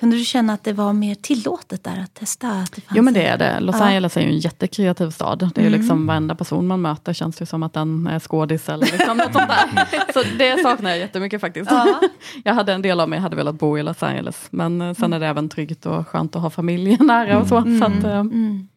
Kunde 0.00 0.16
du 0.16 0.24
känna 0.24 0.52
att 0.52 0.64
det 0.64 0.72
var 0.72 0.92
mer 0.92 1.14
tillåtet 1.14 1.84
där 1.84 2.00
att 2.00 2.14
testa? 2.14 2.48
Att 2.50 2.72
det 2.72 2.80
fanns 2.80 2.96
Jo 2.96 3.02
men 3.02 3.14
det 3.14 3.26
är 3.26 3.38
det. 3.38 3.60
Los 3.60 3.76
Ja. 3.78 3.84
Angeles 3.86 4.16
är 4.16 4.20
ju 4.20 4.26
en 4.26 4.38
jättekreativ 4.38 5.10
stad. 5.10 5.38
Det 5.38 5.60
är 5.60 5.62
ju 5.62 5.68
Mm. 5.68 5.80
liksom 5.80 6.06
varenda 6.06 6.34
person 6.34 6.66
man 6.66 6.80
möter 6.80 7.12
känns 7.12 7.36
det 7.36 7.46
som 7.46 7.62
att 7.62 7.72
den 7.72 8.06
är 8.06 8.18
skådis 8.18 8.68
eller 8.68 8.86
liksom 8.86 9.16
något 9.16 9.32
sånt 9.32 9.48
där. 9.48 10.12
Så 10.12 10.22
det 10.38 10.62
saknar 10.62 10.90
jag 10.90 10.98
jättemycket 10.98 11.40
faktiskt. 11.40 11.70
Ja. 11.70 12.00
Jag 12.44 12.54
hade 12.54 12.72
en 12.72 12.82
del 12.82 13.00
av 13.00 13.08
mig 13.08 13.18
hade 13.18 13.36
velat 13.36 13.54
bo 13.54 13.78
i 13.78 13.82
Los 13.82 14.02
Angeles. 14.02 14.46
Men 14.50 14.80
eh, 14.82 14.94
sen 14.94 15.12
är 15.12 15.20
det 15.20 15.26
även 15.26 15.48
tryggt 15.48 15.86
och 15.86 16.08
skönt 16.08 16.36
att 16.36 16.42
ha 16.42 16.50
familjen 16.50 16.98
nära 17.06 17.38
och 17.40 17.46
så. 17.48 17.62
så 17.80 17.84
att, 17.84 18.04
eh, 18.04 18.18
Mm. 18.18 18.68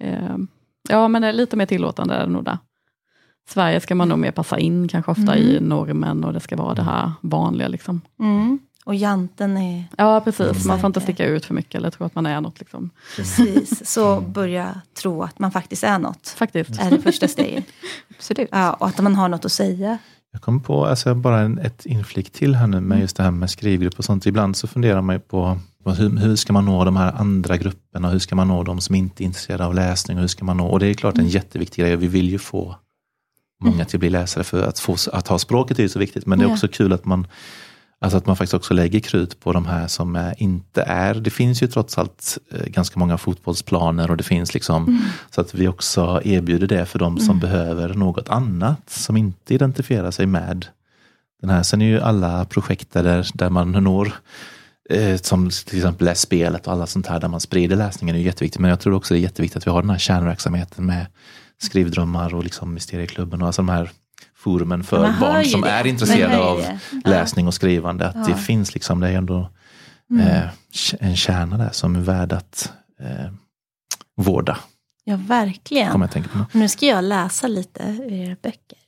eh, 0.00 0.36
ja 0.88 1.08
men 1.08 1.22
det 1.22 1.28
är 1.28 1.32
lite 1.32 1.56
mer 1.56 1.66
tillåtande 1.66 2.14
är 2.14 2.20
det 2.26 2.32
nog 2.32 2.44
där. 2.44 2.58
Sverige 3.48 3.80
ska 3.80 3.94
man 3.94 4.08
nog 4.08 4.18
mer 4.18 4.30
passa 4.30 4.58
in 4.58 4.88
kanske 4.88 5.10
ofta 5.10 5.36
i 5.36 5.50
Mm. 5.56 5.68
normen 5.68 6.24
och 6.24 6.32
det 6.32 6.40
ska 6.40 6.56
vara 6.56 6.74
det 6.74 6.82
här 6.82 7.12
vanliga. 7.20 7.68
Liksom. 7.68 8.00
Mm. 8.20 8.58
Och 8.84 8.94
janten 8.94 9.56
är 9.56 9.84
Ja 9.96 10.20
precis, 10.20 10.64
man 10.66 10.80
får 10.80 10.86
inte 10.86 11.00
Säker. 11.00 11.12
sticka 11.12 11.26
ut 11.26 11.44
för 11.44 11.54
mycket 11.54 11.74
eller 11.74 11.90
tro 11.90 12.06
att 12.06 12.14
man 12.14 12.26
är 12.26 12.40
något. 12.40 12.58
Liksom. 12.60 12.90
precis 13.16 13.86
så 13.92 14.20
börja 14.20 14.80
tro 15.02 15.22
att 15.22 15.38
man 15.38 15.50
faktiskt 15.50 15.84
är 15.84 15.98
något. 15.98 16.28
Faktiskt. 16.28 16.80
Är 16.80 16.90
det 16.90 16.98
första 17.02 17.28
steget. 17.28 17.64
Absolut. 18.16 18.48
Ja, 18.52 18.72
och 18.72 18.86
att 18.86 18.98
man 19.00 19.14
har 19.14 19.28
något 19.28 19.44
att 19.44 19.52
säga. 19.52 19.98
Jag 20.32 20.42
kom 20.42 20.60
på 20.60 20.86
alltså 20.86 21.14
bara 21.14 21.40
en, 21.40 21.58
ett 21.58 21.86
inflick 21.86 22.30
till 22.32 22.54
här 22.54 22.66
nu 22.66 22.76
Mm. 22.76 22.88
med 22.88 23.00
just 23.00 23.16
det 23.16 23.22
här 23.22 23.30
med 23.30 23.50
skrivgrupp 23.50 23.98
och 23.98 24.04
sånt. 24.04 24.26
Ibland 24.26 24.56
så 24.56 24.66
funderar 24.66 25.02
man 25.02 25.14
ju 25.16 25.20
på, 25.20 25.58
hur, 25.84 26.16
hur 26.18 26.36
ska 26.36 26.52
man 26.52 26.64
nå 26.64 26.84
de 26.84 26.96
här 26.96 27.12
andra 27.12 27.56
grupperna? 27.56 28.10
Hur 28.10 28.18
ska 28.18 28.34
man 28.36 28.48
nå 28.48 28.62
de 28.62 28.80
som 28.80 28.94
inte 28.94 29.22
är 29.22 29.24
intresserade 29.24 29.64
av 29.66 29.74
läsning? 29.74 30.16
Och 30.16 30.20
hur 30.20 30.28
ska 30.28 30.44
man 30.44 30.56
nå? 30.56 30.66
Och 30.66 30.78
det 30.80 30.86
är 30.86 30.94
klart 30.94 31.14
Mm. 31.14 31.26
en 31.26 31.30
jätteviktig 31.30 31.82
grej. 31.84 31.96
Vi 31.96 32.06
vill 32.06 32.28
ju 32.30 32.38
få 32.38 32.76
många 33.60 33.84
till 33.84 33.96
att 33.96 34.00
bli 34.00 34.10
läsare 34.10 34.44
för 34.44 34.62
att, 34.62 34.78
få, 34.78 34.96
att 35.12 35.28
ha 35.28 35.38
språket 35.38 35.78
är 35.78 35.82
ju 35.82 35.88
så 35.88 35.98
viktigt. 35.98 36.26
Men 36.26 36.38
det 36.38 36.44
är 36.44 36.52
också 36.52 36.68
kul 36.68 36.92
att 36.92 37.04
man 37.04 37.26
Alltså 38.00 38.18
att 38.18 38.26
man 38.26 38.36
faktiskt 38.36 38.54
också 38.54 38.74
lägger 38.74 39.00
krut 39.00 39.40
på 39.40 39.52
de 39.52 39.66
här 39.66 39.86
som 39.88 40.32
inte 40.38 40.82
är, 40.82 41.14
det 41.14 41.30
finns 41.30 41.62
ju 41.62 41.66
trots 41.66 41.98
allt 41.98 42.38
eh, 42.52 42.66
ganska 42.66 43.00
många 43.00 43.18
fotbollsplaner 43.18 44.10
och 44.10 44.16
det 44.16 44.22
finns 44.22 44.54
liksom, 44.54 44.84
Mm. 44.88 45.00
så 45.30 45.40
att 45.40 45.54
vi 45.54 45.68
också 45.68 46.20
erbjuder 46.24 46.66
det 46.66 46.86
för 46.86 46.98
de 46.98 47.18
som 47.18 47.40
behöver 47.40 47.94
något 47.94 48.28
annat, 48.28 48.90
som 48.90 49.16
inte 49.16 49.54
identifierar 49.54 50.10
sig 50.10 50.26
med 50.26 50.66
den 51.40 51.50
här. 51.50 51.62
Sen 51.62 51.82
är 51.82 51.86
ju 51.86 52.00
alla 52.00 52.44
projekt 52.44 52.92
där, 52.92 53.26
där 53.34 53.50
man 53.50 53.72
når, 53.72 54.12
eh, 54.90 55.16
som 55.16 55.50
till 55.50 55.78
exempel 55.78 56.04
Läs 56.04 56.20
spelet 56.20 56.66
och 56.66 56.72
alla 56.72 56.86
sånt 56.86 57.06
här, 57.06 57.20
där 57.20 57.28
man 57.28 57.40
sprider 57.40 57.76
läsningen 57.76 58.16
är 58.16 58.20
ju 58.20 58.26
jätteviktigt. 58.26 58.60
Men 58.60 58.70
jag 58.70 58.80
tror 58.80 58.94
också 58.94 59.14
det 59.14 59.20
är 59.20 59.22
jätteviktigt 59.22 59.56
att 59.56 59.66
vi 59.66 59.70
har 59.70 59.82
den 59.82 59.90
här 59.90 59.98
kärnverksamheten 59.98 60.86
med 60.86 61.06
skrivdrömmar 61.62 62.34
och 62.34 62.44
liksom 62.44 62.74
Mysterieklubben 62.74 63.40
och 63.42 63.46
alltså 63.46 63.62
de 63.62 63.68
här 63.68 63.90
forumen 64.36 64.84
för 64.84 65.00
Man 65.02 65.20
barn 65.20 65.44
som 65.44 65.60
det. 65.60 65.68
är 65.70 65.86
intresserade 65.86 66.38
av. 66.38 66.60
Ja. 66.60 66.78
läsning 67.10 67.46
och 67.46 67.54
skrivande. 67.54 68.08
Att 68.08 68.14
Ja. 68.14 68.24
det 68.34 68.34
finns 68.36 68.74
liksom, 68.74 69.00
det 69.00 69.08
är 69.08 69.12
ändå 69.16 69.50
Mm. 70.10 70.26
eh, 70.26 70.48
en 71.00 71.16
kärna 71.16 71.58
där 71.58 71.70
som 71.72 71.96
är 71.96 72.00
värd 72.00 72.32
att 72.32 72.72
eh, 73.00 73.32
vårda. 74.16 74.58
Ja, 75.04 75.16
verkligen. 75.16 76.00
Jag 76.00 76.10
tänka 76.12 76.28
på 76.28 76.38
nu. 76.38 76.44
Och 76.44 76.54
nu 76.54 76.68
ska 76.68 76.86
jag 76.86 77.04
läsa 77.04 77.48
lite 77.48 77.82
ur 77.82 78.12
era 78.12 78.36
böcker. 78.42 78.78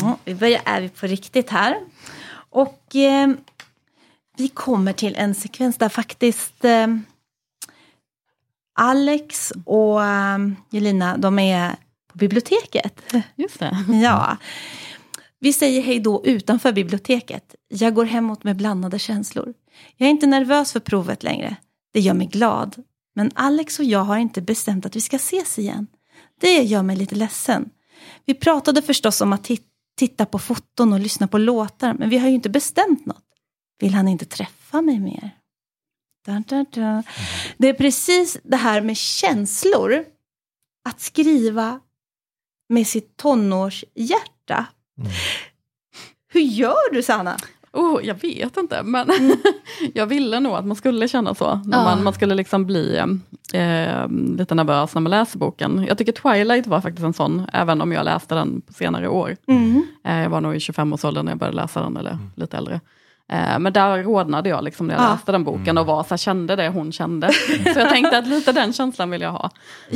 Ja, 0.00 0.16
vi 0.24 0.34
börjar, 0.34 0.60
är 0.64 0.80
vi 0.80 0.88
på 0.88 1.06
riktigt 1.06 1.50
här. 1.50 1.76
Och 2.50 2.96
eh, 2.96 3.30
vi 4.36 4.48
kommer 4.48 4.92
till 4.92 5.14
en 5.16 5.34
sekvens 5.34 5.76
där 5.78 5.88
faktiskt 5.88 6.64
eh, 6.64 6.86
Alex 8.74 9.52
och 9.64 10.04
eh, 10.04 10.38
Jelina, 10.70 11.16
de 11.16 11.38
är 11.38 11.76
på 12.12 12.18
biblioteket. 12.18 13.00
Just 13.36 13.58
det. 13.58 13.76
Ja. 14.02 14.36
Vi 15.40 15.52
säger 15.52 15.82
hej 15.82 16.00
då 16.00 16.26
utanför 16.26 16.72
biblioteket. 16.72 17.54
Jag 17.68 17.94
går 17.94 18.04
hemåt 18.04 18.44
med 18.44 18.56
blandade 18.56 18.98
känslor. 18.98 19.54
Jag 19.96 20.06
är 20.06 20.10
inte 20.10 20.26
nervös 20.26 20.72
för 20.72 20.80
provet 20.80 21.22
längre. 21.22 21.56
Det 21.92 22.00
gör 22.00 22.14
mig 22.14 22.26
glad. 22.26 22.82
Men 23.14 23.30
Alex 23.34 23.78
och 23.78 23.84
jag 23.84 24.04
har 24.04 24.16
inte 24.18 24.40
bestämt 24.42 24.86
att 24.86 24.96
vi 24.96 25.00
ska 25.00 25.16
ses 25.16 25.58
igen. 25.58 25.86
Det 26.40 26.62
gör 26.62 26.82
mig 26.82 26.96
lite 26.96 27.14
ledsen. 27.14 27.70
Vi 28.24 28.34
pratade 28.34 28.82
förstås 28.82 29.20
om 29.20 29.32
att 29.32 29.44
tit- 29.44 29.66
titta 29.98 30.26
på 30.26 30.38
foton 30.38 30.92
och 30.92 31.00
lyssna 31.00 31.28
på 31.28 31.38
låtar, 31.38 31.94
men 31.94 32.08
vi 32.10 32.18
har 32.18 32.28
ju 32.28 32.34
inte 32.34 32.50
bestämt 32.50 33.06
något. 33.06 33.24
Vill 33.78 33.94
han 33.94 34.08
inte 34.08 34.24
träffa 34.24 34.82
mig 34.82 34.98
mer? 35.00 35.30
Dun, 36.26 36.44
dun, 36.48 36.66
dun. 36.72 37.02
Det 37.58 37.68
är 37.68 37.74
precis 37.74 38.38
det 38.42 38.56
här 38.56 38.80
med 38.80 38.96
känslor. 38.96 40.04
Att 40.84 41.00
skriva 41.00 41.80
med 42.72 42.86
sitt 42.86 43.16
tonårshjärta. 43.16 44.66
Mm. 44.98 45.10
Hur 46.32 46.40
gör 46.40 46.92
du 46.94 47.02
Sanna? 47.02 47.36
Oh, 47.72 48.06
jag 48.06 48.14
vet 48.14 48.56
inte, 48.56 48.82
men 48.82 49.06
jag 49.94 50.06
ville 50.06 50.40
nog 50.40 50.52
att 50.52 50.66
man 50.66 50.76
skulle 50.76 51.08
känna 51.08 51.34
så. 51.34 51.60
När 51.64 51.78
Ja. 51.78 51.84
man, 51.84 52.02
man 52.04 52.12
skulle 52.12 52.34
liksom 52.34 52.66
bli 52.66 52.96
eh, 53.54 54.08
lite 54.38 54.54
nervös 54.54 54.94
när 54.94 55.00
man 55.00 55.10
läser 55.10 55.38
boken. 55.38 55.84
Jag 55.88 55.98
tycker 55.98 56.12
Twilight 56.12 56.66
var 56.66 56.80
faktiskt 56.80 57.04
en 57.04 57.12
sån, 57.12 57.46
även 57.52 57.80
om 57.80 57.92
jag 57.92 58.04
läste 58.04 58.34
den 58.34 58.60
på 58.60 58.72
senare 58.72 59.08
år. 59.08 59.36
Mm. 59.46 59.82
Eh, 60.04 60.18
jag 60.18 60.30
var 60.30 60.40
nog 60.40 60.54
i 60.54 60.58
25-årsåldern 60.58 61.24
när 61.24 61.32
jag 61.32 61.38
började 61.38 61.56
läsa 61.56 61.82
den, 61.82 61.96
eller 61.96 62.18
lite 62.36 62.56
äldre. 62.56 62.80
Eh, 63.28 63.58
Men 63.58 63.72
där 63.72 64.02
rodnade 64.02 64.48
jag 64.48 64.64
liksom 64.64 64.86
när 64.86 64.94
jag 64.94 65.04
Ja. 65.04 65.12
läste 65.12 65.32
den 65.32 65.44
boken 65.44 65.78
och 65.78 65.86
var 65.86 66.02
så 66.02 66.08
här, 66.10 66.16
kände 66.16 66.56
det 66.56 66.68
hon 66.68 66.92
kände. 66.92 67.32
Så 67.72 67.78
jag 67.78 67.88
tänkte 67.88 68.18
att 68.18 68.26
lite 68.26 68.52
den 68.52 68.72
känslan 68.72 69.10
vill 69.10 69.20
jag 69.20 69.32
ha. 69.32 69.50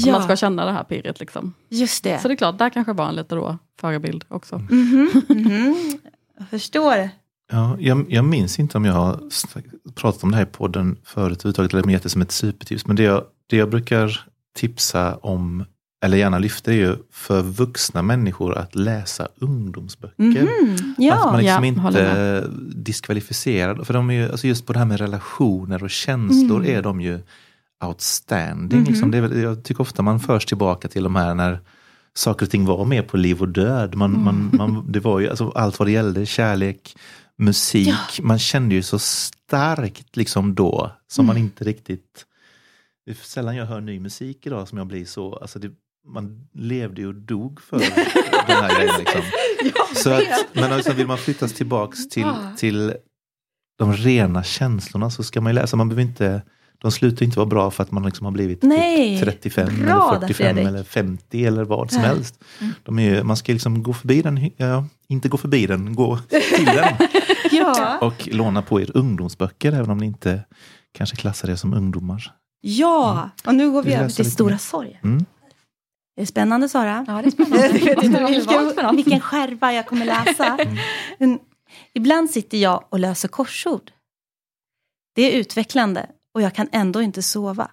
Om 0.07 0.13
man 0.13 0.23
ska 0.23 0.37
känna 0.37 0.65
det 0.65 0.73
här 0.73 0.85
pirret. 0.85 1.21
Liksom. 1.21 1.55
just 1.69 2.05
det. 2.05 2.19
Så 2.19 2.29
det 2.29 2.35
är 2.35 2.37
klart, 2.37 2.59
där 2.59 2.71
kanske 2.71 2.93
var 2.93 3.09
en 3.09 3.15
lite 3.17 3.35
då 3.35 3.59
förebild 3.81 4.25
också. 4.29 4.59
Mhm, 4.59 5.11
mhm. 5.29 5.99
Jag 6.39 6.49
förstår. 6.49 7.09
Ja, 7.53 7.77
jag, 7.81 8.07
jag 8.09 8.25
minns 8.25 8.59
inte 8.59 8.79
om 8.79 8.85
jag 8.85 8.93
har 8.93 9.21
pratat 9.95 10.23
om 10.25 10.31
det 10.31 10.37
här 10.37 10.45
i 10.45 10.47
podden 10.47 10.97
förut 11.05 11.39
överhuvudtaget, 11.45 11.75
eller 11.75 11.93
gett 11.93 12.03
det 12.03 12.09
som 12.09 12.23
ett 12.23 12.33
supertips. 12.33 12.87
Men 12.87 12.97
det 12.97 13.03
jag, 13.03 13.25
det 13.51 13.57
jag 13.57 13.71
brukar 13.71 14.21
tipsa 14.57 15.17
om, 15.17 15.65
eller 16.07 16.17
gärna 16.19 16.39
lyfter, 16.39 16.73
är 16.73 16.77
ju 16.77 16.97
för 17.11 17.43
vuxna 17.43 18.03
människor 18.03 18.59
att 18.59 18.75
läsa 18.75 19.29
ungdomsböcker. 19.37 20.43
Mhm, 20.43 20.95
Ja, 20.99 21.15
Att 21.15 21.33
man 21.33 21.41
liksom 21.43 21.65
ja, 21.65 21.69
inte 21.69 22.49
diskvalificerad. 22.75 23.87
För 23.87 23.95
de 23.95 24.11
är 24.11 24.15
ju, 24.15 24.31
alltså 24.31 24.47
just 24.47 24.67
på 24.67 24.73
det 24.73 24.79
här 24.79 24.87
med 24.87 25.01
relationer 25.01 25.83
och 25.83 25.91
känslor 25.91 26.61
Mm. 26.61 26.77
är 26.79 26.83
de 26.83 27.01
ju 27.01 27.21
outstanding. 27.85 28.81
Mhm. 28.81 28.89
Liksom. 28.89 29.15
Är, 29.15 29.35
jag 29.43 29.65
tycker 29.65 29.81
ofta 29.81 30.03
man 30.03 30.21
förs 30.21 30.47
tillbaka 30.47 30.89
till 30.89 31.03
de 31.03 31.17
här 31.17 31.35
när 31.35 31.61
saker 32.15 32.47
och 32.47 32.51
ting 32.51 32.65
var 32.65 32.85
mer 32.85 33.03
på 33.03 33.17
liv 33.17 33.41
och 33.41 33.49
död. 33.49 33.95
Man, 33.95 34.11
Mm. 34.15 34.25
man, 34.25 34.51
man, 34.53 34.93
det 34.93 35.01
var 35.01 35.21
ju 35.21 35.29
alltså, 35.29 35.49
allt 35.55 35.79
vad 35.79 35.89
det 35.89 35.93
gällde, 35.93 36.27
kärlek, 36.27 36.97
musik. 37.39 38.21
Man 38.23 38.39
kände 38.39 38.75
ju 38.75 38.83
så 38.83 38.99
starkt 38.99 40.17
liksom 40.17 40.55
då 40.55 40.91
som 41.09 41.27
man 41.27 41.37
Mm. 41.37 41.47
inte 41.47 41.65
riktigt... 41.65 42.27
Det 43.07 43.13
är 43.13 43.15
sällan 43.15 43.57
jag 43.57 43.67
hör 43.67 43.81
ny 43.81 44.01
musik 44.01 44.47
idag 44.47 44.69
som 44.69 44.79
jag 44.79 44.87
blir 44.87 45.05
så... 45.05 45.35
Alltså 45.37 45.59
det, 45.59 45.71
man 46.07 46.49
levde 46.53 47.07
och 47.07 47.15
dog 47.15 47.61
för 47.61 47.79
den 48.47 48.57
här 48.63 48.77
grejen. 48.79 48.95
Liksom. 48.99 49.21
Så 49.95 50.11
att, 50.11 50.23
men 50.53 50.73
alltså, 50.73 50.93
vill 50.93 51.07
man 51.07 51.19
flyttas 51.19 51.53
tillbaks 51.53 52.09
till, 52.09 52.27
till 52.57 52.95
de 53.79 53.93
rena 53.93 54.45
känslorna 54.45 55.11
så 55.11 55.23
ska 55.23 55.41
man 55.41 55.53
ju 55.53 55.55
läsa. 55.55 55.77
Man 55.77 55.89
behöver 55.89 56.03
inte, 56.03 56.43
de 56.79 56.93
slutar 56.93 57.25
inte 57.25 57.39
vara 57.39 57.47
bra 57.47 57.71
för 57.71 57.83
att 57.83 57.91
man 57.91 58.03
liksom 58.03 58.25
har 58.25 58.33
blivit 58.33 58.63
Nej, 58.63 59.17
typ 59.21 59.25
35 59.29 59.67
bra 59.67 60.09
eller 60.11 60.21
där, 60.21 60.27
45 60.27 60.35
Fredrik. 60.55 60.67
eller 60.67 60.83
50 60.85 61.45
eller 61.47 61.65
vad 61.65 61.91
som 61.91 62.03
helst. 62.03 62.45
De 62.83 62.99
är, 62.99 63.03
ju- 63.15 63.23
man 63.23 63.37
ska 63.37 63.53
liksom 63.53 63.83
gå 63.83 63.93
förbi 63.95 64.23
den, 64.23 64.51
ja, 64.57 64.85
inte 65.09 65.29
gå 65.29 65.37
förbi 65.37 65.67
den, 65.67 65.95
gå 65.95 66.19
till 66.19 66.65
den. 66.67 66.95
ja. 67.51 67.99
Och 68.01 68.29
låna 68.33 68.63
på 68.63 68.81
er 68.81 68.91
ungdomsböcker 68.95 69.73
även 69.73 69.91
om 69.91 69.99
ni 69.99 70.07
inte 70.07 70.41
kanske 70.95 71.17
klassar 71.17 71.51
er 71.51 71.57
som 71.57 71.75
ungdomar. 71.75 72.33
ja. 72.61 73.31
Och 73.47 73.55
nu 73.55 73.71
går 73.71 73.83
vi 73.83 73.95
över 73.95 74.09
till 74.09 74.31
Stora 74.33 74.51
mer? 74.51 74.59
sorger. 74.59 75.01
Mm. 75.05 75.25
Är 76.17 76.21
det 76.23 76.27
spännande 76.27 76.69
Sara? 76.69 77.05
Ja, 77.09 77.23
det 77.23 77.29
är 77.29 77.31
spännande. 77.31 77.67
Jag 77.79 77.95
vet 77.97 78.05
inte 78.05 78.25
vilken, 78.25 78.97
vilken 78.97 79.21
skärva 79.21 79.73
jag 79.73 79.87
kommer 79.87 80.07
läsa. 80.07 80.59
Men 81.19 81.39
ibland 81.93 82.31
sitter 82.31 82.59
jag 82.59 82.85
och 82.89 82.99
löser 82.99 83.29
korsord. 83.29 83.93
Det 85.15 85.23
är 85.23 85.39
utvecklande 85.39 86.07
och 86.35 86.43
jag 86.43 86.55
kan 86.55 86.69
ändå 86.73 87.03
inte 87.03 87.23
sova. 87.23 87.71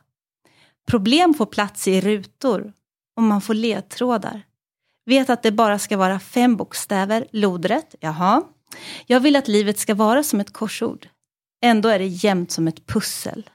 Problem 0.87 1.33
får 1.33 1.45
plats 1.45 1.87
i 1.87 2.01
rutor 2.01 2.73
och 3.15 3.23
man 3.23 3.41
får 3.41 3.53
ledtrådar. 3.53 4.41
Vet 5.05 5.29
att 5.29 5.43
det 5.43 5.51
bara 5.51 5.79
ska 5.79 5.97
vara 5.97 6.19
fem 6.19 6.55
bokstäver, 6.55 7.27
lodrätt, 7.31 7.95
jaha. 7.99 8.43
Jag 9.05 9.19
vill 9.19 9.35
att 9.35 9.47
livet 9.47 9.79
ska 9.79 9.95
vara 9.95 10.23
som 10.23 10.39
ett 10.39 10.53
korsord. 10.53 11.07
Ändå 11.61 11.89
är 11.89 11.99
det 11.99 12.05
jämnt 12.05 12.51
som 12.51 12.67
ett 12.67 12.87
pussel. 12.87 13.49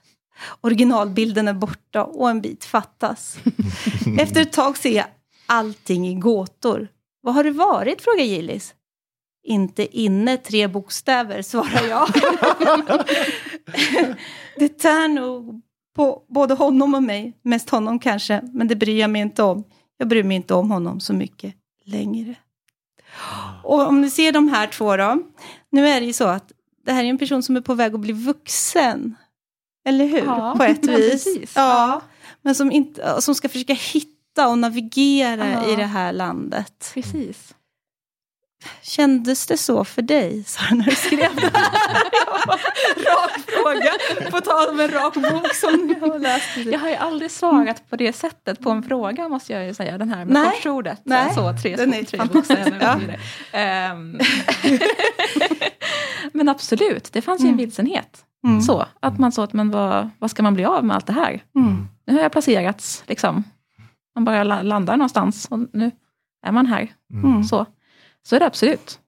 Originalbilden 0.60 1.48
är 1.48 1.52
borta 1.52 2.04
och 2.04 2.30
en 2.30 2.40
bit 2.40 2.64
fattas. 2.64 3.38
Efter 4.18 4.42
ett 4.42 4.52
tag 4.52 4.76
ser 4.76 4.96
jag 4.96 5.06
allting 5.46 6.08
i 6.08 6.14
gåtor. 6.14 6.88
Vad 7.20 7.34
har 7.34 7.44
det 7.44 7.50
varit? 7.50 8.02
frågar 8.02 8.24
Gillis. 8.24 8.74
Inte 9.44 9.98
inne 9.98 10.36
tre 10.36 10.66
bokstäver, 10.66 11.42
svarar 11.42 11.88
jag. 11.88 12.08
det 14.58 14.68
tär 14.68 15.08
nog 15.08 15.62
på 15.96 16.22
både 16.28 16.54
honom 16.54 16.94
och 16.94 17.02
mig. 17.02 17.32
Mest 17.42 17.70
honom 17.70 17.98
kanske, 17.98 18.42
men 18.52 18.68
det 18.68 18.76
bryr 18.76 19.00
jag 19.00 19.10
mig 19.10 19.22
inte 19.22 19.42
om. 19.42 19.64
Jag 19.96 20.08
bryr 20.08 20.22
mig 20.22 20.36
inte 20.36 20.54
om 20.54 20.70
honom 20.70 21.00
så 21.00 21.14
mycket 21.14 21.54
längre. 21.84 22.34
Och 23.62 23.88
om 23.88 24.00
ni 24.00 24.10
ser 24.10 24.32
de 24.32 24.48
här 24.48 24.66
två 24.66 24.96
då. 24.96 25.22
Nu 25.70 25.88
är 25.88 26.00
det 26.00 26.06
ju 26.06 26.12
så 26.12 26.24
att 26.24 26.52
det 26.84 26.92
här 26.92 27.04
är 27.04 27.08
en 27.08 27.18
person 27.18 27.42
som 27.42 27.56
är 27.56 27.60
på 27.60 27.74
väg 27.74 27.94
att 27.94 28.00
bli 28.00 28.12
vuxen. 28.12 29.14
Eller 29.88 30.04
hur? 30.06 30.24
Ja, 30.24 30.54
på 30.56 30.64
ett 30.64 30.86
vis. 30.88 31.52
Ja, 31.56 32.00
men 32.42 32.54
som, 32.54 32.72
inte, 32.72 33.20
som 33.22 33.34
ska 33.34 33.48
försöka 33.48 33.72
hitta 33.72 34.48
och 34.48 34.58
navigera 34.58 35.50
Ja. 35.52 35.72
i 35.72 35.76
det 35.76 35.84
här 35.84 36.12
landet. 36.12 36.90
Precis. 36.94 37.54
Kändes 38.82 39.46
det 39.46 39.56
så 39.56 39.84
för 39.84 40.02
dig, 40.02 40.44
Sara, 40.46 40.74
när 40.74 40.84
du 40.84 40.94
skrev 40.96 41.36
det 41.36 41.50
här? 41.54 41.62
rak 43.04 43.30
fråga, 43.46 43.92
på 44.30 44.40
tal 44.40 44.68
om 44.68 44.80
en 44.80 44.88
rak 44.90 45.14
bok 45.14 45.54
som 45.54 45.96
jag 46.00 46.08
har 46.08 46.18
läst. 46.18 46.56
Jag 46.56 46.78
har 46.78 46.88
ju 46.88 46.94
aldrig 46.94 47.30
svarat 47.30 47.90
på 47.90 47.96
det 47.96 48.12
sättet 48.12 48.60
på 48.60 48.70
en 48.70 48.82
fråga 48.82 49.28
måste 49.28 49.52
jag 49.52 49.66
ju 49.66 49.74
säga. 49.74 49.98
Den 49.98 50.08
här 50.10 50.24
med 50.24 50.34
Nej. 50.34 50.50
korsordet. 50.54 51.00
Nej. 51.04 51.34
Så, 51.34 51.54
tre, 51.62 51.76
Den 51.76 51.94
är 51.94 52.02
tre 52.04 52.20
bokstäver. 52.32 52.78
Ja. 52.80 52.98
Ehm. 53.58 54.18
men 56.32 56.48
absolut, 56.48 57.12
det 57.12 57.22
fanns 57.22 57.42
ju 57.42 57.48
en 57.48 57.56
vilsenhet. 57.56 58.24
Mm. 58.46 58.60
Så, 58.60 58.86
att 59.00 59.18
man 59.18 59.32
sa 59.32 59.44
att 59.44 59.52
men 59.52 59.70
vad, 59.70 60.08
vad 60.18 60.30
ska 60.30 60.42
man 60.42 60.54
bli 60.54 60.64
av 60.64 60.84
med 60.84 60.96
allt 60.96 61.06
det 61.06 61.12
här? 61.12 61.42
Mm. 61.54 61.88
Nu 62.06 62.14
har 62.14 62.20
jag 62.20 62.32
placerats, 62.32 63.02
liksom. 63.06 63.44
Man 64.14 64.24
bara 64.24 64.44
la- 64.44 64.62
landar 64.62 64.96
någonstans 64.96 65.46
och 65.50 65.58
nu 65.72 65.90
är 66.46 66.52
man 66.52 66.66
här. 66.66 66.92
Mm. 67.12 67.44
Så, 67.44 67.66
så 68.22 68.36
är 68.36 68.40
det 68.40 68.46
absolut. 68.46 69.00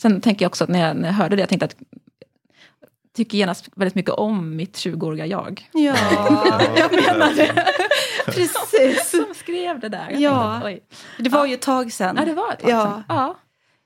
Sen 0.00 0.20
tänker 0.20 0.44
jag 0.44 0.50
också 0.50 0.64
att 0.64 0.70
när 0.70 0.78
jag, 0.88 0.96
när 0.96 1.08
jag 1.08 1.14
hörde 1.14 1.36
det, 1.36 1.40
jag 1.42 1.48
tänkte 1.48 1.64
att 1.66 1.74
jag 2.80 3.12
tycker 3.16 3.38
genast 3.38 3.68
väldigt 3.76 3.94
mycket 3.94 4.10
om 4.14 4.56
mitt 4.56 4.76
20-åriga 4.76 5.26
jag. 5.26 5.68
Ja, 5.72 5.94
jag 6.76 6.92
menar 6.92 7.34
det. 7.36 7.64
Precis. 8.26 9.10
Som 9.10 9.34
skrev 9.34 9.80
det 9.80 9.88
där. 9.88 10.10
Jag 10.10 10.20
Ja. 10.20 10.60
tänkte. 10.62 10.96
Det 11.18 11.28
var 11.30 11.46
ju 11.46 11.54
ett 11.54 11.62
tag 11.62 11.92
sedan. 11.92 12.16
Ja, 12.18 12.24
det 12.24 12.34
var 12.34 12.52
ett 12.52 12.58
tag 12.60 12.70
Ja. 12.70 12.82
sedan. 12.84 13.02
Ja. 13.08 13.34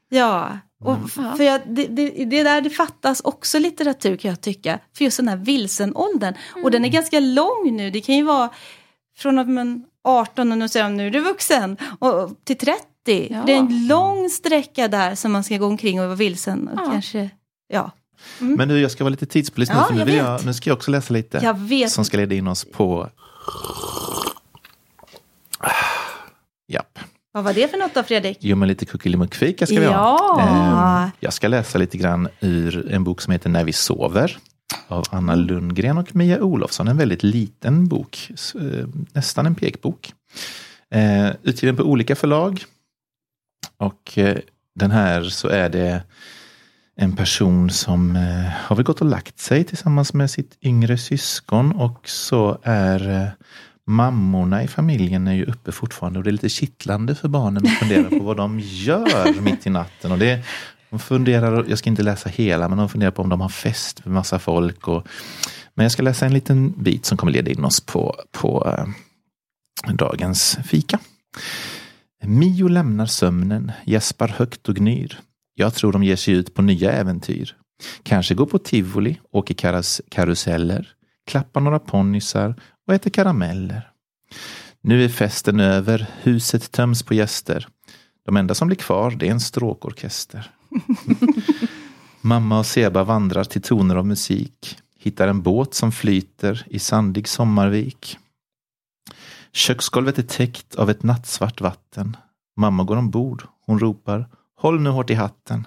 Ja, 0.08 0.58
och 0.84 0.96
Ja. 1.16 1.34
för 1.36 1.44
jag, 1.44 1.60
det, 1.66 1.86
det, 1.86 2.24
det 2.24 2.42
där 2.42 2.60
det 2.60 2.70
fattas 2.70 3.20
också 3.20 3.58
litteratur 3.58 4.16
kan 4.16 4.28
jag 4.28 4.40
tycka. 4.40 4.78
För 4.96 5.04
just 5.04 5.16
den 5.16 5.28
här 5.28 5.36
vilsenåldern. 5.36 6.34
Och 6.64 6.70
den 6.70 6.84
är 6.84 6.88
ganska 6.88 7.20
lång 7.20 7.70
nu. 7.76 7.90
Det 7.90 8.00
kan 8.00 8.14
ju 8.14 8.22
vara 8.22 8.50
från 9.16 9.38
att 9.38 9.48
man 9.48 9.84
18 10.04 10.52
och 10.52 10.58
nu 10.58 10.68
säger 10.68 10.88
nu 10.88 11.06
är 11.06 11.10
du 11.10 11.20
vuxen. 11.20 11.76
Och 11.98 12.30
till 12.44 12.56
30. 12.58 12.82
Ja. 13.30 13.42
Det 13.46 13.52
är 13.52 13.56
en 13.58 13.86
lång 13.86 14.28
sträcka 14.28 14.88
där 14.88 15.14
som 15.14 15.32
man 15.32 15.44
ska 15.44 15.56
gå 15.56 15.66
omkring 15.66 16.00
och 16.00 16.06
vara 16.06 16.16
vilsen. 16.16 16.68
Och 16.68 16.80
Ja. 16.86 16.90
kanske, 16.90 17.30
ja. 17.68 17.90
Men 18.38 18.68
nu, 18.68 18.80
jag 18.80 18.90
ska 18.90 19.04
vara 19.04 19.10
lite 19.10 19.26
tidspolis 19.26 19.68
nu, 19.68 19.74
Ja, 19.74 19.84
för 19.84 19.94
nu, 19.94 20.04
vill 20.04 20.14
jag, 20.14 20.44
nu 20.46 20.54
ska 20.54 20.70
jag 20.70 20.76
också 20.76 20.90
läsa 20.90 21.14
lite. 21.14 21.40
Som 21.88 22.04
ska 22.04 22.16
leda 22.16 22.34
in 22.34 22.48
oss 22.48 22.64
på... 22.64 23.08
Japp. 26.68 26.98
Vad 27.32 27.44
var 27.44 27.52
det 27.54 27.68
för 27.70 27.78
något 27.78 27.94
då 27.94 28.02
Fredrik? 28.02 28.38
Jo, 28.40 28.56
men 28.56 28.68
lite 28.68 28.86
kuckelimuckfika 28.86 29.66
ska 29.66 29.80
vi 29.80 29.86
ha. 29.86 29.92
Ja. 29.92 31.02
Eh, 31.04 31.10
Jag 31.20 31.32
ska 31.32 31.48
läsa 31.48 31.78
lite 31.78 31.98
grann 31.98 32.28
ur 32.40 32.92
en 32.92 33.04
bok 33.04 33.20
som 33.20 33.32
heter 33.32 33.50
När 33.50 33.64
vi 33.64 33.72
sover. 33.72 34.36
Av 34.88 35.04
Anna 35.10 35.34
Lundgren 35.34 35.98
och 35.98 36.16
Mia 36.16 36.42
Olofsson. 36.42 36.88
En 36.88 36.96
väldigt 36.96 37.22
liten 37.22 37.88
bok. 37.88 38.30
eh, 38.54 38.86
Nästan 39.12 39.46
en 39.46 39.54
pekbok. 39.54 40.12
Eh, 40.90 41.30
Utgiven 41.42 41.76
på 41.76 41.82
olika 41.82 42.16
förlag. 42.16 42.64
Och 43.76 44.18
eh, 44.18 44.36
den 44.74 44.90
här 44.90 45.22
så 45.22 45.48
är 45.48 45.68
det 45.68 46.02
en 46.96 47.16
person 47.16 47.70
som 47.70 48.16
eh, 48.16 48.50
har 48.54 48.76
väl 48.76 48.84
gått 48.84 49.00
och 49.00 49.06
lagt 49.06 49.38
sig 49.38 49.64
tillsammans 49.64 50.12
med 50.14 50.30
sitt 50.30 50.58
yngre 50.62 50.98
syskon. 50.98 51.72
Och 51.72 52.08
så 52.08 52.58
är 52.62 53.08
eh, 53.10 53.28
mammorna 53.86 54.62
i 54.62 54.68
familjen 54.68 55.28
är 55.28 55.34
ju 55.34 55.44
uppe 55.44 55.72
fortfarande. 55.72 56.18
Och 56.18 56.24
det 56.24 56.30
är 56.30 56.32
lite 56.32 56.48
kittlande 56.48 57.14
för 57.14 57.28
barnen 57.28 57.66
att 57.66 57.78
fundera 57.78 58.08
på 58.08 58.24
vad 58.24 58.36
de 58.36 58.60
gör 58.60 59.40
mitt 59.40 59.66
i 59.66 59.70
natten. 59.70 60.12
Och 60.12 60.18
det, 60.18 60.44
de 60.90 60.98
funderar, 60.98 61.64
jag 61.68 61.78
ska 61.78 61.90
inte 61.90 62.02
läsa 62.02 62.28
hela, 62.28 62.68
men 62.68 62.78
de 62.78 62.88
funderar 62.88 63.10
på 63.10 63.22
om 63.22 63.28
de 63.28 63.40
har 63.40 63.48
fest 63.48 64.04
med 64.04 64.14
massa 64.14 64.38
folk. 64.38 64.88
Och, 64.88 65.06
men 65.74 65.84
jag 65.84 65.92
ska 65.92 66.02
läsa 66.02 66.26
en 66.26 66.34
liten 66.34 66.82
bit 66.82 67.06
som 67.06 67.18
kommer 67.18 67.32
leda 67.32 67.50
in 67.50 67.64
oss 67.64 67.80
på, 67.80 68.16
på 68.30 68.76
äh, 69.88 69.94
dagens 69.94 70.58
fika. 70.64 70.98
Mio 72.24 72.68
lämnar 72.68 73.06
sömnen, 73.06 73.72
gäspar 73.84 74.28
högt 74.28 74.68
och 74.68 74.76
gnyr. 74.76 75.20
Jag 75.54 75.74
tror 75.74 75.92
de 75.92 76.04
ger 76.04 76.16
sig 76.16 76.34
ut 76.34 76.54
på 76.54 76.62
nya 76.62 76.92
äventyr. 76.92 77.56
Kanske 78.02 78.34
går 78.34 78.46
på 78.46 78.58
tivoli, 78.58 79.20
åker 79.30 79.54
karus 79.54 80.00
karuseller, 80.08 80.88
klappar 81.26 81.60
några 81.60 81.78
ponnysar 81.78 82.54
och 82.86 82.94
äter 82.94 83.10
karameller. 83.10 83.90
Nu 84.80 85.04
är 85.04 85.08
festen 85.08 85.60
över, 85.60 86.10
huset 86.22 86.72
töms 86.72 87.02
på 87.02 87.14
gäster. 87.14 87.68
De 88.24 88.36
enda 88.36 88.54
som 88.54 88.68
blir 88.68 88.76
kvar, 88.76 89.10
det 89.10 89.26
är 89.26 89.30
en 89.30 89.40
stråkorkester. 89.40 90.50
Mamma 92.20 92.58
och 92.58 92.66
Seba 92.66 93.04
vandrar 93.04 93.44
till 93.44 93.62
toner 93.62 93.96
av 93.96 94.06
musik, 94.06 94.76
hittar 94.98 95.28
en 95.28 95.42
båt 95.42 95.74
som 95.74 95.92
flyter 95.92 96.66
i 96.66 96.78
sandig 96.78 97.28
sommarvik. 97.28 98.18
Köksgolvet 99.52 100.18
är 100.18 100.22
täckt 100.22 100.74
av 100.74 100.90
ett 100.90 101.02
nattsvart 101.02 101.60
vatten. 101.60 102.16
Mamma 102.56 102.84
går 102.84 102.96
ombord. 102.96 103.46
Hon 103.66 103.78
ropar 103.78 104.28
Håll 104.62 104.80
nu 104.80 104.90
hårt 104.90 105.10
i 105.10 105.14
hatten. 105.14 105.66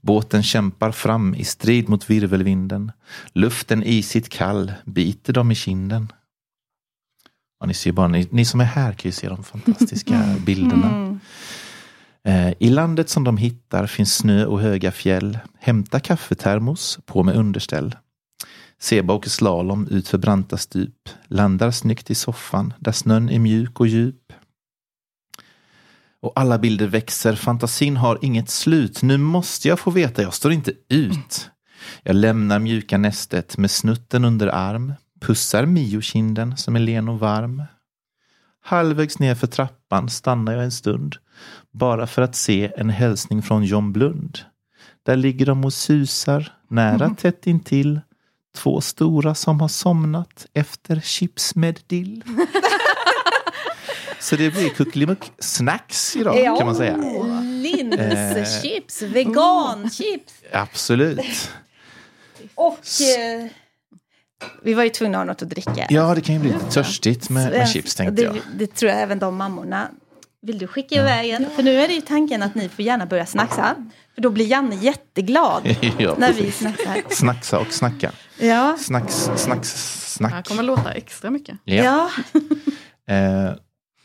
Båten 0.00 0.42
kämpar 0.42 0.92
fram 0.92 1.34
i 1.34 1.44
strid 1.44 1.88
mot 1.88 2.10
virvelvinden. 2.10 2.92
Luften 3.32 3.82
isigt 3.82 4.28
kall 4.28 4.72
biter 4.84 5.32
dem 5.32 5.50
i 5.50 5.54
kinden. 5.54 6.12
Ja, 7.60 7.66
ni 7.66 7.74
ser 7.74 7.92
bara, 7.92 8.08
ni, 8.08 8.28
ni 8.30 8.44
som 8.44 8.60
är 8.60 8.64
här 8.64 8.92
kan 8.92 9.08
ju 9.08 9.12
se 9.12 9.28
de 9.28 9.44
fantastiska 9.44 10.36
bilderna. 10.46 11.18
Eh, 12.24 12.52
I 12.58 12.68
landet 12.70 13.08
som 13.08 13.24
de 13.24 13.36
hittar 13.36 13.86
finns 13.86 14.14
snö 14.14 14.44
och 14.44 14.60
höga 14.60 14.92
fjäll. 14.92 15.38
Hämta 15.58 16.00
kaffetermos, 16.00 16.98
på 17.06 17.22
med 17.22 17.36
underställ. 17.36 17.96
Seba 18.78 19.14
åker 19.14 19.30
slalom 19.30 19.88
ut 19.90 20.08
för 20.08 20.18
branta 20.18 20.56
stup. 20.56 21.08
Landar 21.26 21.70
snyggt 21.70 22.10
i 22.10 22.14
soffan 22.14 22.72
där 22.78 22.92
snön 22.92 23.30
är 23.30 23.38
mjuk 23.38 23.80
och 23.80 23.86
djup. 23.86 24.25
Och 26.26 26.32
alla 26.36 26.58
bilder 26.58 26.86
växer, 26.86 27.34
fantasin 27.34 27.96
har 27.96 28.18
inget 28.22 28.50
slut. 28.50 29.02
Nu 29.02 29.16
måste 29.16 29.68
jag 29.68 29.78
få 29.78 29.90
veta, 29.90 30.22
jag 30.22 30.34
står 30.34 30.52
inte 30.52 30.72
ut. 30.88 31.50
Jag 32.02 32.16
lämnar 32.16 32.58
mjuka 32.58 32.98
nästet 32.98 33.58
med 33.58 33.70
snutten 33.70 34.24
under 34.24 34.48
arm. 34.48 34.92
Pussar 35.20 35.66
Mio-kinden 35.66 36.56
som 36.56 36.76
är 36.76 36.80
len 36.80 37.08
och 37.08 37.18
varm. 37.18 37.62
Halvvägs 38.62 39.18
ner 39.18 39.34
för 39.34 39.46
trappan 39.46 40.08
stannar 40.08 40.52
jag 40.52 40.64
en 40.64 40.72
stund. 40.72 41.16
Bara 41.72 42.06
för 42.06 42.22
att 42.22 42.36
se 42.36 42.72
en 42.76 42.90
hälsning 42.90 43.42
från 43.42 43.64
John 43.64 43.92
Blund. 43.92 44.38
Där 45.02 45.16
ligger 45.16 45.46
de 45.46 45.64
och 45.64 45.74
susar, 45.74 46.52
nära 46.68 47.10
tätt 47.18 47.46
intill. 47.46 48.00
Två 48.56 48.80
stora 48.80 49.34
som 49.34 49.60
har 49.60 49.68
somnat 49.68 50.46
efter 50.54 51.00
chips 51.00 51.54
med 51.54 51.80
dill. 51.86 52.24
Så 54.26 54.36
det 54.36 54.50
blir 54.50 54.68
kuckelimuck 54.68 55.32
snacks 55.38 56.16
idag 56.16 56.58
kan 56.58 56.66
man 56.66 56.76
säga. 56.76 56.96
Linschips, 57.42 59.02
veganchips. 59.02 60.34
Absolut. 60.52 61.50
Och 62.54 62.78
eh, 63.18 63.46
vi 64.62 64.74
var 64.74 64.84
ju 64.84 64.90
tvungna 64.90 65.18
att 65.18 65.20
ha 65.20 65.32
något 65.32 65.42
att 65.42 65.48
dricka. 65.48 65.86
Ja, 65.88 66.14
det 66.14 66.20
kan 66.20 66.34
ju 66.34 66.40
bli 66.40 66.52
lite 66.52 66.70
törstigt 66.70 67.30
med, 67.30 67.50
med 67.50 67.68
chips 67.68 67.94
tänkte 67.94 68.22
det, 68.22 68.22
jag. 68.22 68.36
Det 68.56 68.66
tror 68.66 68.92
jag 68.92 69.00
även 69.00 69.18
de 69.18 69.36
mammorna. 69.36 69.88
Vill 70.42 70.58
du 70.58 70.66
skicka 70.66 70.94
iväg 70.94 71.30
en? 71.30 71.46
För 71.56 71.62
nu 71.62 71.76
är 71.76 71.88
det 71.88 71.94
ju 71.94 72.00
tanken 72.00 72.42
att 72.42 72.54
ni 72.54 72.68
får 72.68 72.84
gärna 72.84 73.06
börja 73.06 73.26
snacksa. 73.26 73.74
För 74.14 74.22
då 74.22 74.30
blir 74.30 74.46
Janne 74.46 74.76
jätteglad 74.76 75.62
Ja, 75.98 76.14
när 76.18 76.32
vi 76.32 76.50
snackar. 76.50 77.02
Snacksa 77.10 77.58
och 77.58 77.72
snacka. 77.72 78.12
Ja. 78.38 78.76
Snacks, 78.78 79.30
snacks, 79.36 79.72
Det 79.72 80.10
snack. 80.10 80.32
här 80.32 80.42
kommer 80.42 80.62
låta 80.62 80.92
extra 80.92 81.30
mycket. 81.30 81.58
Ja. 81.64 81.74
ja. 81.84 82.10
Eh, 83.08 83.54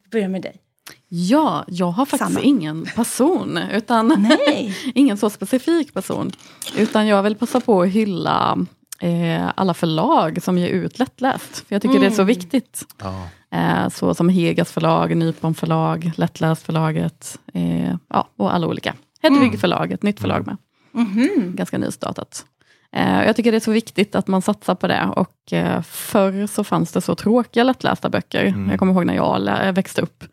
vi 0.04 0.08
börjar 0.10 0.28
med 0.28 0.42
dig. 0.42 0.60
Ja, 1.08 1.64
jag 1.68 1.90
har 1.90 2.06
faktiskt 2.06 2.32
Samma. 2.32 2.40
ingen 2.40 2.86
person. 2.96 3.58
Utan 3.72 4.26
ingen 4.94 5.16
så 5.16 5.30
specifik 5.30 5.94
person. 5.94 6.32
Utan 6.76 7.06
jag 7.06 7.22
vill 7.22 7.34
passa 7.34 7.60
på 7.60 7.82
att 7.82 7.88
hylla 7.88 8.58
eh, 9.00 9.50
alla 9.54 9.74
förlag 9.74 10.42
som 10.42 10.58
ger 10.58 10.68
ut 10.68 10.98
lättläst. 10.98 11.56
För 11.68 11.74
jag 11.74 11.82
tycker 11.82 12.00
det 12.00 12.06
är 12.06 12.10
så 12.10 12.24
viktigt. 12.24 12.84
ja. 13.02 13.28
Eh, 13.50 13.88
så 13.88 14.14
som 14.14 14.28
Hegas 14.28 14.72
förlag, 14.72 15.16
Nypon 15.16 15.54
förlag, 15.54 16.10
Lättläst 16.16 16.62
förlaget 16.62 17.38
eh, 17.54 17.94
ja, 18.08 18.28
och 18.36 18.54
alla 18.54 18.66
olika. 18.66 18.94
Hedvig 19.22 19.60
förlag, 19.60 19.92
ett 19.92 20.02
nytt 20.02 20.20
förlag 20.20 20.46
med. 20.46 20.56
Mhm. 20.92 21.56
Ganska 21.56 21.78
nystartat. 21.78 22.44
Eh, 22.92 23.24
jag 23.26 23.36
tycker 23.36 23.50
det 23.52 23.58
är 23.58 23.60
så 23.60 23.72
viktigt 23.72 24.14
att 24.14 24.26
man 24.26 24.42
satsar 24.42 24.74
på 24.74 24.86
det. 24.86 25.12
Och 25.16 25.52
eh, 25.52 25.82
förr 25.82 26.46
så 26.46 26.64
fanns 26.64 26.92
det 26.92 27.00
så 27.00 27.14
tråkiga 27.14 27.64
lättlästa 27.64 28.08
böcker. 28.08 28.44
Mm. 28.44 28.70
Jag 28.70 28.78
kommer 28.78 28.92
ihåg 28.92 29.06
när 29.06 29.14
jag 29.14 29.72
växte 29.72 30.02
upp. 30.02 30.24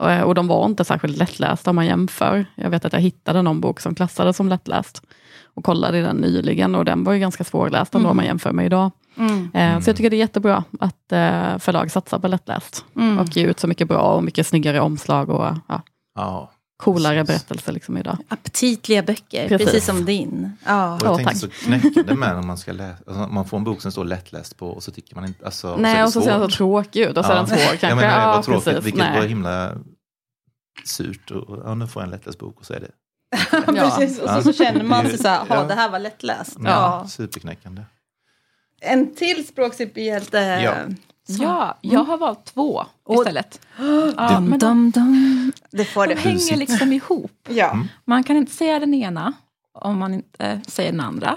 Och, 0.00 0.10
eh, 0.10 0.22
och 0.22 0.34
de 0.34 0.46
var 0.48 0.66
inte 0.66 0.84
särskilt 0.84 1.16
lättlästa 1.18 1.70
om 1.70 1.76
man 1.76 1.86
jämför. 1.86 2.46
Jag 2.54 2.70
vet 2.70 2.84
att 2.84 2.92
jag 2.92 3.00
hittade 3.00 3.42
någon 3.42 3.60
bok 3.60 3.80
som 3.80 3.94
klassades 3.94 4.36
som 4.36 4.48
lättläst. 4.48 5.02
Och 5.54 5.64
kollade 5.64 5.98
i 5.98 6.02
den 6.02 6.16
nyligen 6.16 6.74
och 6.74 6.84
den 6.84 7.04
var 7.04 7.12
ju 7.12 7.18
ganska 7.20 7.44
svårläst 7.44 7.94
ändå 7.94 8.08
om 8.08 8.16
man 8.16 8.24
jämför 8.24 8.52
med 8.52 8.66
idag. 8.66 8.90
Mm. 9.16 9.50
Eh, 9.54 9.80
Så 9.80 9.90
jag 9.90 9.96
tycker 9.96 10.10
det 10.10 10.16
är 10.16 10.18
jättebra 10.18 10.64
att 10.80 11.12
eh, 11.12 11.58
förlag 11.58 11.90
satsar 11.90 12.18
på 12.18 12.28
lättläst. 12.28 12.84
Mm. 12.96 13.18
Och 13.18 13.36
ger 13.36 13.48
ut 13.48 13.60
så 13.60 13.66
mycket 13.66 13.88
bra 13.88 14.00
och 14.02 14.24
mycket 14.24 14.46
snyggare 14.46 14.80
omslag 14.80 15.30
och 15.30 15.44
ja, 15.68 15.82
ja. 16.14 16.50
Coolare 16.82 17.24
Precis. 17.24 17.46
berättelser 17.46 17.72
liksom 17.72 17.96
idag. 17.96 18.18
Aptitliga 18.28 19.02
böcker, 19.02 19.48
Precis. 19.48 19.66
precis, 19.66 19.86
som 19.86 20.04
din. 20.04 20.52
Ja. 20.66 20.94
Och 20.94 21.02
jag 21.02 21.10
Ja, 21.10 21.16
tänkte 21.16 21.34
tack. 21.34 21.54
så 21.54 21.64
knäckande 21.64 22.14
med 22.14 22.34
när 22.34 22.42
man 22.42 22.58
ska 22.58 22.72
läsa, 22.72 22.96
alltså, 23.06 23.26
man 23.26 23.44
får 23.44 23.56
en 23.56 23.64
bok 23.64 23.82
som 23.82 23.92
står 23.92 24.04
lättläst 24.04 24.56
på 24.56 24.68
och 24.68 24.82
så 24.82 24.90
tycker 24.90 25.14
man 25.14 25.24
inte, 25.24 25.44
alltså, 25.44 25.76
Nej, 25.76 26.04
och 26.04 26.12
så 26.12 26.18
det 26.18 26.24
ser 26.24 26.38
den 26.38 26.50
så 26.50 26.56
tråkig 26.56 27.00
ut 27.00 27.16
och 27.16 27.24
så 27.24 27.32
är 27.32 27.36
den 27.36 27.46
svår 27.46 27.56
kanske. 27.58 27.86
Jag 27.88 27.96
menar, 27.96 28.16
det 28.16 28.22
ja, 28.22 28.36
var 28.36 28.42
tråkigt, 28.42 28.64
precis. 28.64 28.84
vilket 28.84 29.00
Nej. 29.04 29.20
var 29.20 29.26
himla 29.26 29.74
surt. 30.84 31.30
Och, 31.30 31.58
ja, 31.64 31.74
nu 31.74 31.86
får 31.86 32.02
jag 32.02 32.06
en 32.06 32.10
lättläst 32.10 32.38
bok 32.38 32.60
och 32.60 32.66
så 32.66 32.74
är 32.74 32.80
det 32.80 32.90
Ja. 33.52 33.60
Precis, 33.98 34.18
och 34.20 34.28
så, 34.30 34.42
så 34.42 34.52
känner 34.52 34.84
man 34.84 35.08
sig 35.08 35.18
så 35.18 35.28
här, 35.28 35.46
Ja. 35.48 35.54
ja. 35.54 35.64
det 35.64 35.74
här 35.74 35.90
var 35.90 35.98
lättläst. 35.98 36.56
ja. 36.58 36.70
Ja. 37.02 37.08
superknäckande. 37.08 37.82
En 38.80 39.14
till 39.14 39.46
språksuperhjälte. 39.46 40.38
Ja. 40.38 40.74
Ja, 41.28 41.78
jag 41.80 42.04
har 42.04 42.16
valt 42.18 42.44
två 42.44 42.84
Och- 43.04 43.14
istället. 43.14 43.60
Ja, 44.16 44.30
Dum, 44.34 44.44
men 44.44 44.58
de, 44.58 44.58
dum, 44.58 44.90
dum. 44.90 45.52
Det 45.70 45.84
får 45.84 46.06
de 46.06 46.14
hänger 46.14 46.56
liksom 46.56 46.92
ihop. 46.92 47.32
Ja. 47.48 47.78
Man 48.04 48.22
kan 48.24 48.36
inte 48.36 48.52
säga 48.52 48.78
den 48.78 48.94
ena 48.94 49.32
om 49.80 49.98
man 49.98 50.14
inte 50.14 50.60
säger 50.68 50.90
den 50.92 51.00
andra. 51.00 51.36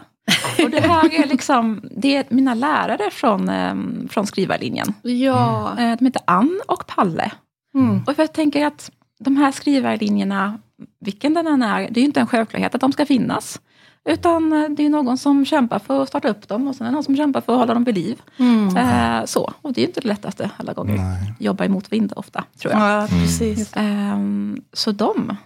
Och 0.63 0.69
det 0.69 0.79
här 0.81 1.13
är 1.13 1.27
liksom, 1.27 1.81
det 1.97 2.15
är 2.15 2.25
mina 2.29 2.53
lärare 2.53 3.11
från, 3.11 3.49
eh, 3.49 3.75
från 4.09 4.27
skrivarlinjen. 4.27 4.93
Ja. 5.01 5.69
Eh, 5.79 5.97
De 5.97 6.05
heter 6.05 6.21
Ann 6.27 6.61
och 6.67 6.87
Palle. 6.87 7.31
Mm. 7.75 8.03
Och 8.07 8.13
jag 8.17 8.33
tänker 8.33 8.65
att 8.65 8.91
de 9.19 9.37
här 9.37 9.51
skrivarlinjerna, 9.51 10.59
vilken 10.99 11.33
den 11.33 11.47
än 11.47 11.61
är, 11.61 11.79
det 11.79 11.99
är 11.99 12.01
ju 12.01 12.05
inte 12.07 12.19
en 12.19 12.27
självklarhet 12.27 12.75
att 12.75 12.81
de 12.81 12.91
ska 12.91 13.05
finnas. 13.05 13.59
Utan 14.09 14.53
eh, 14.53 14.69
det 14.69 14.85
är 14.85 14.89
någon 14.89 15.17
som 15.17 15.45
kämpar 15.45 15.79
för 15.79 16.01
att 16.03 16.07
starta 16.07 16.27
upp 16.27 16.47
dem 16.47 16.67
och 16.67 16.75
sen 16.75 16.87
är 16.87 16.91
det 16.91 16.93
någon 16.95 17.03
som 17.03 17.15
kämpar 17.17 17.41
för 17.41 17.53
att 17.53 17.59
hålla 17.59 17.73
dem 17.73 17.83
vid 17.83 17.95
liv. 17.95 18.21
Mm. 18.37 18.77
Eh, 18.77 19.25
så, 19.25 19.53
och 19.61 19.73
det 19.73 19.79
är 19.79 19.81
ju 19.81 19.87
inte 19.87 20.01
det 20.01 20.07
lättaste 20.07 20.49
alla 20.57 20.73
gånger. 20.73 20.97
Nej. 20.97 21.33
Jobba 21.39 21.65
emot 21.65 21.91
vind 21.91 22.13
ofta, 22.15 22.43
tror 22.59 22.73
jag. 22.73 22.81
Ja, 23.03 23.07
precis. 23.07 23.71
Ehm, 23.75 24.61
så 24.73 24.91
de, 24.91 25.37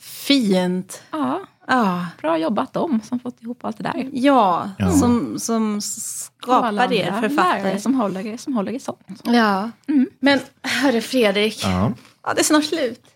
Fint. 0.00 1.02
ja, 1.10 1.40
Ja. 1.70 2.06
bra 2.20 2.38
jobbat 2.38 2.72
de 2.72 3.00
som 3.04 3.20
fått 3.20 3.42
ihop 3.42 3.64
allt 3.64 3.76
det 3.76 3.82
där. 3.82 4.08
Ja. 4.12 4.70
Ja, 4.78 4.90
Som, 4.90 5.38
som 5.38 5.80
skapar 5.80 6.92
er 6.92 7.12
författare. 7.20 7.62
lärare 7.62 7.80
som 7.80 7.94
håller, 7.94 8.36
som 8.36 8.54
håller 8.56 8.72
i 8.72 8.78
sånt. 8.80 9.20
Ja. 9.24 9.70
Mm. 9.88 10.06
Men 10.20 10.40
hörru 10.62 11.00
Fredrik, 11.00 11.60
ja. 11.64 11.92
Ja, 12.28 12.34
det 12.34 12.40
är 12.40 12.44
snart 12.44 12.64
slut. 12.64 13.06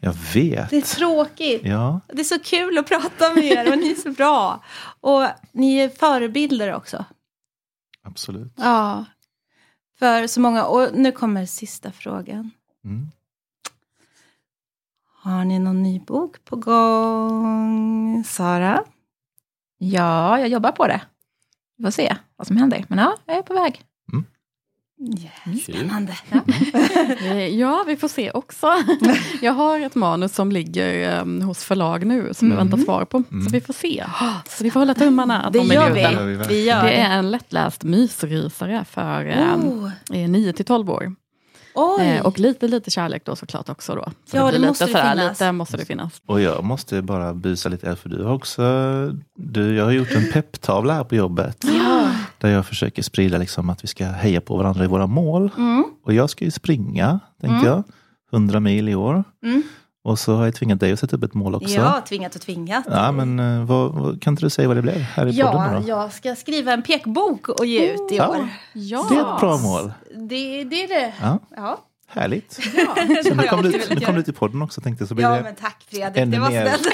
jag 0.00 0.12
vet. 0.34 0.70
Det 0.70 0.76
är 0.76 0.80
tråkigt. 0.82 1.62
Ja, 1.64 2.00
Det 2.08 2.20
är 2.20 2.24
så 2.24 2.38
kul 2.38 2.78
att 2.78 2.86
prata 2.86 3.34
med 3.34 3.44
er 3.44 3.72
och 3.72 3.78
ni 3.78 3.90
är 3.90 3.94
så 3.94 4.10
bra. 4.10 4.64
Och 5.00 5.26
ni 5.52 5.76
är 5.78 5.88
förebilder 5.88 6.74
också. 6.74 7.04
absolut. 8.02 8.52
Ja. 8.56 9.04
För 9.98 10.26
så 10.26 10.40
många. 10.40 10.64
Och 10.64 10.88
nu 10.94 11.12
kommer 11.12 11.46
sista 11.46 11.92
frågan. 11.92 12.50
Mm. 12.84 13.08
Har 15.22 15.44
ni 15.44 15.58
någon 15.58 15.82
ny 15.82 16.00
bok 16.00 16.44
på 16.44 16.56
gång? 16.56 18.24
Sara? 18.26 18.84
Ja, 19.78 20.38
jag 20.38 20.48
jobbar 20.48 20.72
på 20.72 20.86
det. 20.86 21.00
Vi 21.76 21.84
får 21.84 21.90
se 21.90 22.16
vad 22.36 22.46
som 22.46 22.56
händer. 22.56 22.84
Men 22.88 22.98
ja, 22.98 23.16
jag 23.26 23.36
är 23.36 23.42
på 23.42 23.54
väg. 23.54 23.82
Spännande. 25.62 26.12
Eh, 27.24 27.46
Ja, 27.60 27.84
vi 27.86 27.96
får 27.96 28.08
se 28.08 28.30
också. 28.30 28.66
Jag 29.42 29.52
har 29.52 29.80
ett 29.80 29.94
manus 29.94 30.34
som 30.34 30.52
ligger 30.52 31.20
um, 31.20 31.42
hos 31.42 31.64
förlag 31.64 32.06
nu, 32.06 32.34
som 32.34 32.50
jag 32.50 32.56
väntar 32.56 32.78
svar 32.78 33.04
på. 33.04 33.22
Så 33.44 33.50
vi 33.52 33.60
får 33.60 33.72
se. 33.74 34.04
Så 34.48 34.64
vi 34.64 34.70
får 34.70 34.80
hålla 34.80 34.94
tummarna 34.94 35.42
att 35.42 35.52
Det 35.52 35.58
de 35.58 35.74
gör 35.74 35.90
vi. 35.90 36.00
vi 36.48 36.64
gör 36.64 36.82
Det 36.82 36.88
det. 36.88 36.96
är 36.96 37.18
en 37.18 37.30
lättläst 37.30 37.84
mysrysare 37.84 38.84
för 38.90 39.20
Oh. 39.64 39.90
eh, 40.12 40.28
9 40.30 40.52
till 40.52 40.64
12 40.64 40.90
år. 40.90 41.14
Oj. 41.74 42.06
Eh, 42.06 42.26
och 42.26 42.38
lite, 42.38 42.68
lite 42.68 42.90
kärlek 42.90 43.24
då 43.24 43.36
såklart 43.36 43.68
också. 43.68 43.94
Då. 43.94 44.04
Så 44.30 44.36
Ja, 44.36 44.42
blir 44.42 44.52
det 44.52 44.58
lite 44.58 44.68
måste 44.68 44.84
det 44.84 44.92
sådär, 44.92 45.10
finnas. 45.12 45.40
Lite 45.40 45.52
måste 45.52 45.76
det 45.76 45.84
finnas. 45.84 46.22
Och 46.26 46.40
jag 46.40 46.64
måste 46.64 47.02
bara 47.02 47.34
busa 47.34 47.68
lite, 47.68 47.96
för 47.96 48.08
du 48.08 48.24
har 48.24 48.34
också, 48.34 48.62
du, 49.36 49.74
jag 49.76 49.84
har 49.84 49.92
gjort 49.92 50.10
en 50.10 50.30
pepptavla 50.32 50.94
här 50.94 51.04
på 51.04 51.14
jobbet. 51.14 51.64
Ja. 51.64 51.99
Där 52.40 52.48
jag 52.48 52.66
försöker 52.66 53.02
sprida 53.02 53.38
liksom 53.38 53.70
att 53.70 53.84
vi 53.84 53.88
ska 53.88 54.04
heja 54.06 54.40
på 54.40 54.56
varandra 54.56 54.84
i 54.84 54.86
våra 54.86 55.06
mål. 55.06 55.50
Mm. 55.58 55.84
Och 56.04 56.14
jag 56.14 56.30
ska 56.30 56.44
ju 56.44 56.50
springa, 56.50 57.20
tänkte 57.40 57.66
jag. 57.66 57.82
100 58.32 58.60
mil 58.60 58.88
i 58.88 58.94
år. 58.94 59.24
Mm. 59.44 59.62
Och 60.04 60.18
så 60.18 60.34
har 60.36 60.44
jag 60.44 60.54
tvingat 60.54 60.80
dig 60.80 60.92
att 60.92 60.98
sätta 61.00 61.16
upp 61.16 61.22
ett 61.24 61.34
mål 61.34 61.54
också. 61.54 61.74
Ja, 61.74 62.02
tvingat 62.08 62.34
och 62.34 62.40
tvingat. 62.40 62.84
Ja, 62.90 63.12
men 63.12 63.38
eh, 63.38 63.64
vad, 63.64 63.92
vad, 63.92 64.22
kan 64.22 64.32
inte 64.32 64.46
du 64.46 64.50
säga 64.50 64.68
vad 64.68 64.76
det 64.76 64.82
blev 64.82 64.94
här 64.94 65.26
i 65.26 65.30
podden 65.42 65.60
Ja, 65.60 65.72
nu 65.72 65.80
då? 65.80 65.88
jag 65.88 66.12
ska 66.12 66.34
skriva 66.36 66.72
en 66.72 66.82
pekbok 66.82 67.48
och 67.48 67.66
ge 67.66 67.92
ut 67.92 68.12
i 68.12 68.16
Ja. 68.16 68.28
år. 68.28 68.48
Ja. 68.72 69.06
Det 69.10 69.14
är 69.16 69.34
ett 69.34 69.40
bra 69.40 69.56
mål. 69.58 69.92
Det, 70.28 70.64
det 70.64 70.84
är 70.84 70.88
det. 70.88 71.12
Ja, 71.22 71.38
Ja, 71.56 71.78
härligt. 72.08 72.56
det 73.08 73.24
Så 73.24 73.34
har 73.34 73.42
nu 73.42 73.48
kom, 73.48 73.62
du, 73.62 73.72
nu 73.94 74.00
kom 74.00 74.14
du 74.14 74.22
till 74.22 74.34
podden 74.34 74.62
också 74.62 74.80
tänkte 74.80 75.02
jag. 75.02 75.08
Så 75.08 75.14
blir 75.14 75.24
Ja, 75.24 75.34
det, 75.34 75.42
men 75.42 75.54
tack 75.54 75.76
Fredrik. 75.90 76.16
ännu 76.16 76.36
Det 76.36 76.40
var 76.40 76.50
mer- 76.50 76.66
snällt. 76.66 76.88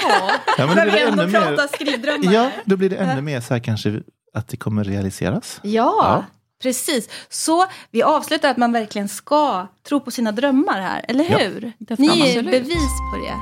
ja, 0.57 0.65
men 0.65 0.75
Men 0.75 0.75
blir 0.75 0.85
vi 0.85 0.91
det 0.99 1.05
ändå 1.11 1.23
ännu 1.23 1.31
mer, 1.31 1.39
prata 1.55 1.67
skrivdrömmar. 1.67 2.33
ja, 2.33 2.51
då 2.65 2.77
blir 2.77 2.89
det 2.89 2.95
ännu 2.95 3.21
mer 3.21 3.41
så 3.41 3.53
här 3.53 3.61
kanske 3.61 3.89
att 4.37 4.47
det 4.47 4.57
kommer 4.57 4.83
realiseras. 4.83 5.59
Ja, 5.63 5.93
Ja. 6.01 6.23
precis. 6.63 7.09
Så 7.29 7.65
vi 7.91 8.03
avslutar 8.03 8.49
att 8.49 8.57
man 8.57 8.71
verkligen 8.73 9.07
ska 9.09 9.67
tro 9.87 9.99
på 9.99 10.11
sina 10.11 10.31
drömmar 10.31 10.81
här, 10.81 11.05
eller 11.07 11.23
Ja, 11.31 11.37
hur? 11.37 11.71
det 11.79 11.93
ska 11.95 12.03
Ni 12.03 12.19
är 12.21 12.25
absolut. 12.27 12.51
bevis 12.51 12.97
på 13.13 13.17
det. 13.25 13.33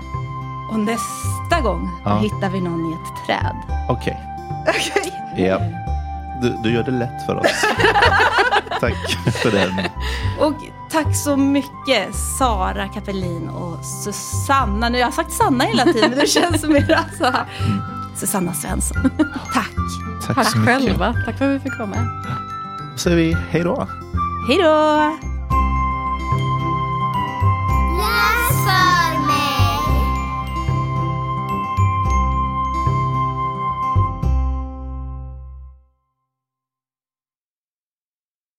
Och 0.74 0.80
nästa 0.80 1.62
gång 1.64 1.89
Ja. 2.06 2.18
hittar 2.20 2.50
vi 2.50 2.62
någon 2.62 2.91
i 2.91 2.93
ett 2.96 3.26
träd. 3.28 3.56
Okej, 3.89 4.18
Okej. 4.68 5.14
ja. 5.48 5.60
Du, 6.41 6.58
du 6.64 6.74
gör 6.76 6.84
det 6.84 6.91
lätt 6.91 7.26
för 7.26 7.36
oss. 7.36 7.46
Tack 8.80 9.18
för 9.41 9.52
den. 9.52 9.72
Och 10.39 10.54
tack 10.91 11.16
så 11.16 11.36
mycket 11.38 12.16
Sara 12.39 12.88
Kapelin 12.88 13.50
och 13.50 13.86
Susanna. 13.86 14.89
Nu 14.89 14.98
har 14.98 15.02
jag 15.06 15.14
sagt 15.14 15.32
Sanna 15.32 15.64
hela 15.64 15.84
tiden, 15.84 16.10
men 16.10 16.20
det 16.20 16.28
känns 16.28 16.64
mer 16.64 16.91
alltså. 16.91 17.34
Susanna 18.20 18.53
Svensson. 18.53 18.97
Tack. 19.53 19.70
Tack, 20.28 20.36
Tack 20.36 20.47
så 20.51 20.57
mycket. 20.57 20.76
själva. 20.84 21.13
Tack 21.26 21.38
för 21.38 21.45
att 21.45 21.55
vi 21.55 21.59
fick 21.59 21.78
vara 21.80 21.89
med. 21.89 22.07
Då 22.91 22.97
säger 22.97 23.18
vi 23.18 23.38
hej 23.49 23.63
då. 23.63 23.88
Hej 24.47 24.57
då. 24.63 25.18
Läs 27.97 28.66
för 28.66 29.14